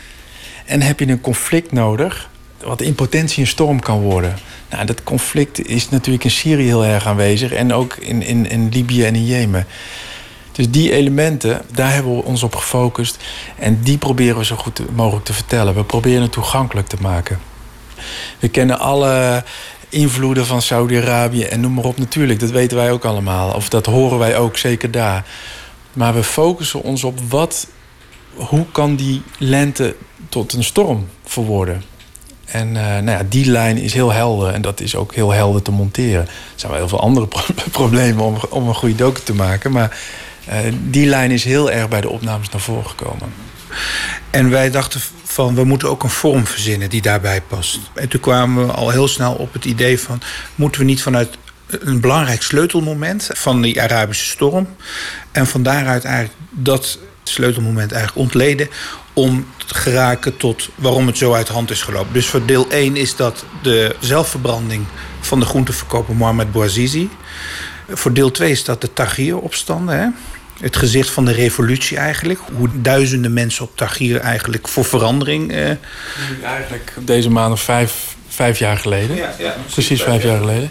[0.64, 2.28] En heb je een conflict nodig,
[2.62, 4.38] wat in potentie een storm kan worden.
[4.70, 8.68] Nou, dat conflict is natuurlijk in Syrië heel erg aanwezig en ook in, in, in
[8.68, 9.66] Libië en in Jemen.
[10.52, 13.18] Dus die elementen, daar hebben we ons op gefocust.
[13.58, 15.74] En die proberen we zo goed mogelijk te vertellen.
[15.74, 17.40] We proberen het toegankelijk te maken.
[18.38, 19.44] We kennen alle
[19.90, 22.40] invloeden van Saudi-Arabië en noem maar op natuurlijk.
[22.40, 23.54] Dat weten wij ook allemaal.
[23.54, 25.24] Of dat horen wij ook zeker daar.
[25.92, 27.66] Maar we focussen ons op wat,
[28.34, 29.96] hoe kan die lente
[30.28, 31.82] tot een storm verworden.
[32.44, 35.62] En uh, nou ja, die lijn is heel helder en dat is ook heel helder
[35.62, 36.20] te monteren.
[36.20, 39.72] Er zijn wel heel veel andere pro problemen om, om een goede docu te maken.
[39.72, 39.98] Maar
[40.48, 43.32] uh, die lijn is heel erg bij de opnames naar voren gekomen.
[44.30, 47.78] En wij dachten van we moeten ook een vorm verzinnen die daarbij past.
[47.94, 50.20] En toen kwamen we al heel snel op het idee van
[50.54, 54.68] moeten we niet vanuit een belangrijk sleutelmoment van die Arabische storm
[55.32, 58.68] en van daaruit eigenlijk dat sleutelmoment eigenlijk ontleden
[59.12, 62.12] om te geraken tot waarom het zo uit hand is gelopen.
[62.12, 64.84] Dus voor deel 1 is dat de zelfverbranding
[65.20, 67.10] van de groenteverkoper Mohamed Bouazizi.
[67.88, 70.16] Voor deel 2 is dat de Tahrir-opstanden.
[70.60, 72.40] Het gezicht van de revolutie eigenlijk.
[72.56, 75.52] Hoe duizenden mensen op Tahrir eigenlijk voor verandering...
[75.52, 75.70] Eh...
[76.42, 79.16] Eigenlijk deze maand of vijf, vijf jaar geleden.
[79.16, 80.70] Ja, ja, Precies vijf jaar geleden.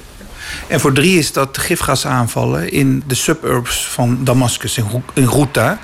[0.67, 4.79] En voor drie is dat gifgasaanvallen in de suburbs van Damascus,
[5.13, 5.79] in Ghouta.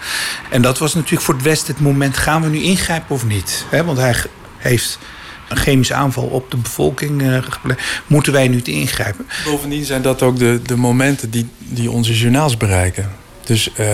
[0.49, 2.17] En dat was natuurlijk voor het Westen het moment...
[2.17, 3.65] gaan we nu ingrijpen of niet?
[3.85, 4.15] Want hij
[4.57, 4.99] heeft
[5.49, 7.81] een chemische aanval op de bevolking uh, gepleegd.
[8.07, 9.27] Moeten wij nu te ingrijpen?
[9.45, 13.11] Bovendien zijn dat ook de, de momenten die, die onze journaals bereiken.
[13.45, 13.85] Dus uh,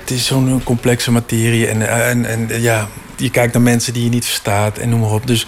[0.00, 1.66] het is zo'n complexe materie.
[1.66, 5.12] En, en, en ja, je kijkt naar mensen die je niet verstaat en noem maar
[5.12, 5.26] op.
[5.26, 5.46] Dus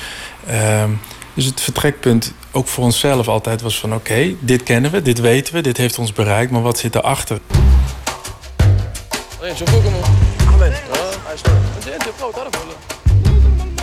[0.51, 0.85] uh,
[1.35, 3.95] Dus het vertrekpunt ook voor onszelf altijd was van...
[3.95, 6.51] oké, dit kennen we, dit weten we, dit heeft ons bereikt...
[6.51, 7.39] maar wat zit erachter?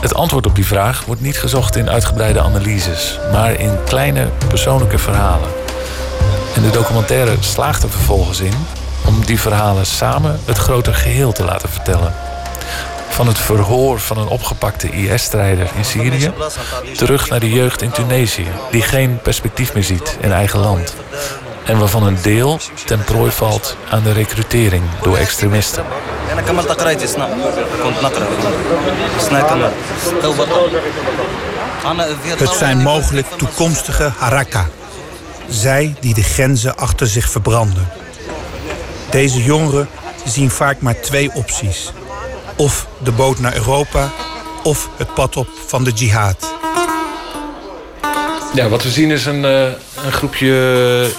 [0.01, 4.97] Het antwoord op die vraag wordt niet gezocht in uitgebreide analyses, maar in kleine persoonlijke
[4.97, 5.49] verhalen.
[6.55, 8.53] En de documentaire slaagt er vervolgens in
[9.05, 12.13] om die verhalen samen het grote geheel te laten vertellen.
[13.09, 16.31] Van het verhoor van een opgepakte IS-strijder in Syrië
[16.95, 20.95] terug naar de jeugd in Tunesië, die geen perspectief meer ziet in eigen land.
[21.65, 25.83] En waarvan een deel ten prooi valt aan de recrutering door extremisten.
[32.37, 34.67] Het zijn mogelijk toekomstige Haraka.
[35.49, 37.87] Zij die de grenzen achter zich verbranden.
[39.11, 39.87] Deze jongeren
[40.25, 41.91] zien vaak maar twee opties.
[42.57, 44.11] Of de boot naar Europa,
[44.63, 46.53] of het pad op van de jihad.
[48.53, 49.63] Ja, wat we zien is een, eh,
[50.05, 51.09] een groepje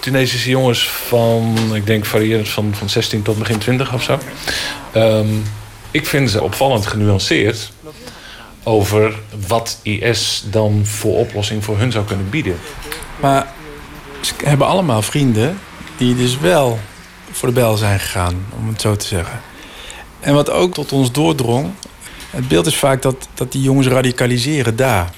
[0.00, 4.18] Tunesische jongens van, ik denk variërend van, van 16 tot begin 20 of zo.
[4.92, 5.26] Ehm,
[5.90, 7.72] ik vind ze opvallend genuanceerd
[8.62, 12.58] over wat IS dan voor oplossing voor hun zou kunnen bieden.
[13.20, 13.52] Maar
[14.20, 15.58] ze hebben allemaal vrienden
[15.96, 16.78] die dus wel
[17.30, 19.40] voor de bel zijn gegaan, om het zo te zeggen.
[20.20, 21.70] En wat ook tot ons doordrong,
[22.30, 25.10] het beeld is vaak dat, dat die jongens radicaliseren daar.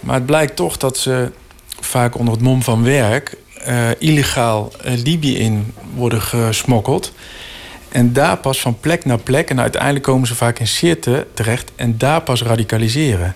[0.00, 1.32] Maar het blijkt toch dat ze
[1.80, 7.12] vaak onder het mom van werk eh, illegaal eh, Libië in worden gesmokkeld.
[7.88, 9.50] En daar pas van plek naar plek.
[9.50, 11.72] En uiteindelijk komen ze vaak in Sirte terecht.
[11.76, 13.34] En daar pas radicaliseren.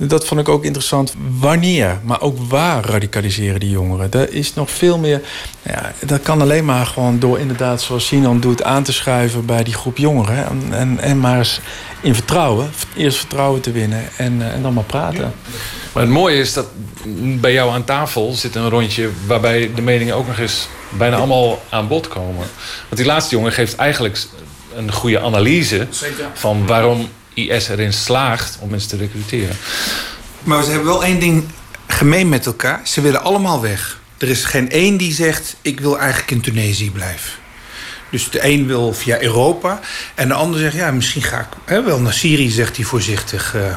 [0.00, 1.14] Dat vond ik ook interessant.
[1.38, 4.12] Wanneer, maar ook waar radicaliseren die jongeren?
[4.12, 5.22] Er is nog veel meer.
[5.62, 9.64] Ja, dat kan alleen maar gewoon door inderdaad, zoals Sinan doet, aan te schuiven bij
[9.64, 10.46] die groep jongeren.
[10.46, 11.60] En, en, en maar eens
[12.00, 12.70] in vertrouwen.
[12.96, 15.32] Eerst vertrouwen te winnen en, eh, en dan maar praten.
[15.92, 16.66] Maar het mooie is dat
[17.40, 21.62] bij jou aan tafel zit een rondje waarbij de meningen ook nog eens bijna allemaal
[21.68, 22.46] aan bod komen.
[22.88, 24.26] Want die laatste jongen geeft eigenlijk
[24.74, 25.86] een goede analyse
[26.32, 27.08] van waarom
[27.46, 29.56] IS erin slaagt om mensen te recruteren.
[30.42, 31.44] Maar ze hebben wel één ding
[31.86, 32.80] gemeen met elkaar.
[32.84, 34.00] Ze willen allemaal weg.
[34.18, 37.32] Er is geen één die zegt, ik wil eigenlijk in Tunesië blijven.
[38.10, 39.80] Dus de een wil via Europa.
[40.14, 43.54] En de ander zegt, ja, misschien ga ik hè, wel naar Syrië, zegt hij voorzichtig.
[43.54, 43.74] eh.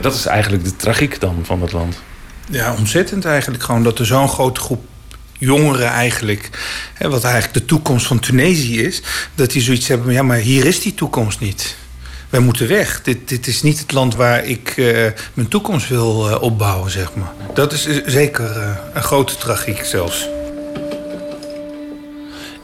[0.00, 2.02] Dat is eigenlijk de tragiek dan van het land.
[2.50, 3.62] Ja, ontzettend eigenlijk.
[3.62, 4.84] Gewoon dat er zo'n grote groep
[5.38, 6.50] jongeren eigenlijk...
[6.94, 9.02] Hè, wat eigenlijk de toekomst van Tunesië is...
[9.34, 11.76] dat die zoiets hebben, ja, maar hier is die toekomst niet.
[12.32, 13.02] Wij moeten weg.
[13.02, 14.86] Dit, dit is niet het land waar ik eh,
[15.34, 17.32] mijn toekomst wil eh, opbouwen, zeg maar.
[17.54, 20.28] Dat is zeker eh, een grote tragiek zelfs.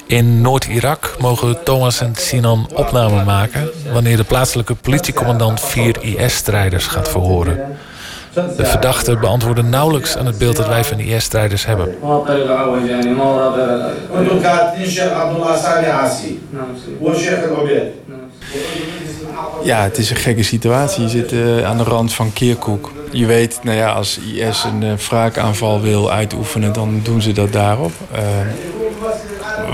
[0.06, 7.08] In Noord-Irak mogen Thomas en Sinan opname maken wanneer de plaatselijke politiecommandant vier IS-strijders gaat
[7.08, 7.76] verhoren.
[8.32, 11.96] De verdachten beantwoorden nauwelijks aan het beeld dat wij van IS-strijders hebben.
[19.62, 21.02] Ja, het is een gekke situatie.
[21.02, 22.88] Je zit eh, aan de rand van Kirkuk.
[23.12, 24.82] Je weet, nou ja, als IS een
[25.62, 27.92] uh, wil uitoefenen, dan doen ze dat daarop.
[28.12, 28.22] Eh,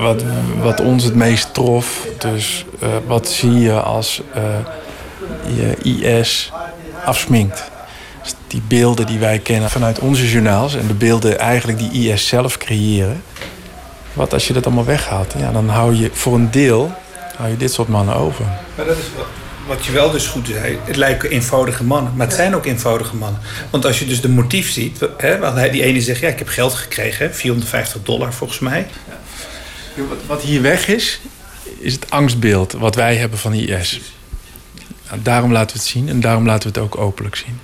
[0.01, 0.23] wat,
[0.62, 2.65] wat ons het meest trof, dus
[3.06, 4.23] wat zie je als
[5.56, 6.52] je IS
[7.05, 7.70] afsminkt?
[8.23, 12.28] Dus die beelden die wij kennen vanuit onze journaals en de beelden eigenlijk die IS
[12.28, 13.23] zelf creëren.
[14.12, 15.35] Wat als je dat allemaal weghaalt?
[15.39, 16.90] Ja, dan hou je voor een deel
[17.36, 18.44] hou je dit soort mannen over.
[18.74, 19.05] Maar dat is
[19.66, 20.78] wat, je wel dus goed zei.
[20.85, 22.12] Het lijken eenvoudige mannen.
[22.16, 23.41] Maar het zijn ook eenvoudige mannen.
[23.70, 24.99] Want als je dus de motief ziet.
[25.16, 27.27] Hè, want hij- die ene zegt, ja, ik heb geld gekregen.
[27.27, 28.86] hè, 450 dollar volgens mij.
[29.95, 31.20] Wat, wat hier weg is,
[31.78, 34.01] is het angstbeeld wat wij hebben van IS.
[35.09, 37.59] Nou, daarom laten we het zien en daarom laten we het ook openlijk zien.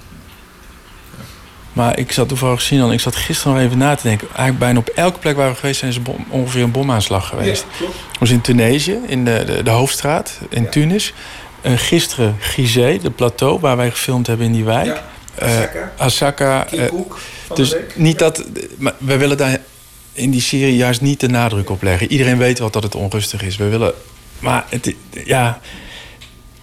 [1.72, 4.26] Maar ik zat toevallig zien dan, ik zat gisteren nog even na te denken.
[4.28, 7.26] Eigenlijk bijna op elke plek waar we geweest zijn, is er bom- ongeveer een bomaanslag
[7.28, 7.64] geweest.
[8.12, 11.12] Ik was in Tunesië, in de, de, de hoofdstraat, in Tunis.
[11.62, 15.02] Eh, gisteren Gizeh, de plateau waar wij gefilmd hebben in die wijk.
[15.34, 15.58] Eh,
[15.96, 16.66] Asaka.
[16.66, 16.88] eh,
[17.54, 18.44] dus niet dat.
[18.78, 19.58] Maar we willen daar
[20.12, 22.10] in die serie juist niet de nadruk op leggen.
[22.10, 23.56] Iedereen weet wel dat het onrustig is.
[23.56, 23.92] We willen.
[24.38, 25.60] Maar het, ja.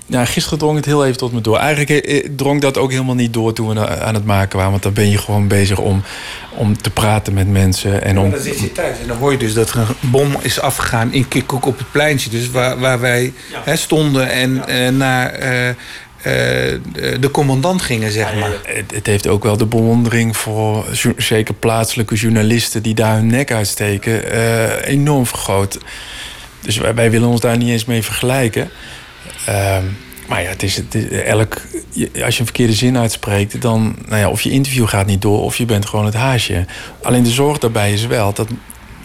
[0.10, 1.58] Ja, gisteren drong het heel even tot me door.
[1.58, 4.72] Eigenlijk eh, drong dat ook helemaal niet door toen we aan het maken waren.
[4.72, 6.04] Want dan ben je gewoon bezig om,
[6.56, 8.04] om te praten met mensen.
[8.04, 10.36] En om, dan zit je thuis en dan hoor je dus dat er een bom
[10.42, 12.30] is afgegaan in Kirkuk op het pleintje.
[12.30, 15.76] Dus waar, waar wij hè, stonden en eh, naar eh, eh,
[17.20, 18.52] de- commandant gingen, zeg maar.
[18.64, 20.86] Het, het heeft ook wel de bewondering voor
[21.18, 25.78] zeker plaatselijke journalisten die daar hun nek uitsteken, eh, enorm vergroot.
[26.62, 28.70] Dus wij, wij willen ons daar niet eens mee vergelijken.
[29.48, 29.86] Ehm,
[30.28, 31.62] Maar ja, het is, het is elk,
[32.24, 35.42] als je een verkeerde zin uitspreekt, dan, nou ja, of je interview gaat niet door,
[35.42, 36.66] of je bent gewoon het haasje.
[37.02, 38.48] Alleen de zorg daarbij is wel dat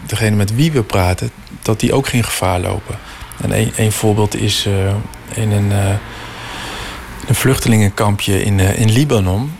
[0.05, 2.95] degene met wie we praten, dat die ook geen gevaar lopen.
[3.41, 4.93] En een, een voorbeeld is eh,
[5.43, 5.95] in een, eh,
[7.27, 9.51] een vluchtelingenkampje in, eh, in Libanon.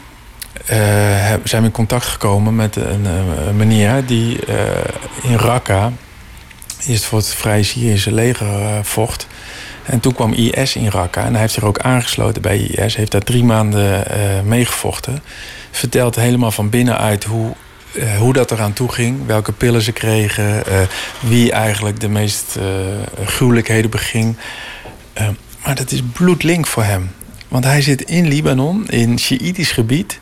[1.44, 3.06] zijn we in contact gekomen met een,
[3.48, 4.40] een meneer die
[5.22, 5.92] in Raqqa
[6.88, 9.28] eerst voor het Vrije Syrische leger vocht.
[9.86, 12.96] En toen kwam IS in Raqqa en hij heeft zich ook aangesloten bij IS.
[12.96, 15.24] Heeft daar drie maanden eh, meegevochten.
[15.72, 17.54] Vertelt helemaal van binnenuit hoe,
[17.94, 19.26] eh, hoe dat eraan toe ging.
[19.26, 20.66] Welke pillen ze kregen.
[20.66, 20.80] eh,
[21.20, 22.58] wie eigenlijk de meest
[23.26, 24.38] gruwelijkheden beging.
[25.66, 27.12] Maar dat is bloedlink voor hem.
[27.48, 30.20] Want hij zit in Libanon, in Sjiïtisch gebied.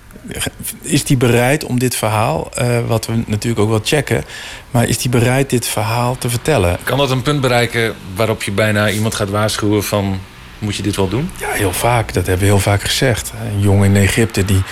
[0.81, 4.23] Is hij bereid om dit verhaal, eh, wat we natuurlijk ook wel checken...
[4.71, 6.77] maar is hij bereid dit verhaal te vertellen?
[6.83, 10.19] Kan dat een punt bereiken waarop je bijna iemand gaat waarschuwen van...
[10.59, 11.29] moet je dit wel doen?
[11.39, 12.13] Ja, heel vaak.
[12.13, 13.31] Dat hebben we heel vaak gezegd.
[13.53, 14.63] Een jongen in Egypte die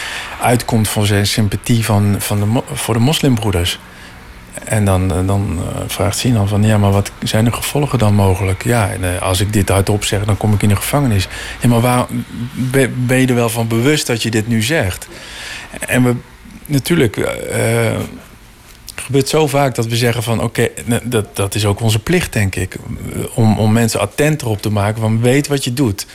[0.42, 3.80] uitkomt van zijn sympathie van, van de, voor de moslimbroeders.
[4.64, 6.64] En dan, dan eh, vraagt Sinan van...
[6.64, 8.64] ja, maar wat zijn de gevolgen dan mogelijk?
[8.64, 11.28] Ja, en, eh, als ik dit hardop zeg, dan kom ik in de gevangenis.
[11.62, 12.06] Ja, maar waar,
[12.96, 15.08] ben je er wel van bewust dat je dit nu zegt?
[15.80, 16.16] En we,
[16.66, 17.18] natuurlijk...
[17.18, 17.98] eh,
[18.96, 20.42] het gebeurt zo vaak dat we zeggen van...
[20.42, 20.68] oké,
[21.04, 22.76] dat, dat is ook onze plicht, denk ik.
[23.34, 25.22] Om, om mensen attent erop te maken van...
[25.22, 26.06] weet wat je doet.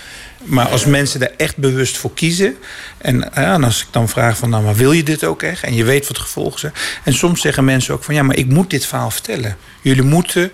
[0.45, 2.57] Maar als mensen er echt bewust voor kiezen.
[2.99, 5.63] En, ja, als ik dan vraag van, nou, maar wil je dit ook echt?
[5.63, 6.73] En je weet wat de gevolgen zijn.
[7.05, 9.57] En soms zeggen mensen ook van, ja, maar ik moet dit verhaal vertellen.
[9.81, 10.53] Jullie moeten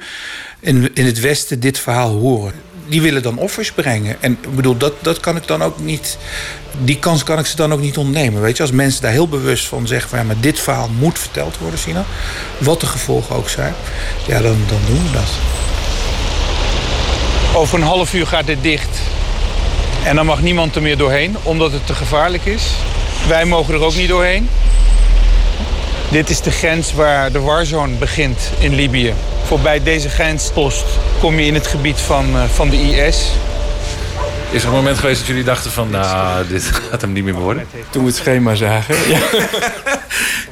[0.61, 2.55] in, in het Westen dit verhaal horen.
[2.87, 4.17] Die willen dan offers brengen.
[4.23, 6.19] En ik bedoel, dat, dat kan ik dan ook niet.
[6.85, 8.41] Die kans kan ik ze dan ook niet ontnemen.
[8.41, 11.19] Weet je, als mensen daar heel bewust van zeggen van ja, maar dit verhaal moet
[11.19, 12.05] verteld worden, Sina.
[12.59, 13.75] Wat de gevolgen ook zijn.
[14.27, 15.31] Ja, dan, dan doen we dat.
[17.55, 18.99] Over een half uur gaat dit dicht.
[20.05, 22.63] En dan mag niemand er meer doorheen, omdat het te gevaarlijk is.
[23.29, 24.49] Wij mogen er ook niet doorheen.
[26.11, 29.15] Dit is de grens waar de warzone begint in Libië.
[29.45, 30.85] Voorbij deze grenspost
[31.21, 33.31] kom je in het gebied van, eh, van de IS.
[34.53, 35.91] Is er een moment geweest dat jullie dachten van...
[35.91, 37.67] nou, dit gaat hem niet meer worden?
[37.91, 39.11] Toen we het schema zagen.
[39.11, 39.21] Ja.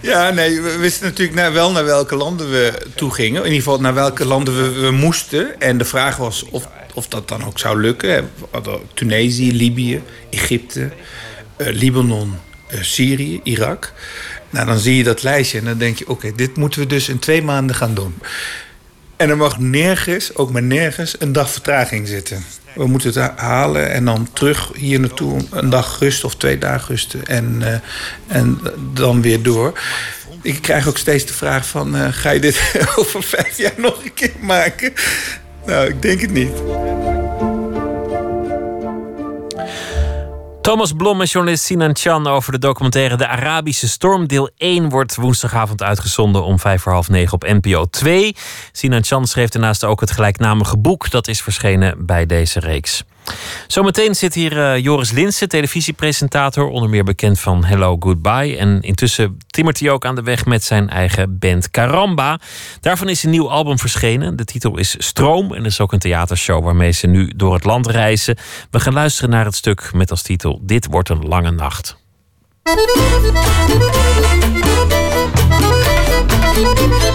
[0.01, 3.41] Ja, nee, we wisten natuurlijk naar, wel naar welke landen we toe gingen.
[3.41, 5.61] In ieder geval naar welke landen we, we moesten.
[5.61, 8.31] En de vraag was of, of dat dan ook zou lukken.
[8.39, 10.91] We hadden Tunesië, Libië, Egypte,
[11.57, 12.35] eh, Libanon,
[12.67, 13.93] eh, Syrië, Irak.
[14.51, 16.09] Nou, dan zie je dat lijstje en dan denk je...
[16.09, 18.15] oké, dit moeten we dus in twee maanden gaan doen.
[19.19, 22.45] En er mag nergens, ook maar nergens, een dag vertraging zitten.
[22.75, 26.59] We moeten het ha- halen en dan terug hier naartoe een dag rusten of twee
[26.59, 27.27] dagen rusten.
[27.27, 27.79] En, eh,
[28.37, 28.61] en
[28.95, 29.81] dan weer door.
[30.43, 34.05] Ik krijg ook steeds de vraag van, eh, ga je dit over vijf jaar nog
[34.05, 34.93] een keer maken?
[35.67, 36.53] Nou, ik denk het niet.
[40.69, 44.27] Thomas Blom en journalist Sinan Chan over de documentaire De Arabische Storm.
[44.27, 48.37] Deel 1 wordt woensdagavond uitgezonden om vijf voor half negen op NPO 2.
[48.73, 51.11] Sinan Chan schreef daarnaast ook het gelijknamige boek.
[51.11, 53.05] Dat is verschenen bij deze reeks.
[53.67, 58.57] Zometeen zit hier eh, Joris Linsen, televisiepresentator, onder meer bekend van Hello Goodbye.
[58.57, 62.41] En intussen timmert hij ook aan de weg met zijn eigen band Caramba.
[62.81, 64.37] Daarvan is een nieuw album verschenen.
[64.37, 67.87] De titel is Stroom en is ook een theatershow waarmee ze nu door het land
[67.87, 68.37] reizen.
[68.71, 71.97] We gaan luisteren naar het stuk met als titel Dit wordt een lange nacht.
[76.63, 77.08] Als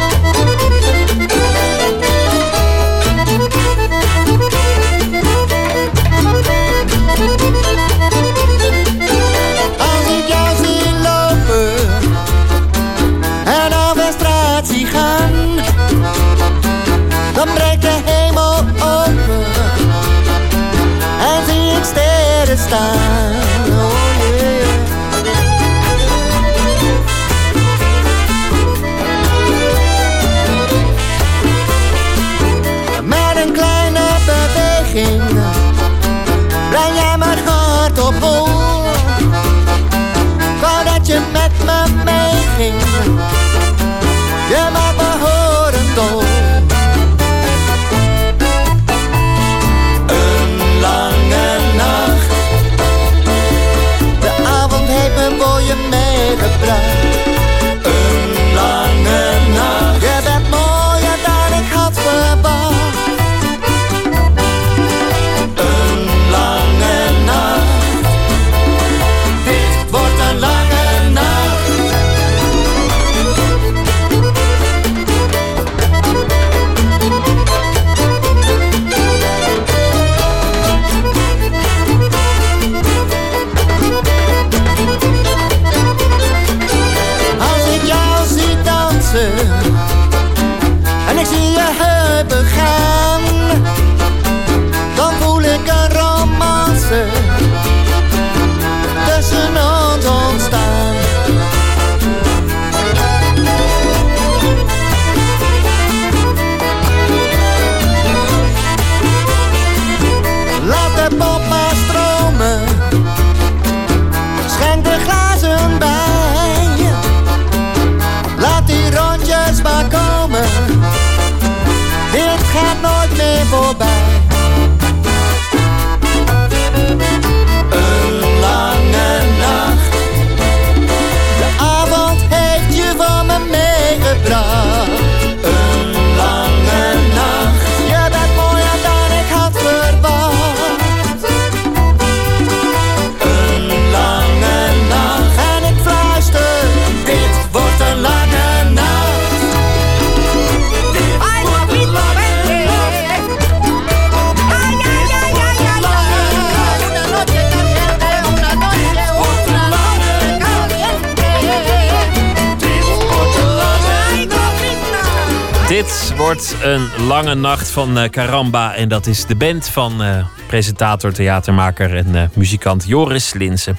[166.73, 168.75] een lange nacht van eh, Caramba.
[168.75, 173.77] En dat is de band van eh, presentator, theatermaker en eh, muzikant Joris Linsen.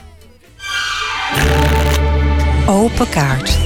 [2.67, 3.59] Open kaart.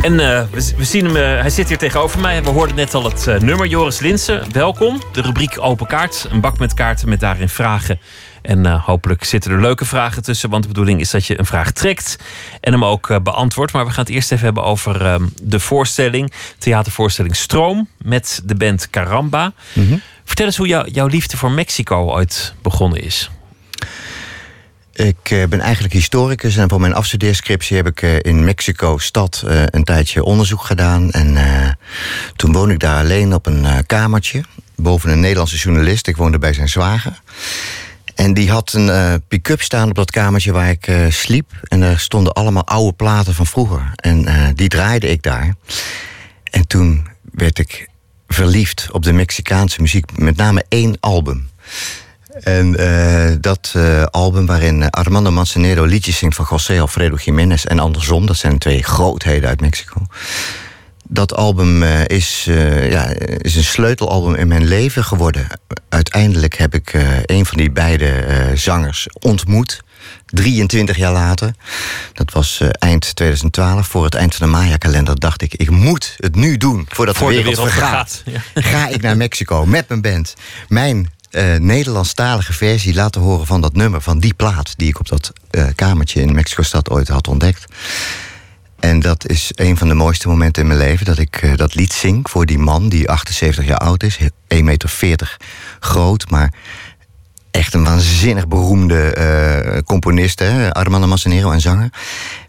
[0.00, 2.42] En we, we zien hem, hij zit hier tegenover mij.
[2.42, 3.66] We hoorden net al het nummer.
[3.66, 5.02] Joris Linsen, welkom.
[5.12, 6.26] De rubriek Open Kaart.
[6.30, 7.98] Een bak met kaarten met daarin vragen.
[8.46, 10.50] En eh, hopelijk zitten er leuke vragen tussen.
[10.50, 12.16] Want de bedoeling is dat je een vraag trekt
[12.60, 13.72] en hem ook eh, beantwoordt.
[13.72, 16.32] Maar we gaan het eerst even hebben over eh, de voorstelling.
[16.58, 19.52] Theatervoorstelling Stroom met de band Caramba.
[20.24, 23.30] Vertel eens hoe jou- jouw liefde voor Mexico ooit begonnen is.
[24.92, 29.84] Ik eh, ben eigenlijk historicus en voor mijn afstudeerscriptie heb ik in Mexico-stad eh, een
[29.84, 31.10] tijdje onderzoek gedaan.
[31.10, 31.36] En
[32.36, 34.42] toen woonde ik daar alleen op een kamertje
[34.76, 36.06] boven een Nederlandse journalist.
[36.06, 37.20] Ik woonde bij zijn zwager.
[38.16, 41.50] En die had een eh, pick-up staan op dat kamertje waar ik eh, sliep.
[41.62, 43.92] En er stonden allemaal oude platen van vroeger.
[43.96, 45.54] En eh, die draaide ik daar.
[46.44, 47.88] En toen werd ik
[48.28, 50.18] verliefd op de Mexicaanse muziek.
[50.18, 51.48] Met name één album.
[52.42, 52.76] En
[53.40, 53.74] dat
[54.10, 58.82] album waarin Armando Manzanero liedjes zingt van José Alfredo Jiménez en andersom, dat zijn twee
[58.82, 60.06] grootheden uit Mexico.
[61.08, 63.08] Dat album eh, is, eh, ja,
[63.38, 65.46] is een sleutelalbum in mijn leven geworden.
[65.88, 68.24] Uiteindelijk heb ik eh, een van die beide
[68.54, 69.84] zangers ontmoet.
[70.26, 71.54] 23 jaar later.
[72.12, 73.86] Dat was eind 2012.
[73.86, 75.54] Voor het eind van de Maya-kalender dacht ik...
[75.54, 78.22] ik moet het nu doen voordat Voor de de wereld, wereld vergaat.
[78.54, 80.34] Ga ik naar Mexico met mijn band.
[80.68, 81.14] Mijn
[81.58, 84.00] Nederlandstalige versie laten horen van dat nummer...
[84.00, 85.32] van die plaat die ik op dat
[85.74, 87.66] kamertje in Mexico-stad ooit had ontdekt.
[88.80, 91.06] En dat is een van de mooiste momenten in mijn leven...
[91.06, 94.18] dat ik eh, dat lied zing voor die man die 78 jaar oud is.
[94.18, 95.36] 1,40 meter
[95.80, 96.52] groot, maar
[97.50, 101.90] echt een waanzinnig beroemde eh, componist, hè, Armando Manzanero en zanger.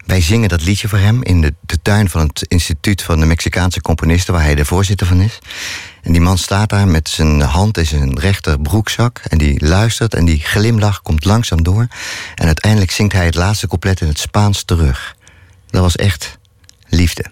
[0.06, 3.26] Wij zingen dat liedje voor hem in de, de tuin van het instituut van de
[3.26, 5.40] Mexicaanse componisten, waar hij de voorzitter van is.
[6.02, 10.14] En die man staat daar met zijn hand in zijn rechter broekzak en die luistert
[10.14, 11.88] en die glimlach komt langzaam door.
[12.36, 15.16] En uiteindelijk zingt hij het laatste couplet in het Spaans terug.
[15.78, 16.38] Dat was echt
[16.88, 17.26] liefde.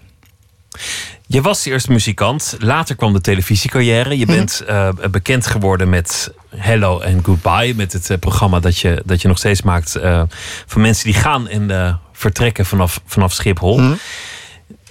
[1.26, 4.18] Je was eerst muzikant, later kwam de televisiecarrière.
[4.18, 9.02] Je bent eh, bekend geworden met Hello and Goodbye, met het eh, programma dat je,
[9.04, 10.22] dat je nog steeds maakt eh,
[10.66, 13.94] van mensen die gaan en vertrekken vanaf, vanaf Schiphol.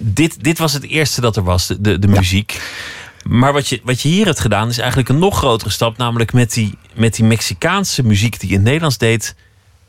[0.00, 2.60] Dit, dit was het eerste dat er was, de, de, de muziek.
[3.28, 6.32] Maar wat je, wat je hier hebt gedaan is eigenlijk een nog grotere stap, namelijk
[6.32, 9.34] met die, met die Mexicaanse muziek die je in het Nederlands deed,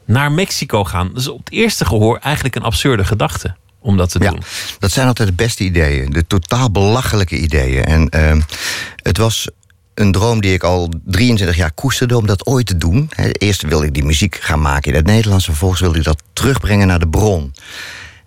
[0.08, 1.12] naar Mexico gaan.
[1.14, 4.42] Dus op het eerste gehoor eigenlijk een absurde gedachte om dat te doen.
[4.80, 7.86] Dat zijn altijd de beste ideeën, de totaal belachelijke ideeën.
[7.86, 8.42] En ehm,
[8.96, 9.48] het was
[9.94, 13.10] een droom die ik al 23 jaar koesterde om dat ooit te doen.
[13.32, 16.88] Eerst wilde ik die muziek gaan maken in het Nederlands, vervolgens wilde ik dat terugbrengen
[16.88, 17.54] naar de bron.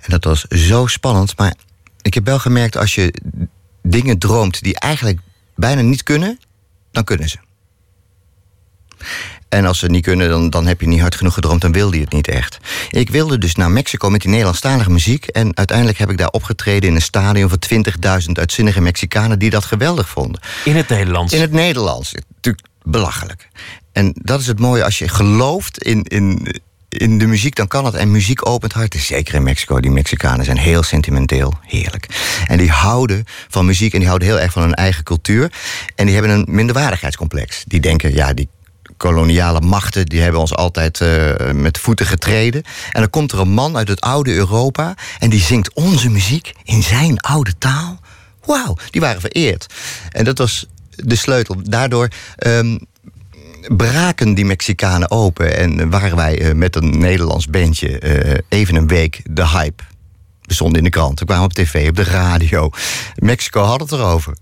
[0.01, 1.55] En dat was zo spannend, maar
[2.03, 3.15] ik heb wel gemerkt als je
[3.83, 5.21] dingen droomt die eigenlijk
[5.55, 6.39] bijna niet kunnen,
[6.93, 7.39] dan kunnen ze.
[9.51, 11.73] En als ze het niet kunnen, dan, dan heb je niet hard genoeg gedroomd, dan
[11.73, 12.59] wilde je het niet echt.
[12.91, 15.27] Ik wilde dus naar Mexico met die Nederlandstalige muziek.
[15.27, 17.59] En uiteindelijk heb ik daar opgetreden in een stadion van
[18.27, 20.41] 20.000 uitzinnige Mexicanen die dat geweldig vonden.
[20.65, 21.33] In het Nederlands?
[21.33, 22.13] In het Nederlands.
[22.35, 23.49] Natuurlijk belachelijk.
[23.93, 26.55] En dat is het mooie, als je gelooft in, in,
[26.89, 27.95] in de muziek, dan kan het.
[27.95, 28.95] En muziek opent hart.
[28.95, 29.81] Zeker in Mexico.
[29.81, 31.55] Die Mexicanen zijn heel sentimenteel.
[31.67, 32.07] Heerlijk.
[32.47, 35.53] En die houden van muziek en die houden heel erg van hun eigen cultuur.
[35.95, 37.65] En die hebben een minderwaardigheidscomplex.
[37.67, 38.49] Die denken, ja, die
[39.01, 42.63] koloniale machten die hebben ons altijd eh, met voeten getreden.
[42.93, 46.53] En dan komt er een man uit het oude Europa en die zingt onze muziek
[46.65, 48.01] in zijn oude taal.
[48.45, 49.67] Wauw, die waren vereerd.
[50.11, 50.67] En dat was
[50.97, 51.57] de sleutel.
[51.63, 52.79] Daardoor ehm,
[53.77, 58.87] braken die Mexicanen open en waren wij eh, met een Nederlands bandje eh, even een
[58.87, 59.83] week de hype.
[60.43, 62.71] We stonden in de krant, we kwamen op tv, op de radio.
[63.15, 64.35] Mexico had het erover.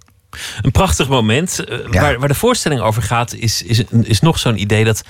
[0.63, 1.65] Een prachtig moment.
[1.65, 5.05] Eh, waar, waar de voorstelling over gaat, is, is, is nog zo'n idee dat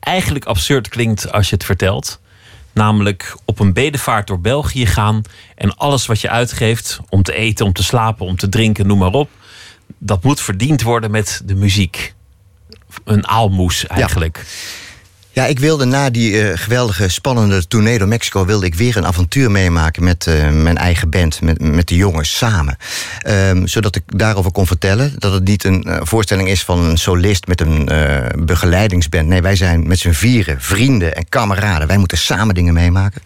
[0.00, 2.20] eigenlijk absurd klinkt als je het vertelt.
[2.72, 5.22] Namelijk op een bedevaart door België gaan
[5.54, 8.98] en alles wat je uitgeeft om te eten, om te slapen, om te drinken, noem
[8.98, 9.30] maar op.
[9.98, 12.14] Dat moet verdiend worden met de muziek.
[13.04, 14.36] Een aalmoes eigenlijk.
[14.36, 14.85] Ja,
[15.44, 18.44] ik wilde na die eh, geweldige, spannende tournee door Mexico...
[18.44, 22.36] wilde ik weer een avontuur meemaken met eh, mijn eigen band, met, met de jongens
[22.36, 22.76] samen.
[23.18, 25.14] Ehm, zodat ik daarover kon vertellen.
[25.18, 27.84] Dat het niet een eh, voorstelling is van een solist met een
[28.38, 29.26] begeleidingsband.
[29.26, 31.88] Nee, wij zijn met z'n vieren, vrienden en kameraden.
[31.88, 33.22] Wij moeten samen dingen meemaken.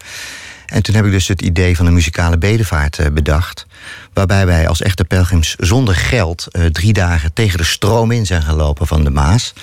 [0.65, 3.65] En toen heb ik dus het idee van een muzikale bedevaart bedacht.
[4.13, 8.87] Waarbij wij als echte pelgrims zonder geld drie dagen tegen de stroom in zijn gelopen
[8.87, 9.53] van de Maas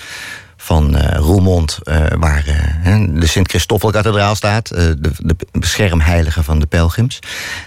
[0.69, 2.45] van uh, waar
[2.85, 7.19] uh, de Sint-Christoffelkathedraal staat, de, de beschermheilige van de pelgrims,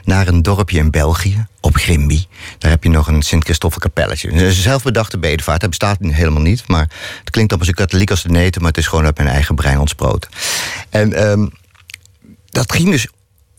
[0.05, 2.25] naar een dorpje in België, op Grimby.
[2.59, 4.33] Daar heb je nog een Sint-Christoffelkapelletje.
[4.33, 8.23] Een zelfbedachte bedevaart, dat bestaat helemaal niet, maar het klinkt op als een katholiek als
[8.23, 10.31] de neten, maar het is gewoon uit mijn eigen brein ontsproten.
[10.91, 11.51] En um,
[12.47, 13.07] dat ging dus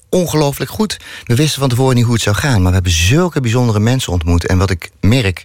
[0.10, 1.00] ongelooflijk goed.
[1.24, 4.12] We wisten van tevoren niet hoe het zou gaan, maar we hebben zulke bijzondere mensen
[4.12, 4.46] ontmoet.
[4.46, 5.44] En wat ik merk,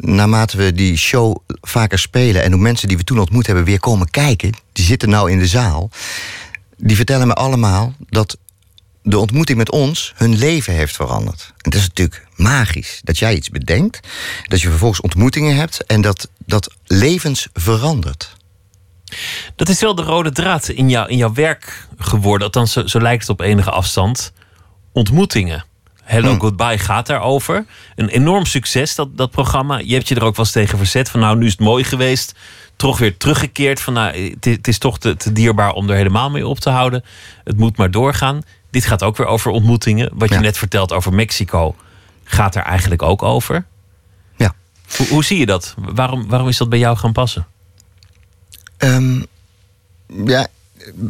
[0.00, 3.80] naarmate we die show vaker spelen en hoe mensen die we toen ontmoet hebben weer
[3.80, 5.90] komen kijken, die zitten nou in de zaal,
[6.76, 8.38] die vertellen me allemaal dat
[9.02, 11.52] de ontmoeting met ons hun leven heeft veranderd.
[11.56, 14.00] En het is natuurlijk magisch dat jij iets bedenkt,
[14.48, 18.36] dat je vervolgens ontmoetingen hebt en dat dat levens verandert.
[19.56, 23.20] Dat is wel de rode draad in, jou, in jouw werk geworden, althans zo lijkt
[23.20, 24.32] het op enige afstand.
[24.92, 25.64] Ontmoetingen.
[26.10, 26.40] Hello Hmm.
[26.40, 27.64] Goodbye gaat daarover.
[27.96, 29.78] Een enorm succes, dat, dat programma.
[29.78, 31.84] Je hebt je er ook wel eens tegen verzet van nou, nu is het mooi
[31.84, 32.34] geweest.
[32.76, 35.96] Toch weer teruggekeerd van nou, het, is- het is toch te, te dierbaar om er
[35.96, 37.04] helemaal mee op te houden.
[37.44, 38.42] Het moet maar doorgaan.
[38.70, 40.10] Dit gaat ook weer over ontmoetingen.
[40.14, 41.74] Wat je net vertelt over Mexico
[42.24, 43.64] gaat er eigenlijk ook over.
[44.36, 44.54] Ja.
[44.96, 45.74] Hoe, hoe zie je dat?
[45.78, 47.46] Waarom, waarom is dat bij jou gaan passen?
[48.76, 49.22] Ehm,
[50.24, 50.46] ja,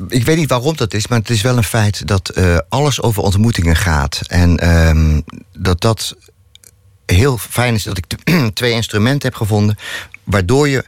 [0.09, 3.03] ik weet niet waarom dat is, maar het is wel een feit dat eh, alles
[3.03, 4.21] over ontmoetingen gaat.
[4.27, 5.21] En ehm,
[5.53, 6.17] dat dat
[7.07, 8.05] heel fijn is dat ik
[8.55, 9.79] twee instrumenten heb gevonden,
[10.25, 10.85] waardoor je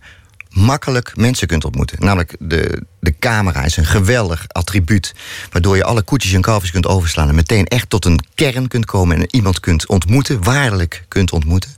[0.53, 1.97] makkelijk mensen kunt ontmoeten.
[2.01, 5.15] Namelijk de, de camera is een geweldig attribuut,
[5.51, 8.85] waardoor je alle koetjes en kalfjes kunt overslaan en meteen echt tot een kern kunt
[8.85, 11.77] komen en iemand kunt ontmoeten, waarlijk kunt ontmoeten.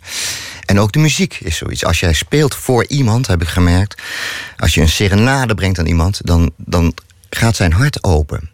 [0.65, 1.85] En ook de muziek is zoiets.
[1.85, 4.03] Als jij speelt voor iemand, heb ik gemerkt.
[4.57, 6.95] Als je een serenade brengt aan iemand, dan, dan
[7.31, 8.51] gaat zijn hart open.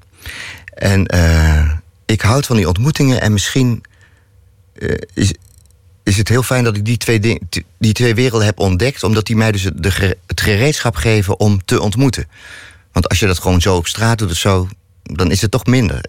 [0.75, 1.71] En eh,
[2.07, 3.83] ik houd van die ontmoetingen en misschien
[4.75, 5.33] eh, is,
[6.05, 9.27] is het heel fijn dat ik die twee, ding, die twee werelden heb ontdekt, omdat
[9.27, 12.29] die mij dus het- de, gere- het gereedschap geven om te ontmoeten.
[12.93, 14.69] Want als je dat gewoon zo op straat doet of zo,
[15.03, 16.01] dan is het toch minder.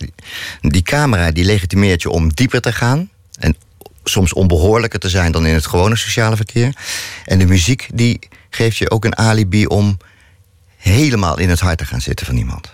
[0.62, 3.10] Die camera die legitimeert je om dieper te gaan.
[3.40, 3.56] En
[4.04, 6.76] soms onbehoorlijker te zijn dan in het gewone sociale verkeer.
[7.26, 8.20] En de muziek die
[8.50, 9.98] geeft je ook een alibi om
[10.78, 12.72] helemaal in het hart te gaan zitten van iemand.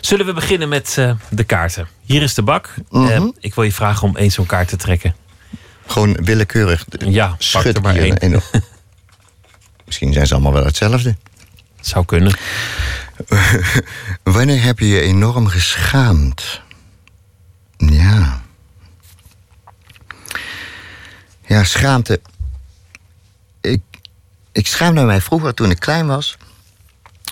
[0.00, 1.88] Zullen we beginnen met eh, de kaarten?
[2.04, 2.74] Hier is de bak.
[2.90, 3.10] Mhm.
[3.10, 5.14] Eh, ik wil je vragen om één zo'n kaart te trekken.
[5.86, 6.84] Gewoon willekeurig.
[6.98, 8.18] Ja, pak Schud er maar één.
[8.18, 8.42] en-
[9.86, 11.16] Misschien zijn ze allemaal wel hetzelfde.
[11.80, 12.36] Zou kunnen.
[14.22, 16.60] Wanneer heb je je enorm geschaamd?
[17.76, 18.42] Ja.
[21.46, 22.20] Ja, schaamte.
[23.60, 23.80] Ik,
[24.52, 26.36] ik schaamde mij vroeger toen ik klein was...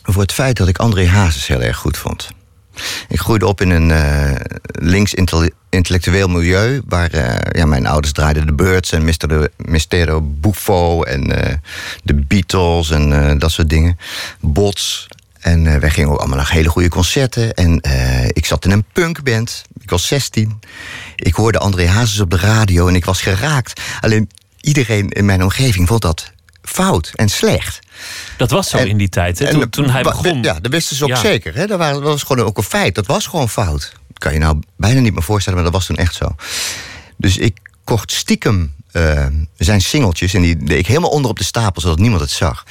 [0.03, 2.29] voor het feit dat ik André Hazes heel erg goed vond.
[3.09, 4.35] Ik groeide op in een eh,
[4.65, 6.83] links intel- intellectueel milieu...
[6.87, 9.49] waar eh, ja, mijn ouders draaiden de Birds en Mr.
[9.57, 11.03] Mistero Buffo...
[11.03, 11.55] en eh,
[12.03, 13.99] de Beatles en dat soort dingen.
[14.41, 15.07] Bots.
[15.41, 17.55] En wij gingen ook allemaal naar hele goede concerten.
[17.55, 17.81] En
[18.33, 19.65] ik zat in een punkband.
[19.81, 20.61] Ik was 16.
[21.17, 23.81] Ik hoorde André Hazes op de radio en ik was geraakt.
[24.01, 24.31] Alleen
[24.61, 26.33] iedereen in mijn omgeving vond dat
[26.65, 27.79] fout en slecht.
[28.37, 29.39] Dat was zo En- in die tijd.
[29.39, 29.45] Hè?
[29.45, 30.43] en Toen, toen hij begon.
[30.43, 31.17] Ja, dat wisten ze ook Ja.
[31.17, 31.55] zeker.
[31.55, 31.67] Hè?
[31.67, 32.95] Dat, waren, dat was gewoon ook een feit.
[32.95, 33.93] Dat was gewoon fout.
[34.09, 36.35] Dat kan je nou bijna niet meer voorstellen, maar dat was toen echt zo.
[37.17, 39.27] Dus ik kocht stiekem eh,
[39.57, 40.35] zijn singeltjes...
[40.35, 42.65] en die deed ik helemaal onder op de stapel, zodat niemand het zag.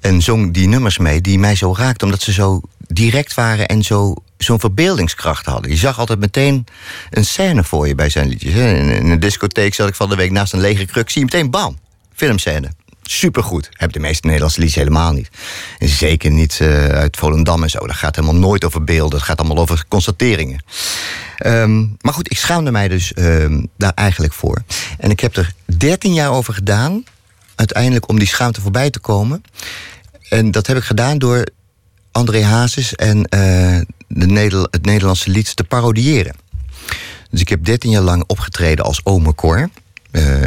[0.00, 2.06] En zong die nummers mee die mij zo raakten...
[2.06, 5.70] omdat ze zo direct waren en zo, zo'n verbeeldingskracht hadden.
[5.70, 6.64] Je zag altijd meteen
[7.10, 8.54] een scène voor je bij zijn liedjes.
[8.54, 11.10] in een discotheek zat ik van de week naast een lege kruk...
[11.10, 11.78] zie je meteen, bam,
[12.14, 12.68] filmscène.
[13.02, 13.68] Supergoed.
[13.70, 15.30] Hebben de meeste Nederlandse liedjes helemaal niet.
[15.78, 17.86] En zeker niet eh, uit Volendam en zo.
[17.86, 19.18] Dat gaat helemaal nooit over beelden.
[19.18, 20.64] Het gaat allemaal over constateringen.
[21.36, 24.62] Ehm, maar goed, ik schaamde mij dus ehm, daar eigenlijk voor.
[24.98, 27.04] En ik heb er 13 jaar over gedaan,
[27.54, 29.42] uiteindelijk om die schaamte voorbij te komen.
[30.28, 31.46] En dat heb ik gedaan door
[32.12, 36.34] André Hazes en eh, de het Nederlandse lied te parodiëren.
[37.30, 39.70] Dus ik heb 13 jaar lang opgetreden als Ome Cor.
[40.10, 40.42] Eh,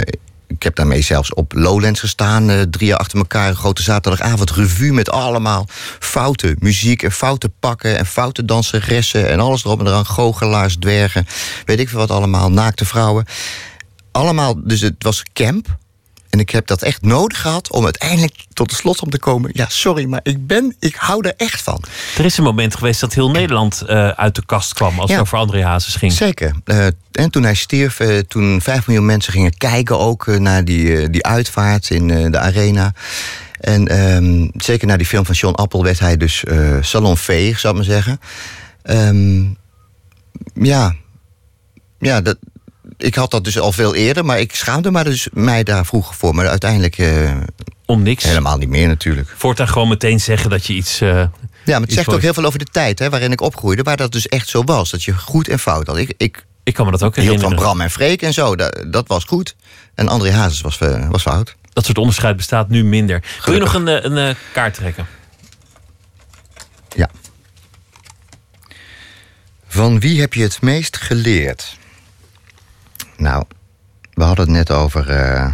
[0.47, 3.49] ik heb daarmee zelfs op Lowlands gestaan, eh, drie jaar achter elkaar.
[3.49, 5.67] Een grote zaterdagavond revue met allemaal
[5.99, 10.05] foute muziek en foute pakken en foute danseressen en alles erop en eraan.
[10.05, 11.27] Goochelaars, dwergen,
[11.65, 13.25] weet ik veel wat allemaal, naakte vrouwen.
[14.11, 15.77] Allemaal, dus het was camp.
[16.35, 19.49] En ik heb dat echt nodig gehad om uiteindelijk tot de slot om te komen.
[19.53, 21.83] Ja, sorry, maar ik ben, ik hou er echt van.
[22.17, 25.15] Er is een moment geweest dat heel Nederland eh, uit de kast kwam als Ja.
[25.15, 26.11] het over André Hazes ging.
[26.11, 26.55] Zeker.
[26.65, 31.09] Eh, en toen hij stierf, eh, toen 5 miljoen mensen gingen kijken ook naar die,
[31.09, 32.93] die uitvaart in de arena.
[33.59, 36.43] En ehm, zeker na die film van John Appel werd hij dus
[36.81, 38.19] salonveeg, zou ik maar zeggen.
[38.81, 39.43] Ehm,
[40.53, 40.95] ja,
[41.99, 42.37] ja dat,
[42.97, 46.15] ik had dat dus al veel eerder, maar ik schaamde me dus mij daar vroeger
[46.15, 46.35] voor.
[46.35, 46.97] Maar uiteindelijk...
[46.97, 47.31] eh,
[47.85, 48.23] Om niks.
[48.23, 49.33] Helemaal niet meer natuurlijk.
[49.37, 51.01] Voortaan gewoon meteen zeggen dat je iets...
[51.01, 51.29] eh, Ja,
[51.65, 53.97] maar het zegt voor- ook heel veel over de tijd hè, waarin ik opgroeide, waar
[53.97, 54.91] dat dus echt zo was.
[54.91, 55.97] Dat je goed en fout had.
[55.97, 57.63] Ik, ik, ik kan me dat ook hield van herinneren.
[57.65, 58.55] Bram en Freek en zo.
[58.55, 59.55] Dat, dat was goed.
[59.95, 61.55] En André Hazes was, eh, was fout.
[61.73, 63.23] Dat soort onderscheid bestaat nu minder.
[63.45, 65.07] Wil je nog een, een kaart trekken?
[66.95, 67.09] Ja.
[69.67, 71.77] Van wie heb je het meest geleerd?
[73.17, 73.43] Nou,
[74.13, 75.53] we hadden het net over eh,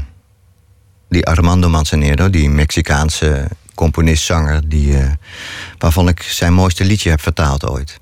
[1.10, 5.12] die Armando Manzanero, die Mexicaanse componist-zanger, die, eh,
[5.78, 8.00] waarvan ik zijn mooiste liedje heb vertaald ooit.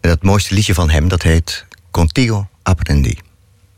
[0.00, 3.18] En dat mooiste liedje van hem, dat heet Contigo Aprendi.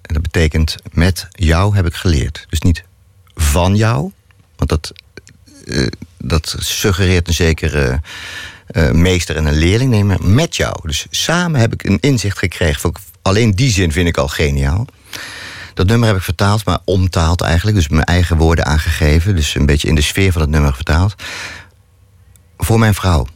[0.03, 2.47] En dat betekent, met jou heb ik geleerd.
[2.49, 2.85] Dus niet
[3.35, 4.13] van jou,
[4.57, 4.93] want dat,
[5.67, 5.87] eh,
[6.19, 8.01] dat suggereert een zekere
[8.93, 9.91] meester en een leerling.
[9.91, 10.77] Nee, maar met jou.
[10.83, 12.93] Dus samen heb ik een inzicht gekregen.
[13.23, 14.87] Alleen die zin vind ik al geniaal.
[15.79, 17.77] Dat nummer heb ik vertaald, maar omtaald eigenlijk.
[17.77, 19.37] Dus mijn eigen woorden aangegeven.
[19.37, 21.15] Dus een beetje in de sfeer van het nummer vertaald.
[22.57, 23.27] Voor mijn vrouw.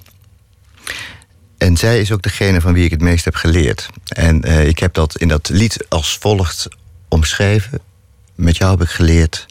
[1.58, 3.88] En zij is ook degene van wie ik het meest heb geleerd.
[4.08, 6.68] En eh, ik heb dat in dat lied als volgt
[7.08, 7.80] omschreven.
[8.34, 9.46] Met jou heb ik geleerd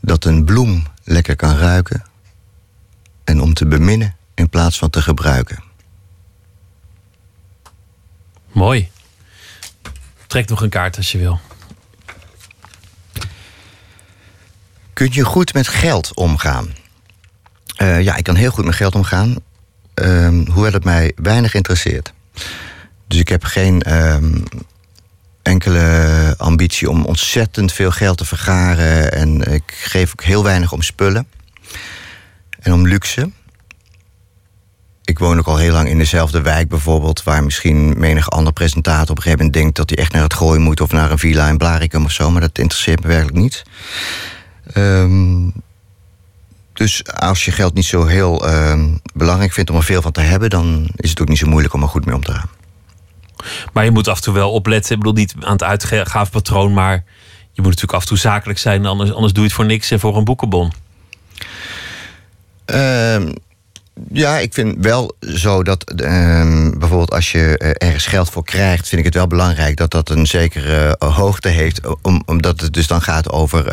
[0.00, 2.04] dat een bloem lekker kan ruiken.
[3.24, 5.62] En om te beminnen in plaats van te gebruiken.
[8.52, 8.90] Mooi.
[10.26, 11.40] Trek nog een kaart als je wil.
[15.02, 16.74] Kun je goed met geld omgaan?
[17.76, 19.36] Eh, ja, ik kan heel goed met geld omgaan.
[19.94, 22.12] ehm, hoewel het mij weinig interesseert.
[23.06, 24.34] Dus ik heb geen ehm,
[25.42, 29.12] enkele ambitie om ontzettend veel geld te vergaren.
[29.12, 31.26] En ik geef ook heel weinig om spullen.
[32.60, 33.30] En om luxe.
[35.04, 37.22] Ik woon ook al heel lang in dezelfde wijk bijvoorbeeld...
[37.22, 39.76] waar misschien menig ander presentator op een gegeven moment denkt...
[39.76, 42.30] dat hij echt naar het gooien moet of naar een villa in Blaricum of zo.
[42.30, 43.62] Maar dat interesseert me werkelijk niet.
[44.66, 45.48] Ehm,
[46.72, 50.20] dus als je geld niet zo heel ehm, belangrijk vindt om er veel van te
[50.20, 50.50] hebben...
[50.50, 52.48] dan is het ook niet zo moeilijk om er goed mee om te gaan.
[53.72, 54.92] Maar je moet af en toe wel opletten.
[54.92, 57.04] Ik bedoel, niet aan het uitgavenpatroon, maar
[57.52, 58.86] je moet natuurlijk af en toe zakelijk zijn.
[58.86, 60.72] Anders, anders doe je het voor niks en voor een boekenbon.
[62.64, 63.32] Ehm,
[64.12, 65.84] ja, ik vind wel zo dat
[66.78, 70.10] bijvoorbeeld als je eh, ergens geld voor krijgt, vind ik het wel belangrijk dat dat
[70.10, 71.80] een zekere eh, hoogte heeft.
[72.02, 73.66] Om, omdat het dus dan gaat over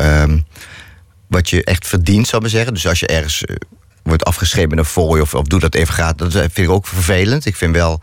[1.30, 2.74] wat je echt verdient, zou ik zeggen.
[2.74, 3.56] Dus als je ergens eh,
[4.02, 6.86] wordt afgeschreven met een fooi of, of doe dat even gaat, dat vind ik ook
[6.86, 7.46] vervelend.
[7.46, 8.00] Ik vind wel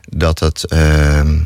[0.00, 1.38] dat het ehm,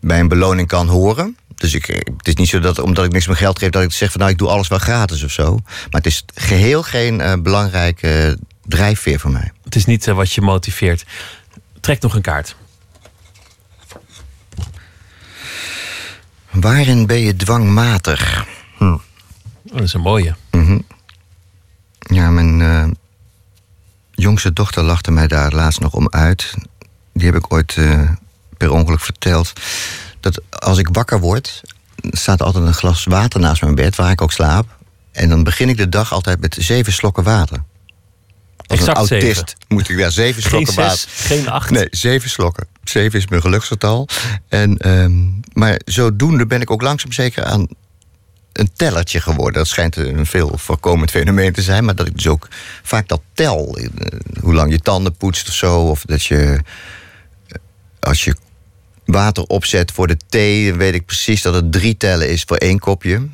[0.00, 1.36] bij een beloning kan horen.
[1.54, 1.86] Dus ik,
[2.16, 4.20] het is niet zo dat omdat ik niks meer geld geef, dat ik zeg van
[4.20, 5.54] nou ik doe alles wel gratis of zo.
[5.64, 9.52] Maar het is geheel geen eh, belangrijke drijfveer voor mij.
[9.64, 11.04] Het is niet eh, wat je motiveert.
[11.80, 12.56] Trek nog een kaart.
[16.50, 18.46] Waarin ben je dwangmatig?
[18.76, 18.96] Hm.
[19.74, 20.34] Oh, dat is een mooie.
[20.50, 20.78] Mhm.
[21.98, 22.84] Ja, mijn eh,
[24.10, 26.54] jongste dochter lachte mij daar laatst nog om uit.
[27.12, 28.10] Die heb ik ooit eh,
[28.56, 29.52] per ongeluk verteld.
[30.20, 31.62] Dat als ik wakker word,
[32.10, 34.76] staat altijd een glas water naast mijn bed, waar ik ook slaap.
[35.12, 37.62] En dan begin ik de dag altijd met zeven slokken water.
[38.56, 39.26] Als Exact een zeven.
[39.26, 41.08] autist moet ik ja, zeven Geen slokken zes, water.
[41.36, 41.70] geen acht.
[41.70, 42.66] Nee, zeven slokken.
[42.84, 44.08] Zeven is mijn geluksgetal.
[44.48, 45.22] En, ehm,
[45.52, 47.66] maar zodoende ben ik ook langzaam zeker aan
[48.54, 49.54] een tellertje geworden.
[49.54, 51.84] Dat schijnt een veel voorkomend fenomeen te zijn.
[51.84, 52.48] Maar dat ik dus ook
[52.82, 53.76] vaak dat tel.
[53.78, 53.88] eh,
[54.40, 55.80] Hoe lang je tanden poetst of zo.
[55.80, 56.60] Of dat je...
[57.48, 57.56] eh,
[58.00, 58.36] Als je
[59.04, 60.74] water opzet voor de thee...
[60.74, 63.28] weet ik precies dat het drie tellen is voor één kopje.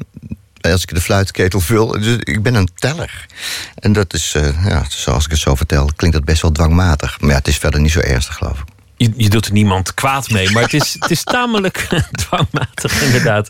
[0.60, 1.86] Als ik de fluitketel vul.
[1.86, 3.26] Dus ik ben een teller.
[3.74, 7.20] En dat is, eh, ja, zoals ik het zo vertel, klinkt dat best wel dwangmatig.
[7.20, 8.64] Maar ja, het is verder niet zo ernstig, geloof ik.
[9.00, 11.76] Je, je doet er niemand kwaad mee, maar het is, het is tamelijk
[12.26, 13.48] dwangmatig, inderdaad.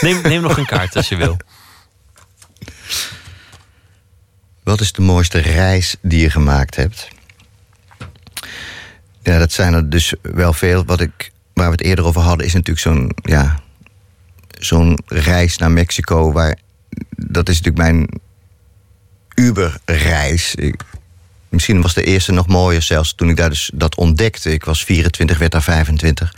[0.00, 1.36] Neem, neem nog een kaart als je wil.
[4.62, 7.08] Wat is de mooiste reis die je gemaakt hebt?
[9.22, 10.84] Ja, dat zijn er dus wel veel.
[10.84, 13.60] Wat ik, waar we het eerder over hadden, is natuurlijk zo'n ja,
[14.58, 16.32] zo'n reis naar Mexico.
[16.32, 16.56] Waar,
[17.16, 18.08] dat is natuurlijk mijn
[19.34, 20.54] Uber-reis.
[20.54, 20.82] Ik-
[21.50, 24.52] Misschien was de eerste nog mooier zelfs toen ik daar dus dat ontdekte.
[24.52, 26.34] Ik was 24, werd daar 25.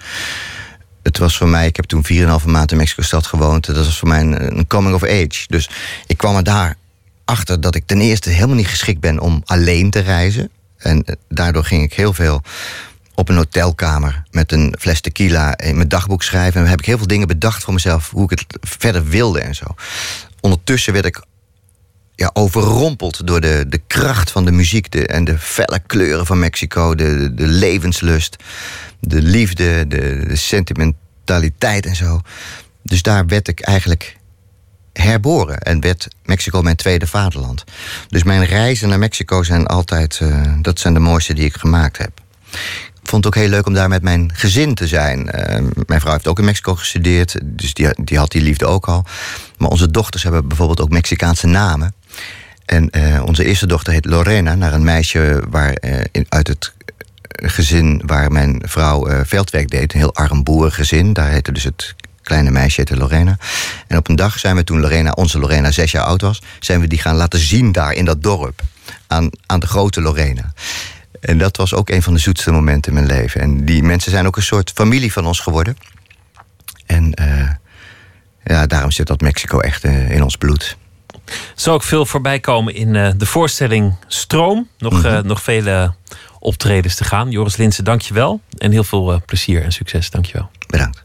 [1.02, 2.04] Het was voor mij, ik heb toen
[2.40, 3.66] 4,5 maand in Mexico-stad gewoond.
[3.66, 5.44] Dat was voor mij een, coming of age.
[5.46, 5.68] Dus
[6.06, 6.76] ik kwam er daar
[7.24, 10.50] achter dat ik ten eerste helemaal niet geschikt ben om alleen te reizen.
[10.76, 12.42] En eh, daardoor ging ik heel veel
[13.14, 16.60] op een hotelkamer met een fles tequila in mijn dagboek schrijven.
[16.60, 19.54] En heb ik heel veel dingen bedacht voor mezelf, hoe ik het verder wilde en
[19.54, 19.64] zo.
[20.40, 21.22] Ondertussen werd ik
[22.32, 26.94] overrompeld door de, de kracht van de muziek de, en de felle kleuren van Mexico,
[26.94, 28.36] de, de, de levenslust,
[29.00, 32.20] de liefde, de, de sentimentaliteit en zo.
[32.82, 34.16] Dus daar werd ik eigenlijk
[34.92, 37.64] herboren en werd Mexico mijn tweede vaderland.
[38.08, 41.98] Dus mijn reizen naar Mexico zijn altijd, eh, dat zijn de mooiste die ik gemaakt
[41.98, 42.20] heb.
[43.02, 45.30] Ik vond het ook heel leuk om daar met mijn gezin te zijn.
[45.30, 48.88] Eh, mijn vrouw heeft ook in Mexico gestudeerd, dus die, die had die liefde ook
[48.88, 49.04] al.
[49.58, 51.94] Maar onze dochters hebben bijvoorbeeld ook Mexicaanse namen.
[52.72, 56.72] En eh, onze eerste dochter heet Lorena, naar een meisje waar, eh, uit het
[57.28, 59.92] gezin waar mijn vrouw eh, veldwerk deed.
[59.92, 61.12] Een heel arm boerengezin.
[61.12, 63.36] Daar heette dus het kleine meisje heette Lorena.
[63.86, 66.42] En op een dag zijn we toen Lorena, onze Lorena zes jaar oud was...
[66.60, 68.60] zijn we die gaan laten zien daar in dat dorp.
[69.06, 70.52] Aan, aan de grote Lorena.
[71.20, 73.40] En dat was ook een van de zoetste momenten in mijn leven.
[73.40, 75.76] En die mensen zijn ook een soort familie van ons geworden.
[76.86, 77.50] En eh,
[78.44, 80.76] ja, daarom zit dat Mexico echt eh, in ons bloed.
[81.54, 84.68] Zal ook veel voorbij komen in eh, de voorstelling Stroom.
[84.78, 85.94] Nog, eh, nog vele
[86.38, 87.30] optredens te gaan.
[87.30, 88.40] Joris Linsen, dank je wel.
[88.58, 90.10] En heel veel eh, plezier en succes.
[90.10, 90.50] Dank je wel.
[90.66, 91.02] Bedankt.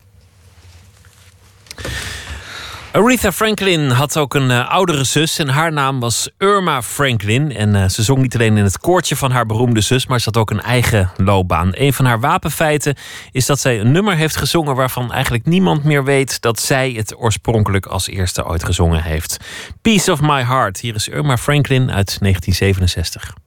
[2.98, 7.56] Aretha Franklin had ook een eh, oudere zus en haar naam was Irma Franklin.
[7.56, 10.26] En eh, ze zong niet alleen in het koortje van haar beroemde zus, maar ze
[10.26, 11.70] had ook een eigen loopbaan.
[11.72, 12.96] Een van haar wapenfeiten
[13.32, 17.18] is dat zij een nummer heeft gezongen waarvan eigenlijk niemand meer weet dat zij het
[17.18, 19.38] oorspronkelijk als eerste ooit gezongen heeft.
[19.82, 20.80] Peace of My Heart.
[20.80, 23.47] Hier is Irma Franklin uit 1967.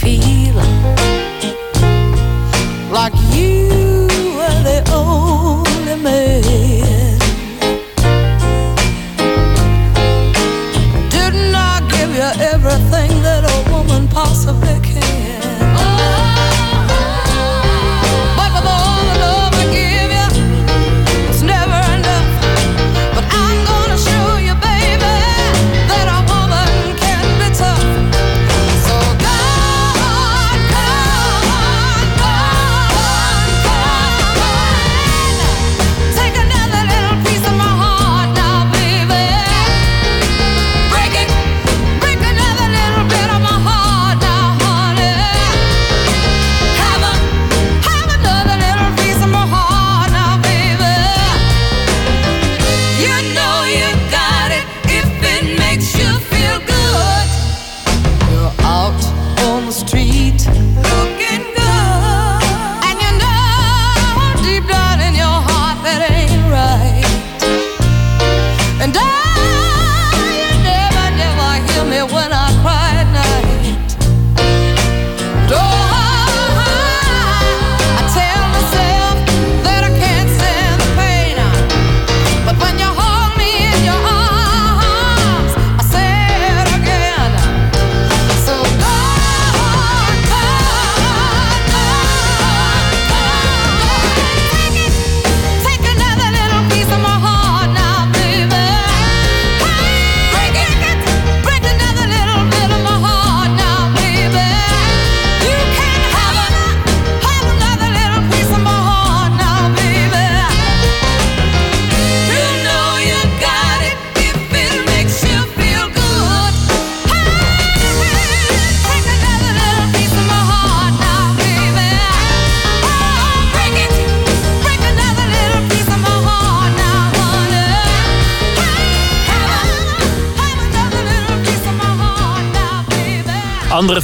[0.00, 0.54] Feel
[2.92, 3.25] like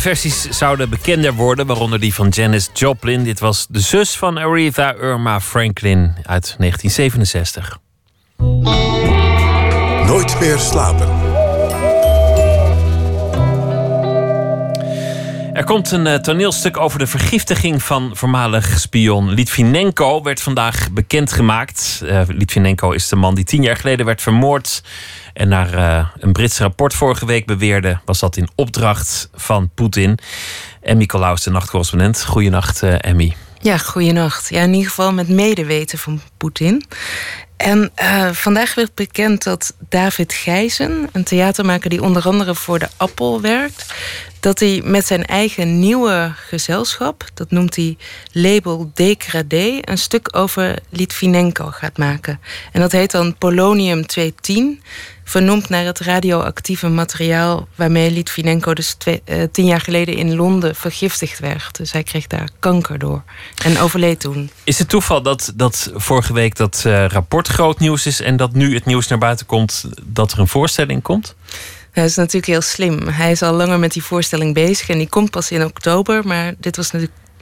[0.02, 3.24] versies zouden bekender worden, waaronder die van Janis Joplin.
[3.24, 7.78] Dit was de zus van Aretha Irma Franklin uit 1967.
[10.06, 11.21] Nooit meer slapen.
[15.62, 20.22] Er komt een eh, toneelstuk over de vergiftiging van voormalig spion Litvinenko.
[20.22, 22.00] Werd vandaag bekendgemaakt.
[22.04, 24.82] Uh, Litvinenko is de man die tien jaar geleden werd vermoord.
[25.32, 30.18] En naar eh, een Brits rapport vorige week beweerde, was dat in opdracht van Poetin.
[30.80, 32.24] Emmy Colaus, de nachtcorrespondent.
[32.24, 33.36] Goedenacht, uh, Emmy.
[33.60, 34.48] Ja, goeienacht.
[34.48, 36.84] Ja, in ieder geval met medeweten van Poetin.
[37.56, 37.92] En
[38.32, 43.94] vandaag werd bekend dat David Gijzen, een theatermaker die onder andere voor de Appel werkt,
[44.42, 47.96] dat hij met zijn eigen nieuwe gezelschap, dat noemt hij
[48.32, 52.40] label Degradé, een stuk over Litvinenko gaat maken.
[52.72, 54.82] En dat heet dan Polonium 210,
[55.24, 60.74] vernoemd naar het radioactieve materiaal waarmee Litvinenko dus twee, uh, tien jaar geleden in Londen
[60.74, 61.76] vergiftigd werd.
[61.76, 63.22] Dus hij kreeg daar kanker door
[63.64, 64.50] en overleed toen.
[64.64, 68.52] Is het toeval dat, dat vorige week dat uh, rapport groot nieuws is en dat
[68.52, 71.34] nu het nieuws naar buiten komt dat er een voorstelling komt?
[71.92, 73.08] Dat is natuurlijk heel slim.
[73.08, 76.26] Hij is al langer met die voorstelling bezig en die komt pas in oktober.
[76.26, 76.90] Maar dit was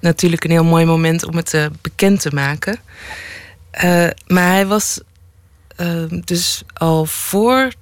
[0.01, 2.78] natuurlijk een heel mooi moment om het uh, bekend te maken.
[3.85, 5.01] Uh, maar hij was
[5.77, 7.72] uh, dus al voor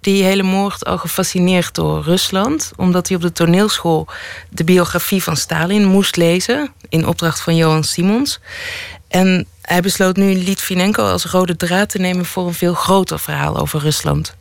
[0.00, 2.72] die hele moord al gefascineerd door Rusland.
[2.76, 4.06] Omdat hij op de toneelschool
[4.48, 6.72] de biografie van Stalin moest lezen.
[6.88, 8.40] In opdracht van Johan Simons.
[9.08, 13.58] En hij besloot nu Litvinenko als rode draad te nemen voor een veel groter verhaal
[13.58, 14.34] over Rusland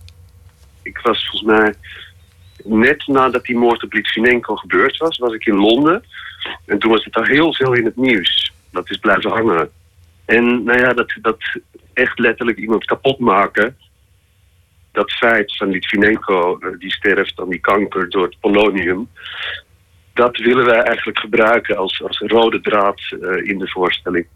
[0.84, 1.73] ik was volgens mij
[2.64, 6.03] net nadat die moord op Litvinenko gebeurd was, was ik in Londen.
[6.65, 8.53] En toen was het al heel veel in het nieuws.
[8.72, 9.69] Dat is blijven hangen.
[10.26, 11.38] En nou ja, dat, dat
[11.93, 13.77] echt letterlijk iemand kapot maken.
[14.91, 19.10] Dat feit van Litvinenko, die sterft aan die kanker door het polonium.
[20.14, 24.27] Dat willen wij eigenlijk gebruiken als, als rode draad uh, in de voorstelling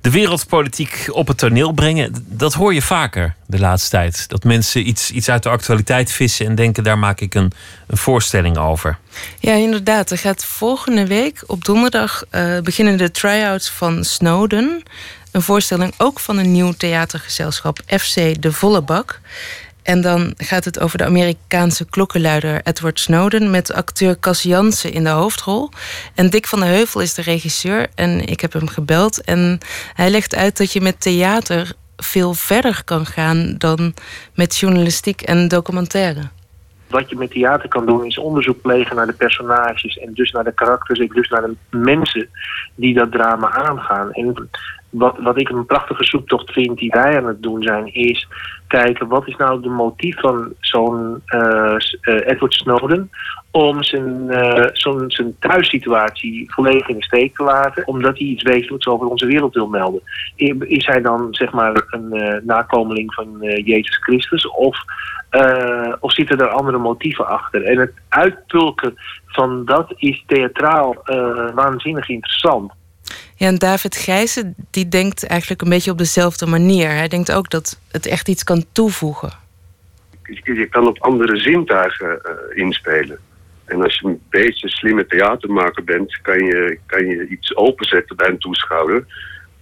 [0.00, 2.24] de wereldpolitiek op het toneel brengen.
[2.26, 4.28] Dat hoor je vaker de laatste tijd.
[4.28, 7.52] Dat mensen iets, iets uit de actualiteit vissen en denken: daar maak ik een,
[7.86, 8.98] een voorstelling over.
[9.38, 10.10] Ja, inderdaad.
[10.10, 14.82] Er gaat volgende week op donderdag uh, beginnen de try-outs van Snowden.
[15.30, 19.20] Een voorstelling ook van een nieuw theatergezelschap, FC De Volle Bak.
[19.82, 25.04] En dan gaat het over de Amerikaanse klokkenluider Edward Snowden met acteur Cas Jansen in
[25.04, 25.68] de hoofdrol.
[26.14, 29.20] En Dick van der Heuvel is de regisseur en ik heb hem gebeld.
[29.20, 29.58] En
[29.94, 33.94] hij legt uit dat je met theater veel verder kan gaan dan
[34.34, 36.28] met journalistiek en documentaire.
[36.86, 40.44] Wat je met theater kan doen is onderzoek plegen naar de personages en dus naar
[40.44, 42.28] de karakters en dus naar de mensen
[42.74, 44.12] die dat drama aangaan.
[44.12, 44.48] En
[44.90, 48.28] wat, wat ik een prachtige zoektocht vind die wij aan het doen zijn, is
[48.66, 53.10] kijken wat is nou de motief van zo'n uh, Edward Snowden
[53.50, 54.26] om zijn,
[54.72, 59.26] zo'n zijn thuissituatie volledig in de steek te laten, omdat hij iets wezenlijks over onze
[59.26, 60.02] wereld wil melden.
[60.60, 64.78] Is hij dan zeg maar een nakomeling van Jezus Christus of,
[66.00, 67.62] of zitten er andere motieven achter?
[67.64, 68.94] En het uitpulken
[69.26, 70.96] van dat is theatraal
[71.54, 72.72] waanzinnig interessant.
[73.36, 76.88] Ja, en David Gijzen die denkt eigenlijk een beetje op dezelfde manier.
[76.88, 79.32] Hij denkt ook dat het echt iets kan toevoegen.
[80.42, 83.18] Je kan op andere zintuigen uh, inspelen.
[83.64, 88.28] En als je een beetje slimme theatermaker bent, kan je, kan je iets openzetten bij
[88.28, 89.04] een toeschouwer.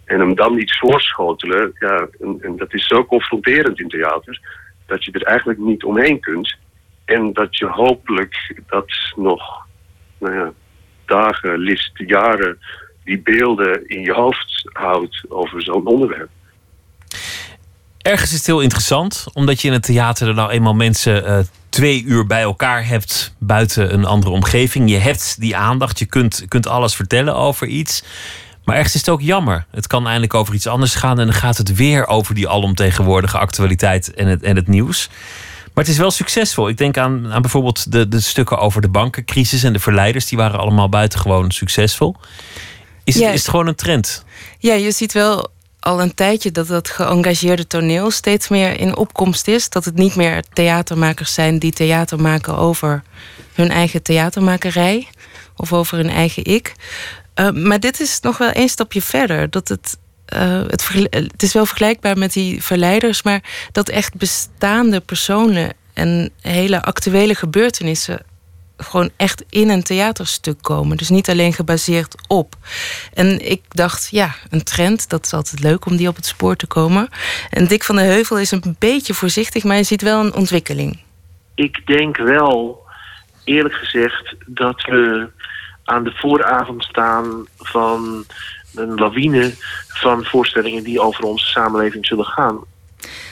[0.04, 1.72] En hem dan iets voorschotelen.
[1.78, 4.40] Ja, en, en dat is zo confronterend in theater,
[4.86, 6.56] dat je er eigenlijk niet omheen kunt.
[7.04, 9.66] En dat je hopelijk dat nog,
[10.18, 10.52] nou ja,
[11.06, 12.58] dagen, liefst jaren
[13.08, 16.28] die beelden in je hoofd houdt over zo'n onderwerp.
[17.98, 21.38] Ergens is het heel interessant, omdat je in het theater er nou eenmaal mensen uh,
[21.68, 24.90] twee uur bij elkaar hebt buiten een andere omgeving.
[24.90, 28.04] Je hebt die aandacht, je kunt, kunt alles vertellen over iets.
[28.64, 29.66] Maar ergens is het ook jammer.
[29.70, 33.38] Het kan eindelijk over iets anders gaan en dan gaat het weer over die alomtegenwoordige
[33.38, 35.08] actualiteit en het, en het nieuws.
[35.74, 36.68] Maar het is wel succesvol.
[36.68, 40.26] Ik denk aan, aan bijvoorbeeld de, de stukken over de bankencrisis en de verleiders.
[40.26, 42.16] Die waren allemaal buitengewoon succesvol.
[43.08, 43.30] Is, ja.
[43.30, 44.24] is het gewoon een trend?
[44.58, 49.48] Ja, je ziet wel al een tijdje dat dat geëngageerde toneel steeds meer in opkomst
[49.48, 49.68] is.
[49.68, 53.02] Dat het niet meer theatermakers zijn die theater maken over
[53.54, 55.08] hun eigen theatermakerij
[55.56, 56.74] of over hun eigen ik.
[57.34, 59.50] Uh, maar dit is nog wel één stapje verder.
[59.50, 59.98] Dat het,
[60.34, 66.30] uh, het, het is wel vergelijkbaar met die verleiders, maar dat echt bestaande personen en
[66.40, 68.26] hele actuele gebeurtenissen
[68.78, 70.96] gewoon echt in een theaterstuk komen.
[70.96, 72.54] Dus niet alleen gebaseerd op.
[73.14, 76.56] En ik dacht, ja, een trend, dat is altijd leuk om die op het spoor
[76.56, 77.08] te komen.
[77.50, 80.98] En Dick van der Heuvel is een beetje voorzichtig, maar je ziet wel een ontwikkeling.
[81.54, 82.82] Ik denk wel,
[83.44, 85.28] eerlijk gezegd dat we
[85.84, 88.24] aan de vooravond staan van
[88.74, 89.54] een lawine
[89.88, 92.58] van voorstellingen die over onze samenleving zullen gaan.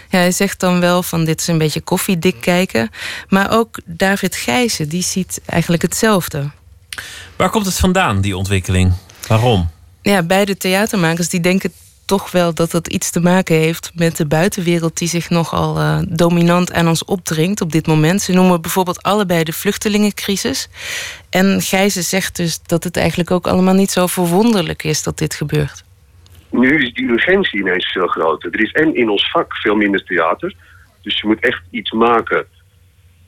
[0.08, 2.90] Ja, hij zegt dan wel van dit is een beetje koffiedik kijken.
[3.28, 6.50] Maar ook David Gijzen, die ziet eigenlijk hetzelfde.
[7.36, 8.92] Waar komt het vandaan, die ontwikkeling?
[9.26, 9.70] Waarom?
[10.02, 11.72] Ja, beide theatermakers die denken
[12.06, 15.98] toch wel dat dat iets te maken heeft met de buitenwereld die zich nogal uh,
[16.08, 18.22] dominant aan ons opdringt op dit moment.
[18.22, 20.68] Ze noemen bijvoorbeeld allebei de vluchtelingencrisis.
[21.30, 25.34] En Gijzen zegt dus dat het eigenlijk ook allemaal niet zo verwonderlijk is dat dit
[25.34, 25.84] gebeurt.
[26.50, 28.52] Nu is die urgentie ineens veel groter.
[28.52, 30.54] Er is en in ons vak veel minder theater.
[31.02, 32.46] Dus je moet echt iets maken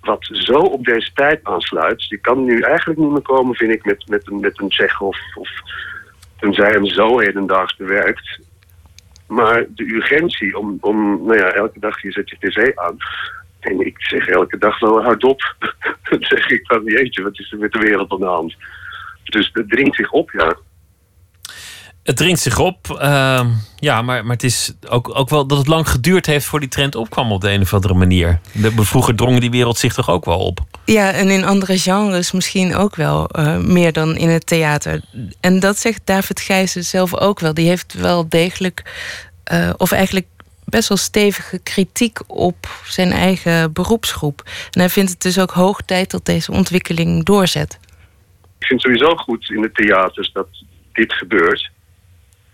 [0.01, 2.05] wat zo op deze tijd aansluit.
[2.05, 5.01] Je kan nu eigenlijk niet meer komen, vind ik, met, met, een, met een zeg
[5.01, 5.51] of, of
[6.41, 8.41] tenzij hem zo hedendaags bewerkt.
[9.27, 12.97] Maar de urgentie om, om nou ja, elke dag je zet je tv aan.
[13.61, 15.57] En ik zeg elke dag wel hardop.
[16.11, 18.57] Dan zeg ik van jeetje, wat is er met de wereld aan de hand?
[19.25, 20.57] Dus het dringt zich op, ja.
[22.09, 25.67] Het dringt zich op, uh, ja, maar, maar het is ook, ook wel dat het
[25.67, 28.41] lang geduurd heeft voor die trend opkwam op de een of andere manier.
[28.53, 30.61] De, vroeger drong die wereld zich toch ook wel op?
[30.85, 35.01] Ja, en in andere genres misschien ook wel, uh, meer dan in het theater.
[35.41, 37.55] En dat zegt David Gijzen zelf ook wel.
[37.55, 38.83] Die heeft wel degelijk,
[39.53, 40.27] uh, of eigenlijk
[40.65, 44.43] best wel stevige kritiek op zijn eigen beroepsgroep.
[44.71, 47.79] En hij vindt het dus ook hoog tijd dat deze ontwikkeling doorzet.
[48.59, 50.49] Ik vind het sowieso goed in de theaters dat
[50.93, 51.77] dit gebeurt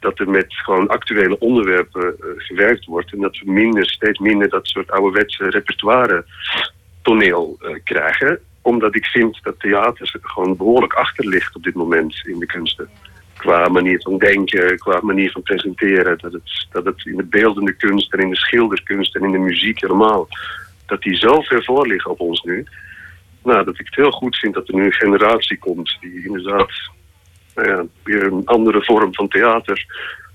[0.04, 3.12] dat er met gewoon actuele onderwerpen uh, gewerkt wordt.
[3.12, 6.24] En dat we minder, steeds minder dat soort ouderwetse repertoire
[7.02, 8.38] toneel uh, krijgen.
[8.62, 12.88] Omdat ik vind dat theater gewoon behoorlijk achter ligt op dit moment in de kunsten.
[13.36, 16.18] Qua manier van denken, qua manier van presenteren.
[16.18, 19.38] Dat het, dat het in de beeldende kunst en in de schilderkunst en in de
[19.38, 20.28] muziek helemaal...
[20.86, 22.66] dat die zo ver voor liggen op ons nu.
[23.42, 26.72] Nou, dat ik het heel goed vind dat er nu een generatie komt die inderdaad
[28.02, 29.86] weer een andere vorm van theater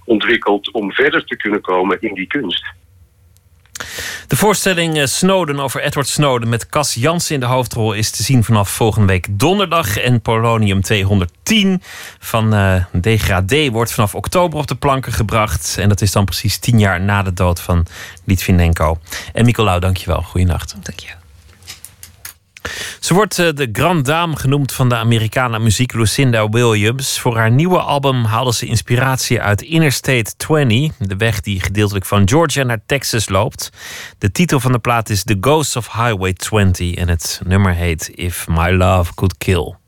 [0.06, 2.66] ontwikkeld om verder te kunnen komen in die kunst.
[4.28, 8.24] De voorstelling eh, Snowden over Edward Snowden met Cas Jansen in de hoofdrol is te
[8.24, 9.98] zien vanaf volgende week donderdag.
[9.98, 11.82] En Polonium 210
[12.20, 15.78] van uh, Degradé wordt vanaf oktober op de planken gebracht.
[15.80, 17.86] En dat is dan precies tien jaar na de dood van
[18.26, 18.98] Litvinenko.
[19.34, 20.22] En Nicolaou, dankjewel.
[20.22, 20.76] Goeienacht.
[20.82, 21.19] Dank je.
[23.00, 27.20] Ze wordt eh, de Grand Dame genoemd van de Amerikaanse muziek Lucinda Williams.
[27.20, 32.30] Voor haar nieuwe album haalde ze inspiratie uit Interstate 20, de weg die gedeeltelijk van
[32.30, 33.70] Georgia naar Texas loopt.
[34.18, 38.12] De titel van de plaat is The Ghost of Highway 20 en het nummer heet
[38.16, 39.79] If My Love Could Kill.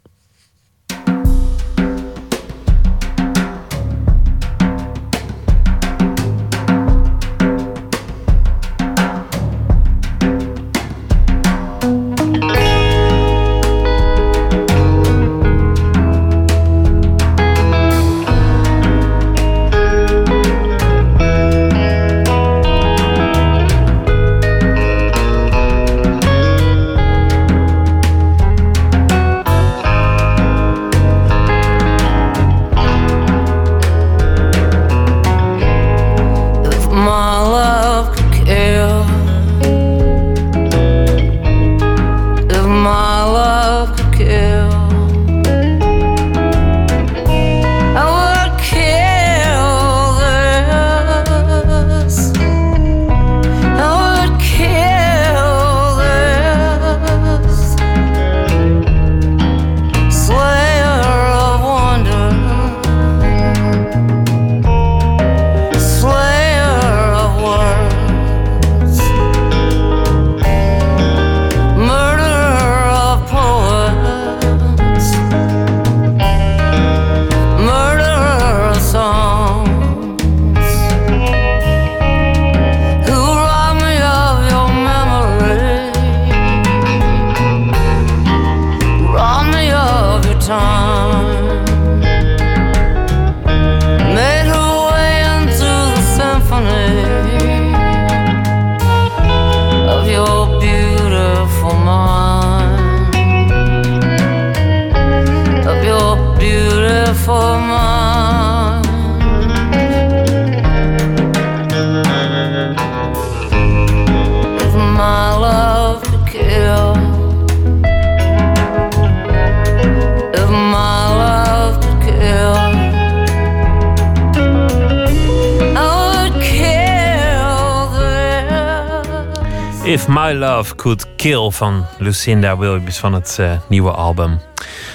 [131.21, 134.39] Kill van Lucinda Williams van het eh, nieuwe album.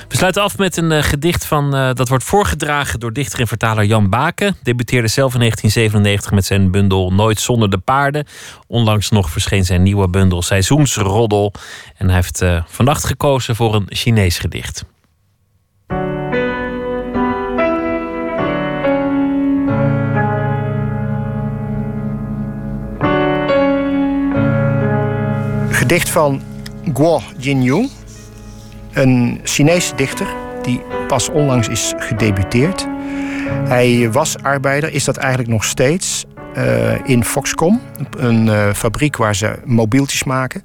[0.08, 3.46] We sluiten af met een eh, gedicht van, eh, dat wordt voorgedragen door dichter en
[3.46, 4.56] vertaler Jan Baken.
[4.62, 8.26] Debuteerde zelf in 1997 met zijn bundel Nooit zonder de paarden.
[8.66, 11.52] Onlangs nog verscheen zijn nieuwe bundel Seizoensroddel.
[11.96, 14.84] En hij heeft vannacht gekozen voor een Chinees gedicht.
[25.86, 26.42] Gedicht van
[26.94, 27.88] Guo Jinyu,
[28.92, 30.26] een Chinese dichter
[30.62, 32.86] die pas onlangs is gedebuteerd.
[33.68, 36.24] Hij was arbeider, is dat eigenlijk nog steeds,
[36.56, 37.80] uh, in Foxconn,
[38.16, 40.62] een uh, fabriek waar ze mobieltjes maken.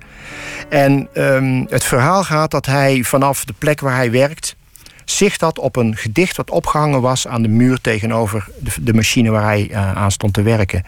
[0.70, 4.56] En um, het verhaal gaat dat hij vanaf de plek waar hij werkt
[5.06, 8.48] zicht had op een gedicht dat opgehangen was aan de muur tegenover
[8.82, 10.84] de, machine waar hij uh, aan stond te werken.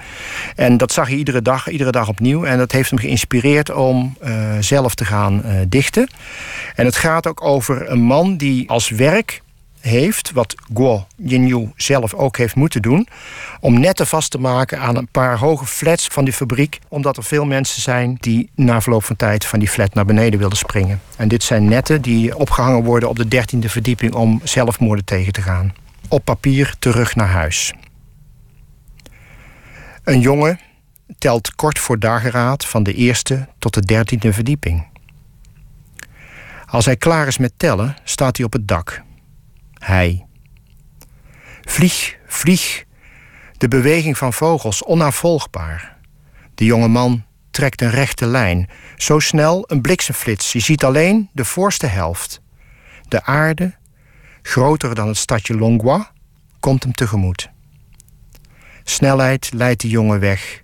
[0.56, 2.44] En dat zag hij iedere dag, iedere dag opnieuw.
[2.44, 6.07] En dat heeft hem geïnspireerd om uh, zelf te gaan uh, dichten.
[6.76, 9.42] En het gaat ook over een man die als werk
[9.84, 13.07] heeft, wat Guo Jinyu zelf ook heeft moeten doen,
[13.60, 17.23] om netten vast te maken aan een paar hoge flats van die fabriek, omdat er
[17.23, 21.01] veel mensen zijn die na verloop van tijd van die flat naar beneden wilden springen.
[21.18, 25.41] En dit zijn netten die opgehangen worden op de dertiende verdieping om zelfmoorden tegen te
[25.41, 25.73] gaan.
[26.07, 27.73] Op papier terug naar huis.
[30.03, 30.60] Een jongen
[31.18, 34.88] telt kort voor dageraad van de eerste tot de dertiende verdieping.
[36.65, 39.03] Als hij klaar is met tellen, staat hij op het dak.
[39.84, 40.26] Hij.
[41.61, 42.85] Vlieg, vlieg.
[43.57, 45.97] De beweging van vogels onnavolgbaar.
[46.55, 48.69] De jonge man trekt een rechte lijn.
[48.97, 50.51] Zo snel een bliksemflits.
[50.51, 52.41] Je ziet alleen de voorste helft.
[53.07, 53.76] De aarde,
[54.41, 56.11] groter dan het stadje Longwa,
[56.60, 57.49] komt hem tegemoet.
[58.84, 60.64] Snelheid leidt de jongen weg.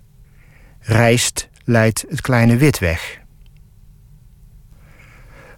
[0.80, 3.20] Rijst leidt het kleine wit weg.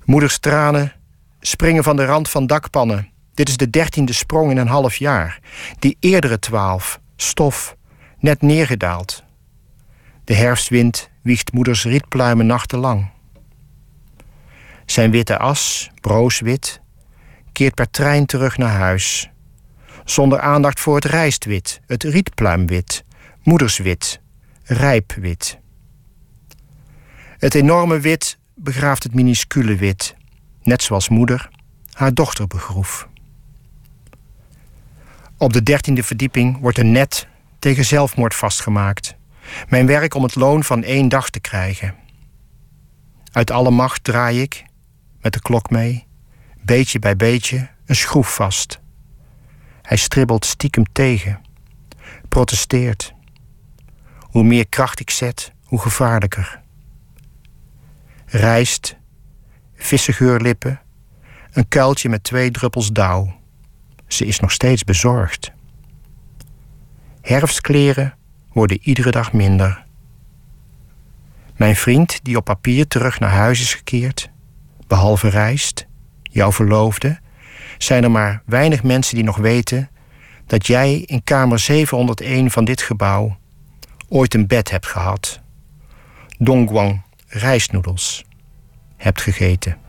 [0.05, 0.93] Moeders tranen
[1.41, 3.12] springen van de rand van dakpannen.
[3.35, 5.39] Dit is de dertiende sprong in een half jaar.
[5.79, 7.77] Die eerdere twaalf, stof,
[8.19, 9.25] net neergedaald.
[10.25, 13.11] De herfstwind wiegt moeders rietpluimen nachtenlang.
[14.87, 16.81] Zijn witte as, brooswit,
[17.53, 19.31] keert per trein terug naar huis.
[20.05, 23.05] Zonder aandacht voor het rijstwit, het rietpluimwit,
[23.43, 24.21] moederswit,
[24.63, 25.59] rijpwit.
[27.39, 30.17] Het enorme wit begraaft het minuscule wit,
[30.63, 31.51] net zoals moeder
[31.93, 33.09] haar dochter begroef.
[35.43, 37.27] Op de dertiende verdieping wordt een net
[37.59, 39.17] tegen zelfmoord vastgemaakt.
[39.69, 41.95] Mijn werk om het loon van één dag te krijgen.
[43.33, 44.65] Uit alle macht draai ik,
[45.21, 46.07] met de klok mee,
[46.65, 48.81] beetje bij beetje, een schroef vast.
[49.83, 51.41] Hij stribbelt stiekem tegen,
[52.29, 53.15] protesteert.
[54.19, 56.61] Hoe meer kracht ik zet, hoe gevaarlijker.
[58.27, 58.97] Rijst,
[59.75, 60.81] vissengeurlippen,
[61.53, 63.41] een kuiltje met twee druppels dauw.
[64.13, 65.53] Ze is nog steeds bezorgd.
[67.21, 68.15] Herfstkleren
[68.53, 69.85] worden iedere dag minder.
[71.57, 74.31] Mijn vriend, die op papier terug naar huis is gekeerd,
[74.87, 75.87] behalve reist,
[76.23, 77.21] jouw verloofde,
[77.79, 79.91] zijn er maar weinig mensen die nog weten
[80.47, 83.37] dat jij in kamer 701 van dit gebouw
[84.09, 85.41] ooit een bed hebt gehad.
[86.39, 88.25] Dongguang rijstnoedels
[88.97, 89.82] hebt gegeten.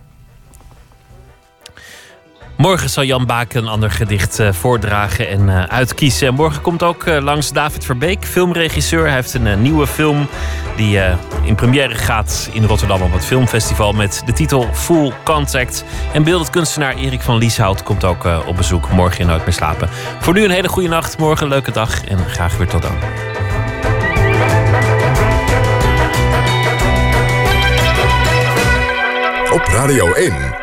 [2.63, 6.27] Morgen zal Jan Baken een ander gedicht uh, voordragen en uh, uitkiezen.
[6.27, 9.05] En morgen komt ook uh, langs David Verbeek, filmregisseur.
[9.05, 10.27] Hij heeft een nieuwe film
[10.75, 10.99] die
[11.43, 15.85] in première gaat in Rotterdam op het filmfestival met de titel Full Contact.
[16.13, 19.89] En beeldend kunstenaar Erik van Lieshout komt ook op bezoek morgen in Nooit meer slapen.
[20.19, 22.95] Voor nu een hele goede nacht, morgen een leuke dag en graag weer tot dan.
[29.51, 30.62] Op Radio 1.